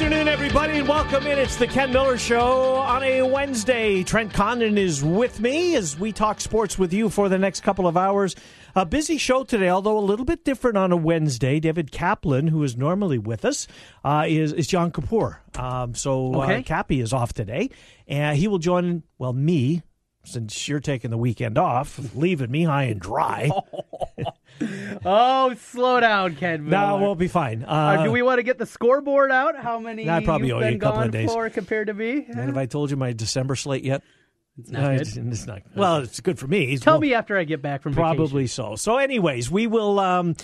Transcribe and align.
Afternoon, 0.00 0.28
everybody, 0.28 0.78
and 0.78 0.86
welcome 0.86 1.26
in. 1.26 1.40
It's 1.40 1.56
the 1.56 1.66
Ken 1.66 1.92
Miller 1.92 2.16
Show 2.16 2.76
on 2.76 3.02
a 3.02 3.20
Wednesday. 3.22 4.04
Trent 4.04 4.32
Condon 4.32 4.78
is 4.78 5.02
with 5.02 5.40
me 5.40 5.74
as 5.74 5.98
we 5.98 6.12
talk 6.12 6.40
sports 6.40 6.78
with 6.78 6.92
you 6.92 7.08
for 7.08 7.28
the 7.28 7.36
next 7.36 7.62
couple 7.62 7.84
of 7.88 7.96
hours. 7.96 8.36
A 8.76 8.86
busy 8.86 9.18
show 9.18 9.42
today, 9.42 9.68
although 9.68 9.98
a 9.98 10.00
little 10.00 10.24
bit 10.24 10.44
different 10.44 10.76
on 10.78 10.92
a 10.92 10.96
Wednesday. 10.96 11.58
David 11.58 11.90
Kaplan, 11.90 12.46
who 12.46 12.62
is 12.62 12.76
normally 12.76 13.18
with 13.18 13.44
us, 13.44 13.66
uh, 14.04 14.24
is 14.28 14.52
is 14.52 14.68
John 14.68 14.92
Kapoor. 14.92 15.38
Um, 15.58 15.96
so 15.96 16.42
Okay. 16.44 16.58
uh, 16.58 16.62
Cappy 16.62 17.00
is 17.00 17.12
off 17.12 17.32
today, 17.32 17.68
and 18.06 18.38
he 18.38 18.46
will 18.46 18.58
join 18.60 19.02
well 19.18 19.32
me. 19.32 19.82
Since 20.24 20.68
you're 20.68 20.78
taking 20.78 21.10
the 21.10 21.16
weekend 21.18 21.58
off, 21.58 21.98
leaving 22.14 22.50
me 22.52 22.62
high 22.64 22.84
and 22.84 23.00
dry. 23.00 23.50
Oh, 25.04 25.54
slow 25.54 26.00
down, 26.00 26.34
Ken. 26.36 26.68
no, 26.68 26.98
we'll 26.98 27.14
be 27.14 27.28
fine. 27.28 27.62
Uh, 27.64 27.68
Uh, 27.98 28.04
do 28.04 28.10
we 28.12 28.22
want 28.22 28.38
to 28.38 28.42
get 28.42 28.58
the 28.58 28.66
scoreboard 28.66 29.30
out? 29.30 29.56
How 29.56 29.78
many 29.78 30.08
I'd 30.08 30.24
probably 30.24 30.50
owe 30.52 30.58
you 30.58 30.64
been 30.64 30.74
a 30.74 30.78
couple 30.78 31.02
of 31.02 31.10
days. 31.10 31.32
for 31.32 31.48
compared 31.50 31.86
to 31.88 31.94
me? 31.94 32.24
and 32.28 32.36
have 32.36 32.56
I 32.56 32.66
told 32.66 32.90
you 32.90 32.96
my 32.96 33.12
December 33.12 33.54
slate 33.56 33.84
yet? 33.84 34.02
It's 34.58 34.70
not 34.70 34.82
No, 34.82 34.88
good. 34.92 35.00
it's, 35.02 35.16
it's 35.16 35.46
not. 35.46 35.62
Well, 35.76 35.96
it's 35.98 36.18
good 36.20 36.38
for 36.38 36.48
me. 36.48 36.72
It's 36.72 36.82
Tell 36.82 36.94
well- 36.94 37.00
me 37.00 37.14
after 37.14 37.38
I 37.38 37.44
get 37.44 37.62
back 37.62 37.82
from 37.82 37.92
vacation. 37.92 38.16
Probably 38.16 38.46
so. 38.48 38.74
So, 38.76 38.96
anyways, 38.98 39.50
we 39.50 39.66
will 39.68 40.00
um, 40.00 40.34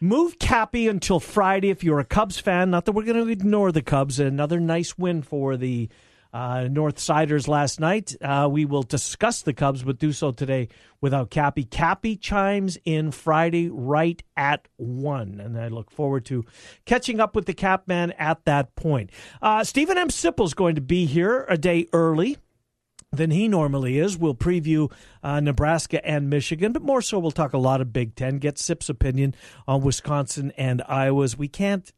move 0.00 0.38
Cappy 0.38 0.88
until 0.88 1.20
Friday. 1.20 1.68
If 1.68 1.84
you're 1.84 2.00
a 2.00 2.04
Cubs 2.04 2.38
fan, 2.38 2.70
not 2.70 2.86
that 2.86 2.92
we're 2.92 3.04
going 3.04 3.22
to 3.24 3.30
ignore 3.30 3.70
the 3.72 3.82
Cubs. 3.82 4.18
Another 4.18 4.58
nice 4.58 4.96
win 4.96 5.20
for 5.22 5.56
the 5.58 5.90
uh, 6.32 6.68
North 6.70 6.98
Siders 6.98 7.48
last 7.48 7.80
night. 7.80 8.14
Uh, 8.20 8.48
we 8.50 8.64
will 8.64 8.82
discuss 8.82 9.42
the 9.42 9.52
Cubs, 9.52 9.82
but 9.82 9.98
do 9.98 10.12
so 10.12 10.32
today 10.32 10.68
without 11.00 11.30
Cappy. 11.30 11.64
Cappy 11.64 12.16
chimes 12.16 12.78
in 12.84 13.10
Friday 13.10 13.68
right 13.70 14.22
at 14.36 14.68
one, 14.76 15.40
and 15.40 15.58
I 15.58 15.68
look 15.68 15.90
forward 15.90 16.24
to 16.26 16.44
catching 16.84 17.20
up 17.20 17.34
with 17.34 17.46
the 17.46 17.54
Cap 17.54 17.88
Man 17.88 18.12
at 18.12 18.44
that 18.44 18.74
point. 18.74 19.10
Uh, 19.40 19.64
Steven 19.64 19.98
M. 19.98 20.10
Sipple's 20.10 20.54
going 20.54 20.74
to 20.74 20.80
be 20.80 21.06
here 21.06 21.46
a 21.48 21.56
day 21.56 21.86
early 21.92 22.36
than 23.10 23.30
he 23.30 23.48
normally 23.48 23.98
is. 23.98 24.18
We'll 24.18 24.34
preview 24.34 24.92
uh, 25.22 25.40
Nebraska 25.40 26.04
and 26.06 26.28
Michigan, 26.28 26.72
but 26.72 26.82
more 26.82 27.00
so, 27.00 27.18
we'll 27.18 27.30
talk 27.30 27.52
a 27.52 27.58
lot 27.58 27.80
of 27.80 27.92
Big 27.92 28.14
Ten. 28.14 28.38
Get 28.38 28.58
Sip's 28.58 28.88
opinion 28.88 29.34
on 29.66 29.82
Wisconsin 29.82 30.52
and 30.56 30.82
Iowa's. 30.86 31.36
We 31.36 31.48
can't. 31.48 31.90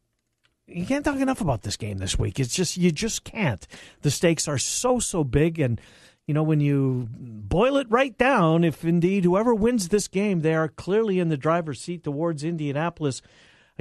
You 0.71 0.87
can't 0.87 1.05
talk 1.05 1.19
enough 1.19 1.41
about 1.41 1.63
this 1.63 1.77
game 1.77 1.99
this 1.99 2.19
week. 2.19 2.39
It's 2.39 2.55
just 2.55 2.77
you 2.77 2.93
just 2.93 3.25
can't. 3.25 3.67
The 4.03 4.11
stakes 4.11 4.47
are 4.47 4.59
so 4.59 5.01
so 5.01 5.25
big, 5.25 5.59
and 5.59 5.81
you 6.27 6.35
know 6.35 6.45
when 6.45 6.61
you 6.61 7.09
boil 7.11 7.77
it 7.77 7.89
right 7.91 8.17
down, 8.17 8.63
if 8.63 8.85
indeed 8.85 9.25
whoever 9.25 9.53
wins 9.53 9.89
this 9.89 10.07
game, 10.07 10.41
they 10.41 10.55
are 10.55 10.69
clearly 10.69 11.19
in 11.19 11.29
the 11.29 11.37
driver's 11.37 11.81
seat 11.81 12.05
towards 12.05 12.45
Indianapolis. 12.45 13.21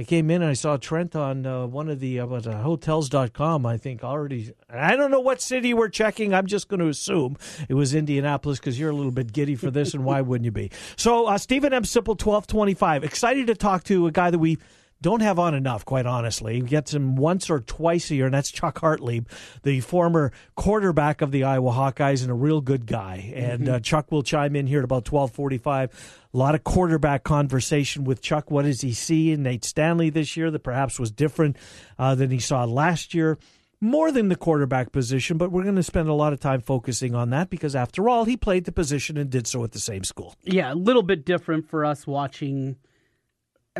I 0.00 0.02
came 0.02 0.30
in 0.30 0.40
and 0.40 0.50
I 0.50 0.54
saw 0.54 0.78
Trent 0.78 1.14
on 1.14 1.44
uh, 1.44 1.66
one 1.66 1.90
of 1.90 2.00
the 2.00 2.20
uh, 2.20 2.26
uh, 2.26 2.62
hotels.com, 2.62 3.66
I 3.66 3.76
think 3.76 4.02
already. 4.02 4.50
I 4.70 4.96
don't 4.96 5.10
know 5.10 5.20
what 5.20 5.42
city 5.42 5.74
we're 5.74 5.90
checking. 5.90 6.32
I'm 6.32 6.46
just 6.46 6.68
going 6.68 6.80
to 6.80 6.88
assume 6.88 7.36
it 7.68 7.74
was 7.74 7.94
Indianapolis 7.94 8.58
because 8.58 8.80
you're 8.80 8.88
a 8.88 8.94
little 8.94 9.12
bit 9.12 9.30
giddy 9.30 9.56
for 9.56 9.70
this, 9.70 9.92
and 9.92 10.02
why 10.02 10.22
wouldn't 10.22 10.46
you 10.46 10.52
be? 10.52 10.70
So, 10.96 11.26
uh, 11.26 11.36
Steven 11.36 11.74
M. 11.74 11.82
Sipple, 11.82 12.16
1225. 12.16 13.04
Excited 13.04 13.48
to 13.48 13.54
talk 13.54 13.84
to 13.84 14.06
a 14.06 14.10
guy 14.10 14.30
that 14.30 14.38
we 14.38 14.56
don't 15.02 15.20
have 15.20 15.38
on 15.38 15.54
enough, 15.54 15.84
quite 15.84 16.06
honestly. 16.06 16.60
We 16.62 16.68
get 16.68 16.92
him 16.92 17.16
once 17.16 17.48
or 17.48 17.60
twice 17.60 18.10
a 18.10 18.14
year, 18.14 18.26
and 18.26 18.34
that's 18.34 18.50
Chuck 18.50 18.80
Hartlieb, 18.80 19.26
the 19.62 19.80
former 19.80 20.32
quarterback 20.56 21.22
of 21.22 21.30
the 21.30 21.44
Iowa 21.44 21.72
Hawkeyes 21.72 22.22
and 22.22 22.30
a 22.30 22.34
real 22.34 22.60
good 22.60 22.86
guy. 22.86 23.32
And 23.34 23.68
uh, 23.68 23.80
Chuck 23.80 24.12
will 24.12 24.22
chime 24.22 24.56
in 24.56 24.66
here 24.66 24.78
at 24.78 24.84
about 24.84 25.04
twelve 25.04 25.32
forty-five. 25.32 26.18
A 26.32 26.36
lot 26.36 26.54
of 26.54 26.64
quarterback 26.64 27.24
conversation 27.24 28.04
with 28.04 28.20
Chuck. 28.20 28.50
What 28.50 28.64
does 28.64 28.82
he 28.82 28.92
see 28.92 29.32
in 29.32 29.42
Nate 29.42 29.64
Stanley 29.64 30.10
this 30.10 30.36
year 30.36 30.50
that 30.50 30.60
perhaps 30.60 30.98
was 30.98 31.10
different 31.10 31.56
uh, 31.98 32.14
than 32.14 32.30
he 32.30 32.38
saw 32.38 32.64
last 32.64 33.14
year? 33.14 33.38
More 33.82 34.12
than 34.12 34.28
the 34.28 34.36
quarterback 34.36 34.92
position, 34.92 35.38
but 35.38 35.50
we're 35.50 35.62
going 35.62 35.76
to 35.76 35.82
spend 35.82 36.10
a 36.10 36.12
lot 36.12 36.34
of 36.34 36.40
time 36.40 36.60
focusing 36.60 37.14
on 37.14 37.30
that 37.30 37.48
because, 37.48 37.74
after 37.74 38.10
all, 38.10 38.26
he 38.26 38.36
played 38.36 38.66
the 38.66 38.72
position 38.72 39.16
and 39.16 39.30
did 39.30 39.46
so 39.46 39.64
at 39.64 39.72
the 39.72 39.78
same 39.78 40.04
school. 40.04 40.34
Yeah, 40.42 40.70
a 40.70 40.74
little 40.74 41.02
bit 41.02 41.24
different 41.24 41.66
for 41.66 41.86
us 41.86 42.06
watching. 42.06 42.76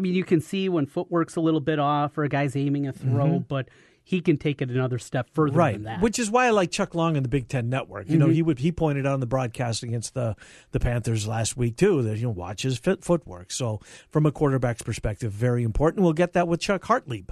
I 0.01 0.03
mean, 0.03 0.15
you 0.15 0.25
can 0.25 0.41
see 0.41 0.69
when 0.71 0.87
footwork's 0.87 1.37
a 1.37 1.41
little 1.41 1.61
bit 1.61 1.79
off 1.79 2.17
or 2.17 2.25
a 2.25 2.29
guy's 2.29 2.57
aiming 2.57 2.87
a 2.87 2.93
throw, 2.93 3.39
but 3.39 3.69
he 4.03 4.21
can 4.23 4.39
take 4.39 4.63
it 4.63 4.71
another 4.71 4.99
step 4.99 5.29
further 5.33 5.51
Mm-hmm. 5.51 5.59
right 5.59 5.73
than 5.75 5.83
that. 5.85 5.93
Mm-hmm. 5.97 6.03
which 6.03 6.19
is 6.19 6.31
why 6.31 6.47
i 6.47 6.51
like 6.51 6.71
chuck 6.71 6.95
long 6.95 7.17
in 7.17 7.23
the 7.23 7.29
big 7.29 7.47
ten 7.49 7.69
network 7.69 8.09
you 8.09 8.17
know 8.19 8.29
he 8.29 8.43
would 8.43 8.59
he 8.59 8.73
pointed 8.73 9.07
out 9.07 9.13
on 9.13 9.21
the 9.21 9.27
broadcast 9.27 9.83
against 9.85 10.15
the 10.15 10.35
the 10.73 10.81
panthers 10.81 11.29
last 11.29 11.57
week 11.57 11.77
too 11.77 12.03
that 12.03 12.17
you 12.17 12.25
know 12.25 12.31
watch 12.31 12.63
his 12.63 12.77
fit 12.79 13.05
footwork 13.05 13.53
so 13.53 13.79
from 14.09 14.27
a 14.27 14.33
quarterback's 14.33 14.83
perspective 14.83 15.31
very 15.31 15.63
important 15.63 16.03
we'll 16.03 16.13
get 16.15 16.33
that 16.33 16.49
with 16.49 16.59
chuck 16.61 16.83
hartlieb 16.83 17.29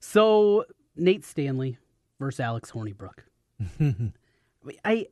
So 0.00 0.64
Nate 0.96 1.24
Stanley 1.24 1.78
versus 2.18 2.40
Alex 2.40 2.72
Hornibrook. 2.72 3.20
I 4.84 5.06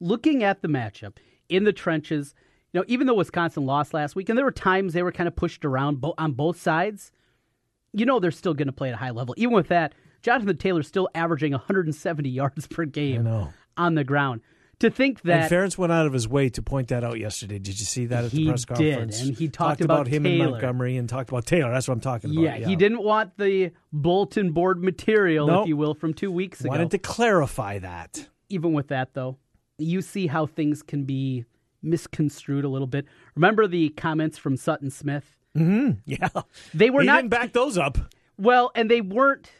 looking 0.00 0.42
at 0.42 0.60
the 0.62 0.68
matchup 0.68 1.16
in 1.48 1.64
the 1.64 1.72
trenches. 1.72 2.34
You 2.76 2.82
know, 2.82 2.84
even 2.88 3.06
though 3.06 3.14
Wisconsin 3.14 3.64
lost 3.64 3.94
last 3.94 4.14
week, 4.14 4.28
and 4.28 4.36
there 4.36 4.44
were 4.44 4.50
times 4.52 4.92
they 4.92 5.02
were 5.02 5.10
kind 5.10 5.26
of 5.26 5.34
pushed 5.34 5.64
around 5.64 5.98
bo- 5.98 6.12
on 6.18 6.32
both 6.32 6.60
sides, 6.60 7.10
you 7.94 8.04
know 8.04 8.20
they're 8.20 8.30
still 8.30 8.52
going 8.52 8.66
to 8.66 8.72
play 8.72 8.88
at 8.88 8.94
a 8.94 8.98
high 8.98 9.12
level. 9.12 9.34
Even 9.38 9.54
with 9.54 9.68
that, 9.68 9.94
Jonathan 10.20 10.58
Taylor's 10.58 10.86
still 10.86 11.08
averaging 11.14 11.52
170 11.52 12.28
yards 12.28 12.66
per 12.66 12.84
game 12.84 13.26
on 13.78 13.94
the 13.94 14.04
ground. 14.04 14.42
To 14.80 14.90
think 14.90 15.20
and 15.24 15.30
that 15.30 15.50
Ferentz 15.50 15.78
went 15.78 15.90
out 15.90 16.04
of 16.06 16.12
his 16.12 16.28
way 16.28 16.50
to 16.50 16.60
point 16.60 16.88
that 16.88 17.02
out 17.02 17.18
yesterday. 17.18 17.58
Did 17.58 17.80
you 17.80 17.86
see 17.86 18.04
that 18.06 18.24
at 18.26 18.30
the 18.32 18.36
He 18.36 18.46
press 18.48 18.66
did, 18.66 18.74
conference? 18.76 19.22
and 19.22 19.34
he 19.34 19.48
talked 19.48 19.80
about 19.80 20.06
him 20.06 20.26
and 20.26 20.36
Montgomery 20.38 20.98
and 20.98 21.08
talked 21.08 21.30
about 21.30 21.46
Taylor. 21.46 21.70
That's 21.72 21.88
what 21.88 21.94
I'm 21.94 22.00
talking 22.00 22.28
about. 22.30 22.42
yeah, 22.42 22.68
he 22.68 22.76
didn't 22.76 23.02
want 23.02 23.38
the 23.38 23.70
bulletin 23.90 24.52
board 24.52 24.84
material, 24.84 25.46
Nope. 25.46 25.62
if 25.62 25.68
you 25.68 25.78
will, 25.78 25.94
from 25.94 26.12
two 26.12 26.30
weeks 26.30 26.60
ago. 26.60 26.68
wanted 26.68 26.90
to 26.90 26.98
clarify 26.98 27.78
that. 27.78 28.28
even 28.50 28.74
with 28.74 28.88
that 28.88 29.14
though, 29.14 29.38
you 29.78 30.02
see 30.02 30.26
how 30.26 30.44
things 30.44 30.82
can 30.82 31.04
be 31.04 31.46
misconstrued 31.82 32.64
a 32.64 32.68
little 32.68 32.86
bit. 32.86 33.06
Remember 33.34 33.66
the 33.66 33.90
comments 33.90 34.38
from 34.38 34.56
Sutton 34.56 34.90
Smith? 34.90 35.36
Yeah, 36.04 36.28
They 36.74 36.90
were 36.90 37.00
he 37.00 37.06
not 37.06 37.16
didn't 37.22 37.30
back 37.30 37.52
those 37.54 37.78
up. 37.78 37.96
well, 38.36 38.70
and 38.74 38.90
they 38.90 39.00
weren't 39.00 39.50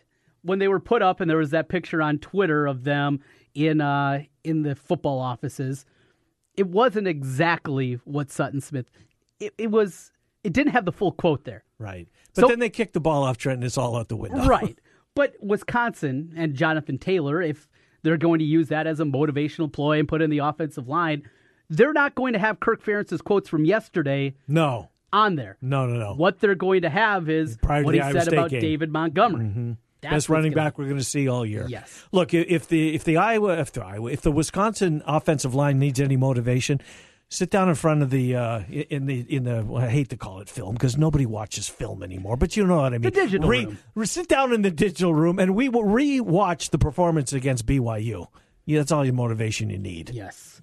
when 0.42 0.58
they 0.58 0.68
were 0.68 0.78
put 0.80 1.00
up, 1.02 1.20
and 1.20 1.28
there 1.30 1.38
was 1.38 1.50
that 1.50 1.68
picture 1.68 2.02
on 2.02 2.18
Twitter 2.18 2.66
of 2.66 2.84
them 2.84 3.20
in 3.54 3.80
uh, 3.80 4.22
in 4.44 4.62
the 4.62 4.74
football 4.74 5.18
offices. 5.18 5.86
It 6.56 6.68
wasn't 6.68 7.08
exactly 7.08 7.94
what 8.04 8.30
Sutton 8.30 8.60
Smith. 8.60 8.90
It, 9.40 9.54
it 9.58 9.70
was. 9.70 10.12
It 10.44 10.52
didn't 10.52 10.72
have 10.72 10.84
the 10.84 10.92
full 10.92 11.12
quote 11.12 11.44
there. 11.44 11.64
Right, 11.78 12.08
but 12.34 12.42
So- 12.42 12.48
then 12.48 12.58
they 12.60 12.70
kicked 12.70 12.92
the 12.92 13.00
ball 13.00 13.22
off 13.24 13.38
Trent, 13.38 13.56
and 13.56 13.64
it's 13.64 13.78
all 13.78 13.96
out 13.96 14.08
the 14.08 14.16
window. 14.16 14.44
Right. 14.46 14.78
But 15.14 15.34
Wisconsin 15.40 16.34
and 16.36 16.54
Jonathan 16.54 16.98
Taylor, 16.98 17.40
if 17.40 17.68
they're 18.02 18.18
going 18.18 18.38
to 18.40 18.44
use 18.44 18.68
that 18.68 18.86
as 18.86 19.00
a 19.00 19.04
motivational 19.04 19.72
ploy 19.72 19.98
and 19.98 20.06
put 20.06 20.20
in 20.20 20.28
the 20.28 20.38
offensive 20.38 20.88
line, 20.88 21.22
they're 21.70 21.92
not 21.92 22.14
going 22.14 22.32
to 22.32 22.38
have 22.38 22.60
Kirk 22.60 22.82
Ferentz's 22.82 23.22
quotes 23.22 23.48
from 23.48 23.64
yesterday 23.64 24.34
No, 24.48 24.90
on 25.12 25.36
there. 25.36 25.56
no, 25.60 25.86
no, 25.86 25.98
no. 25.98 26.14
What 26.14 26.40
they're 26.40 26.54
going 26.54 26.82
to 26.82 26.90
have 26.90 27.28
is 27.28 27.56
Prior 27.58 27.82
what 27.84 27.94
he 27.94 28.00
Iowa 28.00 28.12
said 28.12 28.22
State 28.24 28.32
about 28.38 28.50
game. 28.50 28.60
David 28.60 28.90
Montgomery. 28.92 29.76
That's 30.02 30.12
best 30.14 30.28
running 30.28 30.52
back 30.52 30.78
we're 30.78 30.84
going 30.84 30.98
to 30.98 31.04
see 31.04 31.26
all 31.28 31.44
year. 31.44 31.66
Yes. 31.68 32.04
Look, 32.12 32.34
if 32.34 32.68
the 32.68 32.94
if 32.94 33.02
the 33.04 33.16
Iowa 33.16 33.58
if 33.58 33.72
the 33.72 33.84
Iowa 33.84 34.10
if 34.12 34.20
the 34.20 34.30
Wisconsin 34.30 35.02
offensive 35.06 35.54
line 35.54 35.78
needs 35.78 35.98
any 35.98 36.16
motivation, 36.16 36.80
sit 37.28 37.50
down 37.50 37.68
in 37.70 37.74
front 37.74 38.02
of 38.02 38.10
the 38.10 38.36
uh, 38.36 38.60
in 38.68 39.06
the 39.06 39.20
in 39.34 39.44
the 39.44 39.64
well, 39.64 39.82
I 39.82 39.88
hate 39.88 40.10
to 40.10 40.16
call 40.16 40.40
it 40.40 40.48
film 40.50 40.74
because 40.74 40.96
nobody 40.98 41.24
watches 41.26 41.66
film 41.68 42.02
anymore, 42.02 42.36
but 42.36 42.56
you 42.56 42.66
know 42.66 42.76
what 42.76 42.92
I 42.92 42.98
mean. 42.98 43.02
The 43.02 43.10
digital 43.10 43.48
room. 43.48 43.78
re- 43.94 44.06
sit 44.06 44.28
down 44.28 44.52
in 44.52 44.62
the 44.62 44.70
digital 44.70 45.14
room 45.14 45.38
and 45.38 45.56
we 45.56 45.68
will 45.70 45.84
re-watch 45.84 46.70
the 46.70 46.78
performance 46.78 47.32
against 47.32 47.66
BYU. 47.66 48.26
Yeah, 48.66 48.80
that's 48.80 48.92
all 48.92 49.04
your 49.04 49.14
motivation 49.14 49.70
you 49.70 49.78
need. 49.78 50.10
Yes. 50.10 50.60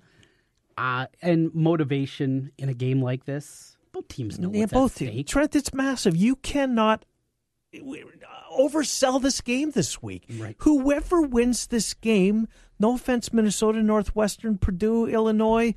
Uh, 0.77 1.07
and 1.21 1.53
motivation 1.53 2.51
in 2.57 2.69
a 2.69 2.73
game 2.73 3.01
like 3.01 3.25
this, 3.25 3.77
both 3.91 4.07
teams 4.07 4.39
know 4.39 4.51
Yeah, 4.51 4.61
what's 4.61 4.73
both 4.73 4.95
teams. 4.95 5.29
Trent, 5.29 5.55
it's 5.55 5.73
massive. 5.73 6.15
You 6.15 6.35
cannot 6.37 7.05
oversell 8.51 9.21
this 9.21 9.41
game 9.41 9.71
this 9.71 10.01
week. 10.01 10.25
Right. 10.37 10.55
Whoever 10.59 11.21
wins 11.21 11.67
this 11.67 11.93
game, 11.93 12.47
no 12.79 12.95
offense, 12.95 13.33
Minnesota, 13.33 13.81
Northwestern, 13.81 14.57
Purdue, 14.57 15.07
Illinois, 15.07 15.75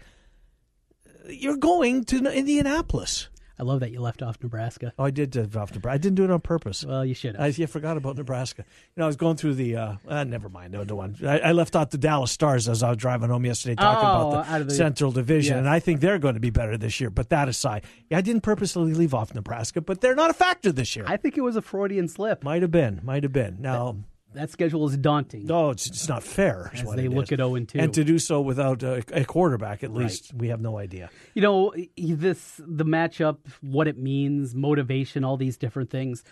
you're 1.28 1.56
going 1.56 2.04
to 2.04 2.19
Indianapolis. 2.32 3.28
I 3.58 3.62
love 3.62 3.81
that 3.81 3.91
you 3.91 4.00
left 4.00 4.23
off 4.23 4.37
Nebraska. 4.43 4.93
Oh, 4.99 5.05
I 5.05 5.11
did 5.11 5.37
uh, 5.37 5.43
off 5.58 5.73
Nebraska. 5.75 5.91
I 5.94 5.97
didn't 5.99 6.17
do 6.17 6.25
it 6.25 6.31
on 6.31 6.41
purpose. 6.41 6.85
Well, 6.85 7.05
you 7.06 7.14
should 7.14 7.37
have. 7.37 7.44
I 7.44 7.47
yeah, 7.49 7.67
forgot 7.67 7.97
about 7.97 8.17
Nebraska. 8.17 8.64
You 8.69 9.00
know, 9.00 9.05
I 9.05 9.06
was 9.06 9.17
going 9.17 9.37
through 9.37 9.55
the. 9.55 9.76
Uh, 9.76 9.94
uh, 10.06 10.25
never 10.25 10.49
mind. 10.49 10.73
No, 10.73 10.82
no 10.85 10.94
one. 10.94 11.17
I, 11.25 11.38
I 11.38 11.53
left 11.53 11.75
out 11.75 11.91
the 11.91 11.99
Dallas 11.99 12.31
Stars 12.32 12.69
as 12.69 12.82
I 12.82 12.91
was 12.91 12.99
driving 12.99 13.31
home 13.31 13.44
yesterday, 13.47 13.75
talking 13.76 14.08
Oh, 14.08 14.41
about 14.41 14.58
the, 14.58 14.64
the- 14.64 14.75
Central 14.75 15.11
Division, 15.11 15.55
Yes. 15.55 15.58
and 15.61 15.69
I 15.69 15.79
think 15.81 16.00
they're 16.00 16.19
going 16.19 16.35
to 16.35 16.41
be 16.41 16.50
better 16.50 16.76
this 16.76 17.00
year. 17.00 17.08
But 17.11 17.31
that 17.31 17.49
aside, 17.49 17.85
yeah, 18.11 18.19
I 18.19 18.20
didn't 18.20 18.43
purposely 18.43 18.93
leave 18.93 19.14
off 19.14 19.35
Nebraska, 19.35 19.81
but 19.81 20.00
they're 20.00 20.14
not 20.14 20.29
a 20.31 20.35
factor 20.35 20.70
this 20.70 20.94
year. 20.94 21.05
I 21.08 21.17
think 21.17 21.38
it 21.38 21.43
was 21.43 21.56
a 21.56 21.62
Freudian 21.62 22.08
slip. 22.08 22.44
might 22.44 22.62
have 22.62 22.70
been. 22.70 23.00
Might 23.03 23.23
have 23.23 23.32
been. 23.32 23.56
Now, 23.61 23.97
That 24.37 24.50
schedule 24.50 24.87
is 24.88 24.97
daunting. 24.97 25.47
no, 25.47 25.71
it's 25.71 25.87
it's 25.87 26.09
not 26.09 26.23
fair. 26.23 26.71
As 26.75 26.83
they 26.94 27.09
look 27.09 27.25
is. 27.27 27.33
at 27.33 27.38
0 27.38 27.55
and 27.56 27.69
2. 27.69 27.79
and 27.79 27.93
to 27.94 28.05
do 28.05 28.19
so 28.19 28.41
without 28.41 28.83
a, 28.83 29.03
a 29.12 29.25
quarterback, 29.25 29.83
at 29.83 29.93
least 29.93 30.33
we 30.35 30.49
have 30.49 30.61
no 30.61 30.79
idea. 30.79 31.11
You 31.35 31.43
know, 31.43 31.75
this 31.97 32.61
the 32.65 32.85
matchup, 32.85 33.38
what 33.61 33.88
it 33.88 33.99
means, 33.99 34.55
motivation, 34.55 35.25
all 35.25 35.37
these 35.37 35.56
different 35.56 35.91
things. 35.91 36.23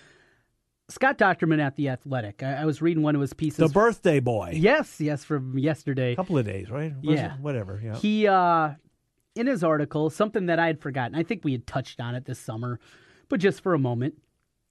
Scott 0.90 1.16
Dochterman 1.16 1.60
at 1.64 1.76
the 1.76 1.88
Athletic. 1.88 2.42
I, 2.42 2.56
I 2.56 2.64
was 2.66 2.82
reading 2.82 3.02
one 3.02 3.14
of 3.14 3.20
his 3.22 3.32
pieces. 3.32 3.56
The 3.56 3.68
birthday 3.72 4.20
boy. 4.20 4.52
yes, 4.54 5.00
yes, 5.00 5.24
from 5.24 5.56
yesterday. 5.56 6.12
A 6.12 6.16
couple 6.16 6.36
of 6.36 6.44
days, 6.44 6.70
right? 6.70 6.92
Was 7.02 7.16
Yeah. 7.18 7.34
it? 7.36 7.40
whatever. 7.40 7.80
Yeah. 7.82 7.96
He 7.96 8.26
uh 8.28 8.72
in 9.34 9.46
his 9.46 9.64
article, 9.64 10.10
something 10.10 10.46
that 10.46 10.58
I 10.58 10.66
had 10.66 10.80
forgotten. 10.80 11.16
I 11.16 11.22
think 11.22 11.42
we 11.42 11.52
had 11.52 11.66
touched 11.66 12.00
on 12.00 12.14
it 12.14 12.24
this 12.26 12.38
summer, 12.38 12.78
but 13.30 13.40
just 13.40 13.62
for 13.62 13.72
a 13.74 13.78
moment. 13.78 14.14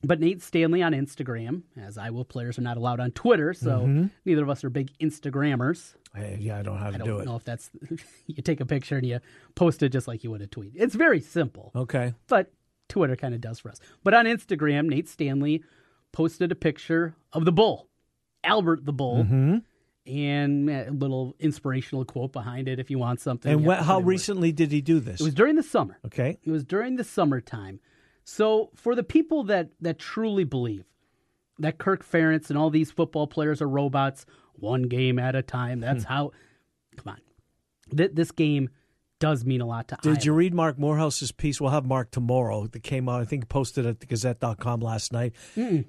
But 0.05 0.19
Nate 0.19 0.41
Stanley 0.41 0.81
on 0.83 0.91
Instagram, 0.91 1.61
as 1.77 1.97
Iowa 1.97 2.25
players 2.25 2.57
are 2.59 2.61
not 2.61 2.75
allowed 2.77 2.99
on 2.99 3.11
Twitter, 3.11 3.53
so 3.53 3.79
Mm-hmm. 3.81 4.05
neither 4.25 4.43
of 4.43 4.49
us 4.49 4.63
are 4.63 4.69
big 4.69 4.91
Instagrammers. 4.99 5.95
I- 6.13 6.37
yeah, 6.39 6.59
I 6.59 6.61
don't 6.61 6.75
know 6.75 6.79
how 6.81 6.89
to 6.91 6.95
I 6.95 6.97
do 6.99 7.05
don't 7.05 7.21
it. 7.21 7.25
know 7.25 7.35
if 7.37 7.43
that's 7.45 7.69
you 8.27 8.41
take 8.43 8.59
a 8.59 8.65
picture 8.65 8.97
and 8.97 9.05
you 9.07 9.19
post 9.55 9.81
it 9.81 9.89
just 9.89 10.07
like 10.07 10.23
you 10.23 10.31
would 10.31 10.41
a 10.41 10.47
tweet. 10.47 10.73
It's 10.75 10.93
very 10.95 11.21
simple, 11.21 11.71
Okay. 11.75 12.13
but 12.27 12.51
Twitter 12.89 13.15
kind 13.15 13.33
of 13.33 13.41
does 13.41 13.59
for 13.59 13.69
us. 13.69 13.79
But 14.03 14.13
on 14.13 14.25
Instagram, 14.25 14.87
Nate 14.89 15.07
Stanley 15.07 15.63
posted 16.11 16.51
a 16.51 16.55
picture 16.55 17.15
of 17.31 17.45
the 17.45 17.51
bull, 17.53 17.87
Albert 18.43 18.85
the 18.85 18.93
bull, 18.93 19.23
Mm-hmm. 19.23 19.57
and 20.05 20.69
a 20.69 20.91
little 20.91 21.35
inspirational 21.39 22.03
quote 22.05 22.33
behind 22.33 22.67
it 22.67 22.77
if 22.79 22.91
you 22.91 22.99
want 22.99 23.21
something. 23.21 23.51
And 23.51 23.65
what, 23.65 23.79
how 23.79 24.01
recently 24.01 24.51
did 24.51 24.71
he 24.71 24.81
do 24.81 24.99
this? 24.99 25.21
It 25.21 25.23
was 25.23 25.33
during 25.33 25.55
the 25.55 25.63
summer. 25.63 25.97
okay. 26.05 26.37
It 26.43 26.51
was 26.51 26.63
during 26.65 26.97
the 26.97 27.03
summertime. 27.05 27.79
So 28.23 28.69
for 28.75 28.95
the 28.95 29.03
people 29.03 29.43
that 29.45 29.69
that 29.81 29.99
truly 29.99 30.43
believe 30.43 30.85
that 31.59 31.77
Kirk 31.77 32.05
Ferentz 32.05 32.49
and 32.49 32.57
all 32.57 32.69
these 32.69 32.91
football 32.91 33.27
players 33.27 33.61
are 33.61 33.67
robots, 33.69 34.25
one 34.53 34.83
game 34.83 35.19
at 35.19 35.35
a 35.35 35.41
time. 35.41 35.79
That's 35.79 36.03
Hmm. 36.05 36.09
how. 36.13 36.31
Come 36.97 37.13
on, 37.13 37.97
Th- 37.97 38.11
this 38.13 38.31
game 38.31 38.69
does 39.19 39.45
mean 39.45 39.61
a 39.61 39.65
lot 39.65 39.87
to. 39.89 39.95
Us. 39.95 40.01
Did 40.01 40.09
Iowa. 40.17 40.25
you 40.25 40.33
read 40.33 40.53
Marc 40.53 40.77
Morehouse's 40.77 41.31
piece? 41.31 41.59
We'll 41.61 41.71
have 41.71 41.85
Marc 41.85 42.11
tomorrow 42.11 42.67
that 42.67 42.83
came 42.83 43.07
out, 43.09 43.21
I 43.21 43.25
think 43.25 43.49
posted 43.49 43.85
at 43.85 43.99
the 43.99 44.05
Gazette.com 44.05 44.79
last 44.81 45.11
night. 45.13 45.33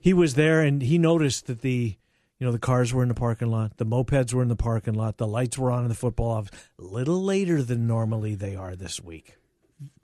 He 0.00 0.12
was 0.12 0.34
there 0.34 0.60
and 0.60 0.82
he 0.82 0.98
noticed 0.98 1.46
that 1.46 1.60
the 1.62 1.96
you 2.40 2.44
know, 2.46 2.52
the 2.52 2.58
cars 2.58 2.92
were 2.92 3.02
in 3.02 3.08
the 3.08 3.14
parking 3.14 3.48
lot, 3.48 3.76
the 3.76 3.86
mopeds 3.86 4.34
were 4.34 4.42
in 4.42 4.48
the 4.48 4.56
parking 4.56 4.94
lot, 4.94 5.18
the 5.18 5.26
lights 5.26 5.56
were 5.56 5.70
on 5.70 5.84
in 5.84 5.88
the 5.88 5.94
football 5.94 6.30
office 6.32 6.50
a 6.78 6.82
little 6.82 7.22
later 7.22 7.62
than 7.62 7.86
normally 7.86 8.34
they 8.34 8.56
are 8.56 8.74
this 8.74 9.00
week. 9.00 9.36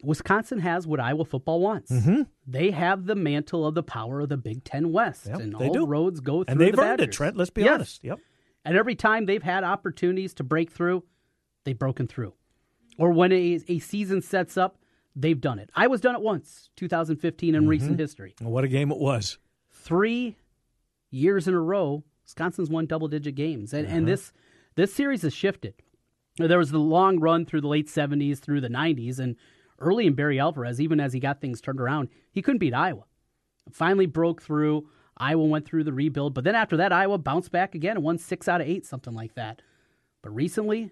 Wisconsin 0.03 0.59
has 0.59 0.87
what 0.87 1.01
Iowa 1.01 1.25
football 1.25 1.61
wants. 1.61 1.93
They 2.47 2.71
have 2.71 3.07
the 3.07 3.15
mantle 3.15 3.67
of 3.67 3.75
the 3.75 3.83
power 3.83 4.21
of 4.21 4.29
the 4.29 4.37
Big 4.37 4.65
Ten 4.65 4.93
West, 4.93 5.23
Mm-hmm. 5.25 5.31
Yep, 5.35 5.41
and 5.41 5.55
all 5.57 5.73
do. 5.73 5.87
roads 5.87 6.21
go 6.21 6.43
through 6.45 6.53
And 6.53 6.61
they've 6.61 6.75
the 6.75 6.83
earned 6.83 7.01
it, 7.01 7.13
Trent. 7.13 7.37
Let's 7.37 7.51
be 7.51 7.63
Yes. 7.63 7.75
honest. 7.75 8.05
Yep. 8.05 8.19
And 8.65 8.77
every 8.77 8.95
time 8.95 9.27
they've 9.27 9.43
had 9.43 9.65
opportunities 9.65 10.35
to 10.35 10.45
break 10.45 10.71
through, 10.71 11.05
they've 11.65 11.79
broken 11.79 12.07
through. 12.07 12.35
Or 12.99 13.13
when 13.13 13.33
a, 13.33 13.61
a 13.69 13.79
season 13.79 14.21
sets 14.21 14.57
up, 14.59 14.77
they've 15.17 15.41
done 15.41 15.59
it. 15.59 15.71
I 15.75 15.87
was 15.87 16.01
done 16.01 16.15
it 16.15 16.21
once, 16.21 16.69
2015 16.77 17.55
in 17.55 17.67
recent 17.69 17.93
Mm-hmm. 17.93 18.01
history. 18.01 18.35
What 18.41 18.65
a 18.65 18.69
game 18.69 18.91
it 18.91 18.99
was. 18.99 19.39
Three 19.71 20.37
years 21.11 21.49
in 21.49 21.55
a 21.55 21.61
row, 21.61 22.05
Wisconsin's 22.25 22.69
won 22.71 22.87
double 22.87 23.09
digit 23.09 23.35
games. 23.35 23.73
And, 23.73 23.87
Uh-huh. 23.87 23.97
and 23.97 24.09
this 24.09 24.33
this 24.77 24.93
series 24.95 25.23
has 25.23 25.35
shifted. 25.35 25.75
There 26.37 26.59
was 26.59 26.71
the 26.71 26.79
long 26.79 27.19
run 27.19 27.45
through 27.45 27.61
the 27.63 27.69
late 27.69 27.89
70s, 27.89 28.39
through 28.39 28.61
the 28.61 28.69
90s, 28.69 29.19
and 29.19 29.37
early 29.81 30.07
in 30.07 30.15
Barry 30.15 30.39
Alvarez, 30.39 30.81
even 30.81 31.01
as 31.01 31.13
he 31.13 31.21
got 31.21 31.41
things 31.41 31.61
turned 31.61 31.81
around, 31.81 32.09
he 32.31 32.43
couldn't 32.43 32.59
beat 32.59 32.75
Iowa. 32.75 33.05
Finally 33.73 34.07
broke 34.07 34.43
through. 34.43 34.89
Iowa 35.17 35.45
went 35.45 35.67
through 35.67 35.85
the 35.85 35.93
rebuild, 35.93 36.33
but 36.35 36.45
then 36.45 36.55
after 36.55 36.77
that, 36.79 36.93
Iowa 36.93 37.19
bounced 37.19 37.53
back 37.53 37.75
again 37.75 37.97
and 37.97 38.05
won 38.05 38.17
six 38.19 38.49
out 38.49 38.61
of 38.61 38.67
eight, 38.67 38.87
something 38.87 39.15
like 39.15 39.35
that. 39.35 39.61
But 40.23 40.35
recently, 40.35 40.91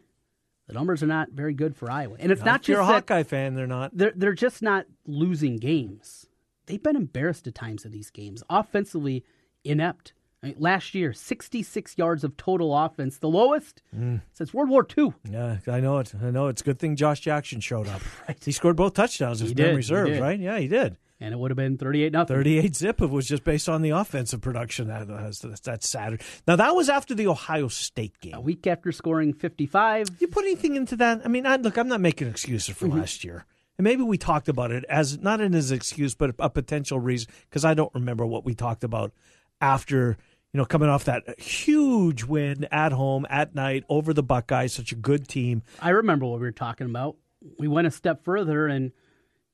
the 0.66 0.74
numbers 0.74 1.02
are 1.02 1.06
not 1.06 1.30
very 1.30 1.54
good 1.54 1.74
for 1.74 1.90
Iowa, 1.90 2.16
and 2.18 2.30
it's 2.30 2.44
not 2.44 2.60
if 2.60 2.68
you're 2.68 2.80
a 2.80 2.82
just 2.82 2.92
Hawkeye 2.92 3.22
fan, 3.22 3.54
they're 3.54 3.66
not. 3.66 3.96
they're 3.96 4.12
they're 4.14 4.34
just 4.34 4.60
not 4.62 4.86
losing 5.06 5.56
games. 5.56 6.26
They've 6.66 6.82
been 6.82 6.96
embarrassed 6.96 7.46
at 7.46 7.54
times 7.54 7.86
in 7.86 7.90
these 7.90 8.10
games. 8.10 8.42
Offensively 8.50 9.24
inept. 9.64 10.12
Last 10.56 10.94
year, 10.94 11.12
66 11.12 11.98
yards 11.98 12.22
of 12.22 12.36
total 12.36 12.76
offense, 12.76 13.18
the 13.18 13.28
lowest 13.28 13.82
Mm. 13.96 14.22
since 14.32 14.54
World 14.54 14.68
War 14.70 14.86
II. 14.96 15.12
Yeah, 15.28 15.58
I 15.66 15.80
know 15.80 15.98
it. 15.98 16.12
I 16.22 16.30
know 16.30 16.46
it's 16.46 16.60
a 16.62 16.64
good 16.64 16.78
thing 16.78 16.94
Josh 16.94 17.20
Jackson 17.20 17.60
showed 17.60 17.88
up. 17.88 18.00
He 18.44 18.52
scored 18.52 18.76
both 18.76 18.94
touchdowns, 18.94 19.42
if 19.42 19.48
did, 19.48 19.58
memory 19.58 19.82
he 19.82 19.88
serves, 19.88 20.20
right? 20.20 20.38
Yeah, 20.38 20.58
he 20.58 20.68
did. 20.68 20.96
And 21.20 21.34
it 21.34 21.36
would 21.36 21.50
have 21.50 21.56
been 21.56 21.76
38 21.76 22.12
nothing. 22.12 22.36
38 22.36 22.76
zip 22.76 23.02
it 23.02 23.10
was 23.10 23.26
just 23.26 23.42
based 23.42 23.68
on 23.68 23.82
the 23.82 23.90
offensive 23.90 24.40
production 24.40 24.86
that 24.86 25.08
that's, 25.08 25.40
that's 25.62 25.88
Saturday. 25.88 26.22
Now 26.46 26.54
that 26.54 26.76
was 26.76 26.88
after 26.88 27.12
the 27.16 27.26
Ohio 27.26 27.66
State 27.66 28.20
game. 28.20 28.34
A 28.34 28.40
week 28.40 28.68
after 28.68 28.92
scoring 28.92 29.32
55, 29.32 30.06
you 30.20 30.28
put 30.28 30.44
anything 30.44 30.76
into 30.76 30.94
that? 30.98 31.22
I 31.24 31.28
mean, 31.28 31.44
I, 31.44 31.56
look, 31.56 31.76
I'm 31.76 31.88
not 31.88 32.00
making 32.00 32.28
excuses 32.28 32.76
for 32.76 32.86
Mm-hmm. 32.86 32.98
last 33.00 33.24
year, 33.24 33.44
and 33.76 33.82
maybe 33.84 34.02
we 34.04 34.16
talked 34.16 34.48
about 34.48 34.70
it 34.70 34.84
as 34.88 35.18
not 35.18 35.40
an 35.40 35.56
as 35.56 35.72
excuse, 35.72 36.14
but 36.14 36.36
a 36.38 36.48
potential 36.48 37.00
reason 37.00 37.28
because 37.50 37.64
I 37.64 37.74
don't 37.74 37.92
remember 37.92 38.24
what 38.24 38.44
we 38.44 38.54
talked 38.54 38.84
about 38.84 39.12
after 39.60 40.16
you 40.52 40.58
know 40.58 40.64
coming 40.64 40.88
off 40.88 41.04
that 41.04 41.38
huge 41.40 42.24
win 42.24 42.66
at 42.70 42.92
home 42.92 43.26
at 43.28 43.54
night 43.54 43.84
over 43.88 44.12
the 44.12 44.22
Buckeyes, 44.22 44.72
such 44.72 44.92
a 44.92 44.96
good 44.96 45.28
team. 45.28 45.62
I 45.80 45.90
remember 45.90 46.26
what 46.26 46.40
we 46.40 46.46
were 46.46 46.52
talking 46.52 46.86
about. 46.88 47.16
We 47.58 47.68
went 47.68 47.86
a 47.86 47.90
step 47.90 48.24
further, 48.24 48.66
and 48.66 48.92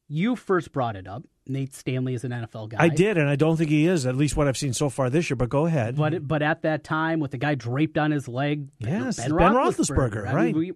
you 0.08 0.36
first 0.36 0.72
brought 0.72 0.96
it 0.96 1.06
up. 1.06 1.24
Nate 1.46 1.74
Stanley 1.74 2.14
is 2.14 2.24
an 2.24 2.30
NFL 2.30 2.70
guy. 2.70 2.78
I 2.80 2.88
did, 2.88 3.18
and 3.18 3.28
I 3.28 3.36
don't 3.36 3.56
think 3.58 3.68
he 3.68 3.86
is. 3.86 4.06
At 4.06 4.16
least 4.16 4.34
what 4.36 4.48
I've 4.48 4.56
seen 4.56 4.72
so 4.72 4.88
far 4.88 5.10
this 5.10 5.28
year. 5.28 5.36
But 5.36 5.50
go 5.50 5.66
ahead. 5.66 5.96
But 5.96 6.26
but 6.26 6.40
at 6.42 6.62
that 6.62 6.84
time, 6.84 7.20
with 7.20 7.32
the 7.32 7.38
guy 7.38 7.54
draped 7.54 7.98
on 7.98 8.10
his 8.10 8.28
leg, 8.28 8.68
Yes, 8.78 9.16
Ben, 9.18 9.36
Ben 9.36 9.52
Roethlisberger, 9.52 10.24
Roethlisberger, 10.24 10.26
I 10.26 10.28
mean, 10.28 10.34
right. 10.34 10.54
we- 10.54 10.72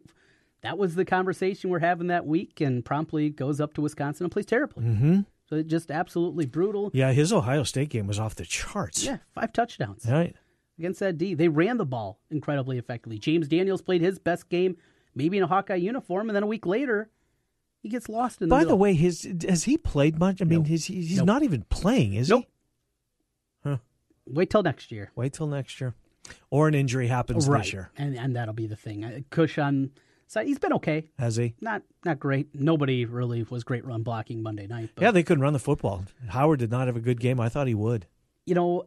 that 0.62 0.76
was 0.76 0.97
the 0.97 1.04
conversation 1.04 1.71
we're 1.71 1.78
having 1.78 2.09
that 2.09 2.26
week, 2.26 2.61
and 2.61 2.85
promptly 2.85 3.31
goes 3.31 3.61
up 3.61 3.75
to 3.75 3.81
Wisconsin 3.81 4.25
and 4.25 4.33
plays 4.33 4.45
terribly. 4.47 4.85
Mm-hmm. 4.85 5.21
So 5.49 5.57
it 5.57 5.67
just 5.67 5.90
absolutely 5.90 6.45
brutal. 6.47 6.90
yeah, 6.93 7.12
his 7.12 7.33
Ohio 7.33 7.62
State 7.62 7.88
game 7.88 8.07
was 8.07 8.19
off 8.19 8.35
the 8.35 8.45
charts. 8.45 9.05
Yeah, 9.05 9.19
five 9.35 9.52
touchdowns 9.52 10.05
Right. 10.07 10.37
against 10.78 11.00
that 11.00 11.17
D. 11.17 11.33
They 11.35 11.49
ran 11.49 11.78
the 11.78 11.87
ball 11.87 12.21
incredibly 12.31 12.76
effectively. 12.78 13.19
James 13.19 13.49
Daniels 13.49 13.81
played 13.81 14.02
his 14.02 14.19
best 14.19 14.49
game, 14.50 14.76
maybe 15.14 15.38
in 15.38 15.43
a 15.45 15.47
Hawkeye 15.47 15.76
uniform, 15.76 16.28
and 16.28 16.37
then 16.37 16.43
a 16.43 16.47
week 16.47 16.67
later, 16.67 17.09
he 17.83 17.88
gets 17.88 18.09
lost 18.11 18.43
in 18.43 18.49
the 18.49 18.55
By 18.55 18.64
the 18.64 18.76
way, 18.76 18.93
his 18.93 19.26
has 19.49 19.64
he 19.64 19.78
played 19.78 20.19
much? 20.19 20.43
I 20.43 20.45
mean, 20.45 20.64
he's 20.64 20.85
he's 20.87 21.17
Nope. 21.17 21.26
not 21.26 21.43
even 21.43 21.62
playing, 21.71 22.12
is 22.14 22.28
Nope. 22.28 22.45
he? 23.64 23.69
Huh. 23.71 23.78
Wait 24.26 24.50
till 24.50 24.62
next 24.62 24.93
year. 24.93 25.12
Wait 25.17 25.33
till 25.33 25.47
next 25.47 25.81
year, 25.81 25.95
or 26.50 26.69
an 26.69 26.75
injury 26.75 27.07
happens 27.07 27.49
right, 27.49 27.62
this 27.62 27.73
year. 27.73 27.90
and 27.97 28.14
and 28.17 28.37
that'll 28.37 28.52
be 28.55 28.67
the 28.67 28.76
thing. 28.76 29.02
Uh, 29.05 29.21
Cush 29.31 29.57
on 29.59 29.93
he's 30.35 30.58
been 30.58 30.73
okay. 30.75 31.08
Has 31.18 31.37
he? 31.37 31.54
Not 31.61 31.82
not 32.04 32.18
great. 32.20 32.49
Nobody 32.54 33.04
really 33.04 33.42
was 33.44 33.64
great 33.64 33.85
run 33.85 34.02
blocking 34.02 34.42
Monday 34.42 34.66
night. 34.66 34.90
But 34.94 35.02
Yeah, 35.02 35.11
they 35.11 35.23
couldn't 35.23 35.42
run 35.42 35.52
the 35.52 35.58
football. 35.58 36.04
Howard 36.28 36.58
did 36.61 36.70
not 36.70 36.87
have 36.87 36.97
a 36.97 37.00
good 37.00 37.20
game. 37.20 37.40
I 37.40 37.49
thought 37.49 37.66
he 37.66 37.75
would. 37.75 38.06
you 38.47 38.54
know, 38.54 38.87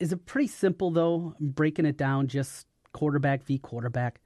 is 0.00 0.12
it 0.12 0.26
pretty 0.26 0.48
simple 0.48 0.90
though? 0.90 1.34
Breaking 1.40 1.86
it 1.86 1.96
down, 1.96 2.26
just 2.28 2.66
quarterback 2.92 3.44
v 3.44 3.58
quarterback. 3.58 4.20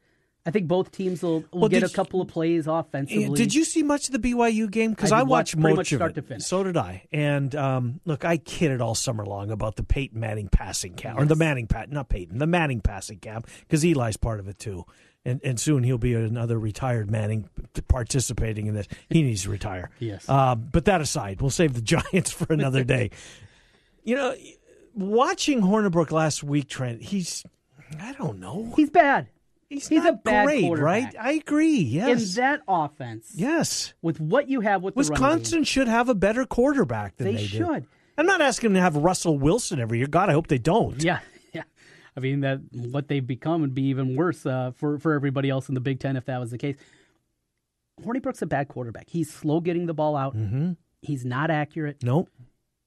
I 0.47 0.51
think 0.51 0.67
both 0.67 0.91
teams 0.93 1.23
will, 1.23 1.45
will 1.53 1.61
Well, 1.61 1.69
get 1.69 1.83
a 1.83 1.91
couple 1.91 2.23
of 2.23 2.29
plays 2.29 2.67
offensively. 2.67 3.37
Did 3.37 3.53
you 3.55 3.65
see 3.65 3.83
much 3.83 4.09
of 4.09 4.13
the 4.13 4.19
BYU 4.33 4.71
game? 4.71 4.91
Because 4.93 5.13
I 5.13 5.19
I, 5.19 5.23
watch 5.25 5.29
watched 5.55 5.61
pretty 5.61 5.77
much 5.77 5.93
of 5.93 5.99
start 5.99 6.13
it. 6.13 6.15
to 6.15 6.23
finish. 6.23 6.45
So 6.47 6.63
did 6.63 6.77
I. 6.79 7.07
And 7.13 7.55
um, 7.55 8.01
look, 8.07 8.25
I 8.25 8.39
kidded 8.39 8.81
all 8.81 8.95
summer 8.95 9.27
long 9.27 9.51
about 9.51 9.77
the 9.77 9.83
Peyton 9.83 10.19
Manning 10.19 10.49
passing 10.49 10.95
camp, 10.95 11.19
or 11.19 11.27
the 11.27 11.37
Manning 11.37 11.67
pat, 11.67 11.91
not 11.91 12.09
Peyton, 12.09 12.39
the 12.39 12.47
Manning 12.47 12.81
passing 12.81 13.19
camp, 13.19 13.47
because 13.61 13.85
Eli's 13.85 14.17
part 14.17 14.41
of 14.41 14.49
it 14.49 14.59
too. 14.59 14.87
And 15.25 15.41
and 15.45 15.61
soon 15.61 15.83
he'll 15.83 15.99
be 15.99 16.15
another 16.15 16.59
retired 16.59 17.11
Manning 17.11 17.49
participating 17.89 18.67
in 18.67 18.75
this. 18.75 18.87
He 19.11 19.23
needs 19.23 19.43
to 19.43 19.51
retire. 19.51 19.91
Yes. 19.99 20.29
Uh, 20.29 20.55
but 20.55 20.85
that 20.87 21.01
aside, 21.01 21.41
we'll 21.41 21.51
save 21.51 21.75
the 21.75 21.83
Giants 22.13 22.31
for 22.31 22.53
another 22.53 22.85
day. 22.85 23.11
you 24.05 24.15
know, 24.15 24.35
watching 24.95 25.61
Hornibrook 25.61 26.13
last 26.13 26.43
week, 26.43 26.69
Trent, 26.69 27.03
he's 27.03 27.45
I 28.01 28.13
don't 28.13 28.39
know. 28.39 28.73
He's 28.77 28.91
bad. 28.91 29.29
He's, 29.69 29.87
he's 29.89 30.03
not 30.03 30.15
a 30.15 30.17
bad 30.17 30.47
great, 30.47 30.63
quarterback. 30.63 30.85
right? 30.85 31.17
I 31.21 31.33
agree. 31.33 31.81
Yes. 31.81 32.37
In 32.37 32.43
that 32.43 32.63
offense, 32.67 33.33
yes. 33.35 33.93
with 34.01 34.19
what 34.19 34.49
you 34.49 34.61
have 34.63 34.83
with 34.83 34.95
the 34.95 34.99
Wisconsin 34.99 35.63
should 35.65 35.89
have 35.89 36.09
a 36.09 36.15
better 36.15 36.47
quarterback 36.47 37.17
than 37.17 37.27
they, 37.27 37.35
they, 37.35 37.47
do. 37.47 37.59
should. 37.59 37.87
I'm 38.17 38.25
not 38.25 38.41
asking 38.41 38.69
them 38.69 38.75
to 38.75 38.81
have 38.81 38.97
Russell 38.97 39.39
Wilson 39.39 39.79
every 39.79 39.99
year. 39.99 40.07
God, 40.07 40.31
I 40.31 40.33
hope 40.33 40.47
they 40.47 40.59
don't. 40.59 41.03
Yeah. 41.03 41.21
I 42.19 42.21
mean 42.21 42.41
that 42.41 42.59
what 42.73 43.07
they've 43.07 43.25
become 43.27 43.61
would 43.61 43.75
be 43.75 43.85
even 43.85 44.17
worse 44.17 44.45
uh, 44.45 44.73
for 44.77 44.99
for 44.99 45.13
everybody 45.15 45.49
else 45.49 45.69
in 45.69 45.75
the 45.77 45.81
Big 45.81 46.01
Ten 46.01 46.17
if 46.17 46.25
that 46.27 46.39
was 46.41 46.51
the 46.51 46.59
case. 46.59 46.77
Hornibrook's 48.05 48.43
a 48.43 48.47
bad 48.47 48.69
quarterback. 48.69 49.09
He's 49.09 49.33
slow 49.33 49.61
getting 49.61 49.87
the 49.87 49.95
ball 49.95 50.17
out. 50.17 50.37
Mm-hmm. 50.37 50.73
He's 51.03 51.25
not 51.25 51.51
accurate. 51.51 52.03
Nope. 52.03 52.29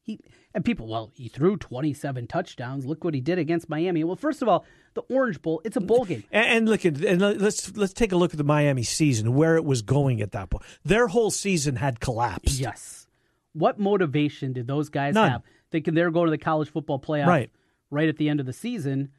He 0.04 0.20
and 0.54 0.66
people, 0.66 0.88
well, 0.88 1.12
he 1.16 1.28
threw 1.28 1.56
27 1.58 2.28
touchdowns. 2.28 2.86
Look 2.86 3.04
what 3.04 3.14
he 3.14 3.22
did 3.22 3.38
against 3.38 3.70
Miami. 3.70 4.04
Well, 4.04 4.16
first 4.16 4.42
of 4.42 4.48
all, 4.50 4.66
the 4.96 5.02
Orange 5.04 5.42
Bowl, 5.42 5.62
it's 5.64 5.78
a 5.78 5.82
bowl 5.82 6.04
game. 6.06 6.24
And, 6.32 6.46
and 6.48 6.70
look 6.70 6.86
at 6.86 7.02
and 7.04 7.22
let's 7.22 7.76
let's 7.78 7.94
take 7.94 8.12
a 8.12 8.18
look 8.18 8.32
at 8.32 8.38
the 8.38 8.44
Miami 8.44 8.84
season 8.84 9.34
where 9.34 9.56
it 9.56 9.64
was 9.64 9.82
going 9.82 10.22
at 10.22 10.32
that 10.32 10.50
point. 10.50 10.64
Their 10.84 11.08
whole 11.08 11.32
season 11.32 11.76
had 11.78 12.00
collapsed. 12.00 12.60
Yes. 12.60 13.08
What 13.54 13.80
motivation 13.80 14.54
did 14.54 14.68
those 14.68 14.90
guys 14.90 15.14
None. 15.14 15.30
have 15.32 15.42
thinking 15.72 15.94
they're 15.94 16.12
going 16.12 16.28
to 16.28 16.32
the 16.32 16.38
college 16.38 16.70
football 16.70 17.00
playoff 17.00 17.28
Right. 17.28 17.50
right 17.90 18.10
at 18.10 18.18
the 18.18 18.28
end 18.30 18.40
of 18.40 18.46
the 18.46 18.54
season 18.54 19.10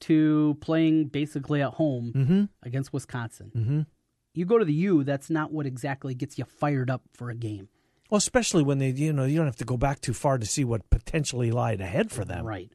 to 0.00 0.56
playing 0.60 1.06
basically 1.06 1.62
at 1.62 1.74
home 1.74 2.12
Mm-hmm. 2.14 2.44
against 2.62 2.92
Wisconsin? 2.92 3.52
Mm-hmm. 3.56 3.80
You 4.34 4.44
go 4.44 4.58
to 4.58 4.64
the 4.64 4.72
U, 4.72 5.02
that's 5.04 5.28
not 5.30 5.52
what 5.52 5.66
exactly 5.66 6.14
gets 6.14 6.38
you 6.38 6.44
fired 6.44 6.90
up 6.90 7.02
for 7.12 7.30
a 7.30 7.34
game. 7.34 7.68
Well, 8.10 8.18
especially 8.18 8.62
when 8.62 8.78
they 8.78 8.90
you 8.90 9.12
know 9.12 9.24
you 9.24 9.36
don't 9.36 9.46
have 9.46 9.56
to 9.56 9.64
go 9.64 9.76
back 9.76 10.00
too 10.00 10.12
far 10.14 10.38
to 10.38 10.46
see 10.46 10.64
what 10.64 10.88
potentially 10.90 11.50
lied 11.50 11.80
ahead 11.80 12.10
for 12.10 12.24
them. 12.24 12.44
Right. 12.44 12.70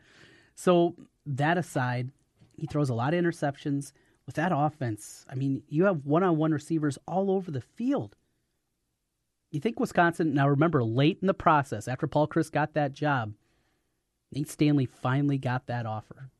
So 0.55 0.95
that 1.25 1.57
aside, 1.57 2.11
he 2.57 2.67
throws 2.67 2.89
a 2.89 2.93
lot 2.93 3.13
of 3.13 3.23
interceptions. 3.23 3.91
With 4.25 4.35
that 4.35 4.51
offense, 4.55 5.23
I 5.29 5.35
mean, 5.35 5.61
you 5.69 5.85
have 5.85 6.05
one-on-one 6.05 6.51
receivers 6.51 6.97
all 7.07 7.29
over 7.29 7.51
the 7.51 7.61
field. 7.61 8.15
You 9.51 9.59
think 9.59 9.79
Wisconsin? 9.79 10.33
Now 10.33 10.47
remember, 10.47 10.83
late 10.83 11.19
in 11.21 11.27
the 11.27 11.33
process, 11.33 11.87
after 11.87 12.07
Paul 12.07 12.27
Chryst 12.27 12.51
got 12.51 12.73
that 12.73 12.91
job, 12.93 13.33
Nate 14.31 14.49
Stanley 14.49 14.85
finally 14.87 15.37
got 15.37 15.67
that 15.67 15.85
offer 15.85 16.31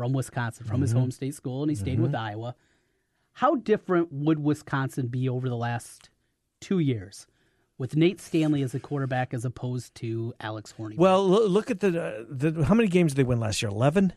from 0.00 0.14
Wisconsin, 0.14 0.64
from 0.64 0.80
his 0.80 0.92
home 0.92 1.10
state 1.10 1.34
school, 1.34 1.62
and 1.62 1.70
he 1.70 1.76
stayed 1.76 2.00
with 2.00 2.14
Iowa. 2.14 2.54
How 3.34 3.56
different 3.56 4.10
would 4.10 4.42
Wisconsin 4.42 5.08
be 5.08 5.28
over 5.28 5.46
the 5.50 5.58
last 5.58 6.08
two 6.58 6.78
years 6.78 7.26
with 7.76 7.96
Nate 7.96 8.18
Stanley 8.18 8.62
as 8.62 8.74
a 8.74 8.80
quarterback 8.80 9.34
as 9.34 9.44
opposed 9.44 9.94
to 9.96 10.32
Alex 10.40 10.70
Horney? 10.72 10.96
Well, 10.96 11.22
lo- 11.28 11.46
look 11.46 11.70
at 11.70 11.80
the 11.80 12.02
uh, 12.02 12.24
the 12.30 12.64
how 12.64 12.74
many 12.74 12.88
games 12.88 13.12
did 13.12 13.18
they 13.18 13.28
win 13.28 13.40
last 13.40 13.60
year? 13.60 13.68
Eleven. 13.68 14.14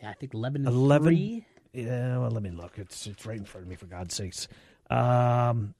Yeah, 0.00 0.08
I 0.08 0.14
think 0.14 0.32
11 0.32 0.66
and 0.66 0.74
11? 0.74 1.08
3. 1.08 1.46
Yeah, 1.74 2.18
well, 2.18 2.30
let 2.30 2.42
me 2.42 2.50
look. 2.50 2.78
It's 2.78 3.06
it's 3.06 3.26
right 3.26 3.36
in 3.36 3.44
front 3.44 3.64
of 3.64 3.68
me 3.68 3.76
for 3.76 3.84
God's 3.84 4.14
sakes. 4.14 4.48
Um, 4.88 5.74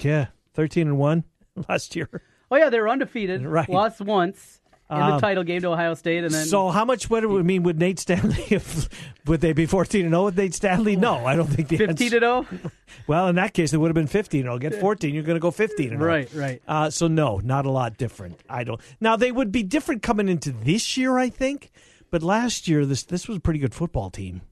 yeah, 0.00 0.26
thirteen 0.52 0.88
and 0.88 0.98
one 0.98 1.24
last 1.70 1.96
year. 1.96 2.10
Oh, 2.50 2.56
yeah, 2.56 2.68
they 2.68 2.80
were 2.80 2.90
undefeated. 2.90 3.46
Right. 3.46 3.66
Lost 3.70 4.02
once 4.02 4.60
in 4.92 4.98
the 5.06 5.14
Um, 5.14 5.20
title 5.20 5.42
game 5.44 5.60
to 5.62 5.68
Ohio 5.68 5.94
State. 5.94 6.24
and 6.24 6.32
then 6.34 6.46
so 6.46 6.68
how 6.70 6.84
much 6.84 7.08
would 7.10 7.24
it 7.24 7.26
would 7.28 7.44
mean 7.46 7.62
Would 7.62 7.78
Nate 7.78 7.98
Stanley? 7.98 8.44
If 8.50 8.88
would 9.26 9.40
they 9.40 9.52
be 9.52 9.66
fourteen 9.66 10.02
and 10.06 10.12
zero 10.12 10.24
with 10.26 10.36
Nate 10.36 10.54
Stanley? 10.54 10.96
No, 10.96 11.24
I 11.26 11.34
don't 11.36 11.46
think 11.48 11.68
the 11.68 11.76
15 11.78 11.88
answer- 12.06 12.20
to 12.20 12.46
0? 12.58 12.70
Well, 13.06 13.28
in 13.28 13.36
that 13.36 13.54
case, 13.54 13.72
it 13.72 13.78
would 13.78 13.88
have 13.88 13.94
been 13.94 14.06
fifteen. 14.06 14.40
and 14.46 14.60
0 14.62 14.70
Get 14.70 14.80
fourteen. 14.80 15.14
You're 15.14 15.24
going 15.24 15.36
to 15.36 15.40
go 15.40 15.50
fifteen. 15.50 15.90
and 15.90 15.98
0. 15.98 16.06
Right, 16.08 16.28
right. 16.34 16.62
Uh, 16.68 16.90
so 16.90 17.08
no, 17.08 17.38
not 17.38 17.66
a 17.66 17.70
lot 17.70 17.96
different. 17.96 18.40
I 18.48 18.64
don't. 18.64 18.80
Now 19.00 19.16
they 19.16 19.32
would 19.32 19.50
be 19.50 19.62
different 19.62 20.02
coming 20.02 20.28
into 20.28 20.52
this 20.52 20.96
year, 20.96 21.18
I 21.18 21.28
think. 21.30 21.70
But 22.10 22.22
last 22.22 22.68
year, 22.68 22.84
this 22.84 23.02
this 23.04 23.26
was 23.28 23.38
a 23.38 23.40
pretty 23.40 23.58
good 23.60 23.74
football 23.74 24.10
team, 24.10 24.42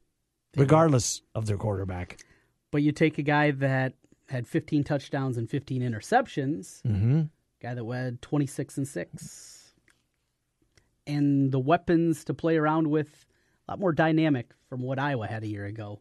regardless 0.57 1.23
of 1.35 1.47
their 1.47 1.57
quarterback. 1.57 2.19
But 2.71 2.83
you 2.83 2.93
take 2.93 3.19
a 3.19 3.23
guy 3.23 3.51
that 3.51 3.95
had 4.29 4.47
15 4.47 4.85
touchdowns 4.85 5.37
and 5.37 5.51
15 5.51 5.83
interceptions, 5.83 6.83
Mm-hmm. 6.83 7.23
guy 7.61 7.75
that 7.75 7.85
had 7.85 8.23
26 8.23 8.79
and 8.79 8.87
6, 8.89 9.60
and 11.07 11.51
the 11.53 11.59
weapons 11.59 12.25
to 12.25 12.35
play 12.35 12.57
around 12.57 12.89
with 12.89 13.27
a 13.69 13.73
lot 13.73 13.81
more 13.81 13.93
dynamic 13.93 14.51
from 14.69 14.83
what 14.83 14.99
Iowa 14.99 15.27
had 15.27 15.43
a 15.43 15.47
year 15.47 15.65
ago. 15.65 16.01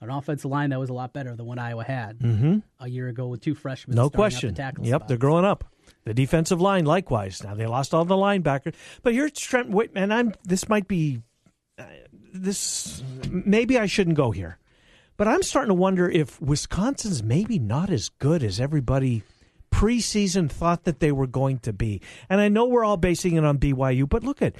An 0.00 0.10
offensive 0.10 0.50
line 0.50 0.70
that 0.70 0.80
was 0.80 0.90
a 0.90 0.94
lot 0.94 1.12
better 1.12 1.36
than 1.36 1.46
what 1.46 1.60
Iowa 1.60 1.84
had 1.84 2.18
Mm-hmm. 2.18 2.58
a 2.80 2.88
year 2.88 3.06
ago 3.08 3.28
with 3.28 3.40
two 3.40 3.54
freshmen. 3.54 3.94
No 3.94 4.10
question. 4.10 4.52
The 4.54 4.62
Yep, 4.62 4.76
spots. 4.82 5.04
they're 5.08 5.16
growing 5.16 5.44
up. 5.44 5.64
The 6.04 6.12
defensive 6.14 6.60
line, 6.60 6.84
likewise. 6.84 7.42
Now 7.44 7.54
they 7.54 7.66
lost 7.66 7.94
all 7.94 8.04
the 8.04 8.16
linebackers, 8.16 8.74
but 9.04 9.12
here's 9.12 9.30
Trent 9.32 9.70
Whitman. 9.70 10.10
I'm. 10.10 10.34
This 10.44 10.68
might 10.68 10.88
be. 10.88 11.20
Uh, 11.78 11.84
this 12.34 13.02
maybe 13.30 13.78
I 13.78 13.86
shouldn't 13.86 14.16
go 14.16 14.32
here, 14.32 14.58
but 15.16 15.28
I'm 15.28 15.42
starting 15.44 15.68
to 15.68 15.74
wonder 15.74 16.08
if 16.10 16.40
Wisconsin's 16.40 17.22
maybe 17.22 17.58
not 17.60 17.88
as 17.90 18.08
good 18.08 18.42
as 18.42 18.58
everybody 18.58 19.22
preseason 19.72 20.50
thought 20.50 20.84
that 20.84 21.00
they 21.00 21.10
were 21.10 21.26
going 21.26 21.58
to 21.60 21.72
be. 21.72 22.00
And 22.28 22.40
I 22.40 22.48
know 22.48 22.66
we're 22.66 22.84
all 22.84 22.96
basing 22.96 23.36
it 23.36 23.44
on 23.44 23.58
BYU, 23.58 24.08
but 24.08 24.22
look 24.22 24.42
at 24.42 24.54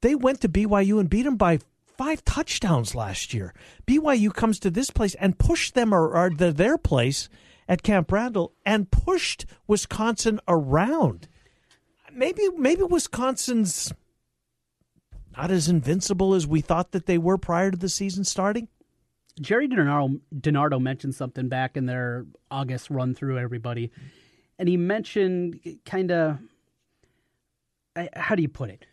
they 0.00 0.14
went 0.14 0.40
to 0.40 0.48
BYU 0.48 0.98
and 0.98 1.08
beat 1.08 1.22
them 1.22 1.36
by 1.36 1.60
five 1.96 2.24
touchdowns 2.24 2.94
last 2.94 3.32
year. 3.32 3.54
BYU 3.86 4.32
comes 4.34 4.58
to 4.60 4.70
this 4.70 4.90
place 4.90 5.14
and 5.16 5.38
pushed 5.38 5.74
them 5.74 5.94
or, 5.94 6.16
or 6.16 6.30
the, 6.30 6.52
their 6.52 6.76
place 6.76 7.28
at 7.68 7.82
Camp 7.82 8.10
Randall 8.10 8.52
and 8.66 8.90
pushed 8.90 9.46
Wisconsin 9.66 10.40
around. 10.48 11.28
Maybe 12.12 12.48
maybe 12.56 12.82
Wisconsin's 12.82 13.92
not 15.36 15.50
as 15.50 15.68
invincible 15.68 16.34
as 16.34 16.46
we 16.46 16.60
thought 16.60 16.92
that 16.92 17.06
they 17.06 17.18
were 17.18 17.38
prior 17.38 17.70
to 17.70 17.76
the 17.76 17.88
season 17.88 18.24
starting. 18.24 18.68
Jerry 19.40 19.68
DiNardo, 19.68 20.20
DiNardo 20.32 20.80
mentioned 20.80 21.16
something 21.16 21.48
back 21.48 21.76
in 21.76 21.86
their 21.86 22.26
August 22.52 22.88
run 22.88 23.14
through 23.14 23.38
everybody, 23.38 23.90
and 24.58 24.68
he 24.68 24.76
mentioned 24.76 25.60
kind 25.84 26.10
of 26.10 26.38
how 28.14 28.34
do 28.34 28.42
you 28.42 28.48
put 28.48 28.70
it? 28.70 28.86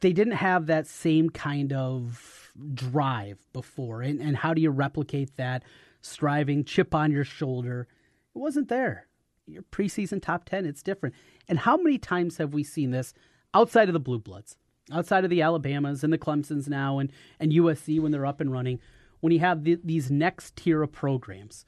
They 0.00 0.12
didn't 0.12 0.34
have 0.34 0.66
that 0.66 0.86
same 0.86 1.30
kind 1.30 1.72
of 1.72 2.52
drive 2.72 3.38
before, 3.52 4.02
and, 4.02 4.20
and 4.20 4.36
how 4.36 4.54
do 4.54 4.62
you 4.62 4.70
replicate 4.70 5.36
that 5.36 5.62
striving, 6.00 6.64
chip 6.64 6.94
on 6.94 7.12
your 7.12 7.24
shoulder? 7.24 7.86
It 8.34 8.38
wasn't 8.38 8.68
there. 8.68 9.06
Your 9.46 9.62
preseason 9.62 10.22
top 10.22 10.44
ten, 10.46 10.64
it's 10.66 10.82
different. 10.82 11.14
And 11.48 11.58
how 11.58 11.76
many 11.76 11.98
times 11.98 12.38
have 12.38 12.54
we 12.54 12.64
seen 12.64 12.90
this 12.90 13.12
outside 13.52 13.88
of 13.88 13.92
the 13.92 14.00
blue 14.00 14.18
bloods, 14.18 14.56
outside 14.90 15.24
of 15.24 15.30
the 15.30 15.42
Alabamas 15.42 16.02
and 16.02 16.12
the 16.12 16.18
Clemsons 16.18 16.68
now, 16.68 16.98
and 16.98 17.12
and 17.38 17.52
USC 17.52 18.00
when 18.00 18.10
they're 18.10 18.26
up 18.26 18.40
and 18.40 18.50
running? 18.50 18.80
when 19.24 19.32
you 19.32 19.38
have 19.38 19.64
the, 19.64 19.80
these 19.82 20.10
next 20.10 20.54
tier 20.54 20.82
of 20.82 20.92
programs 20.92 21.64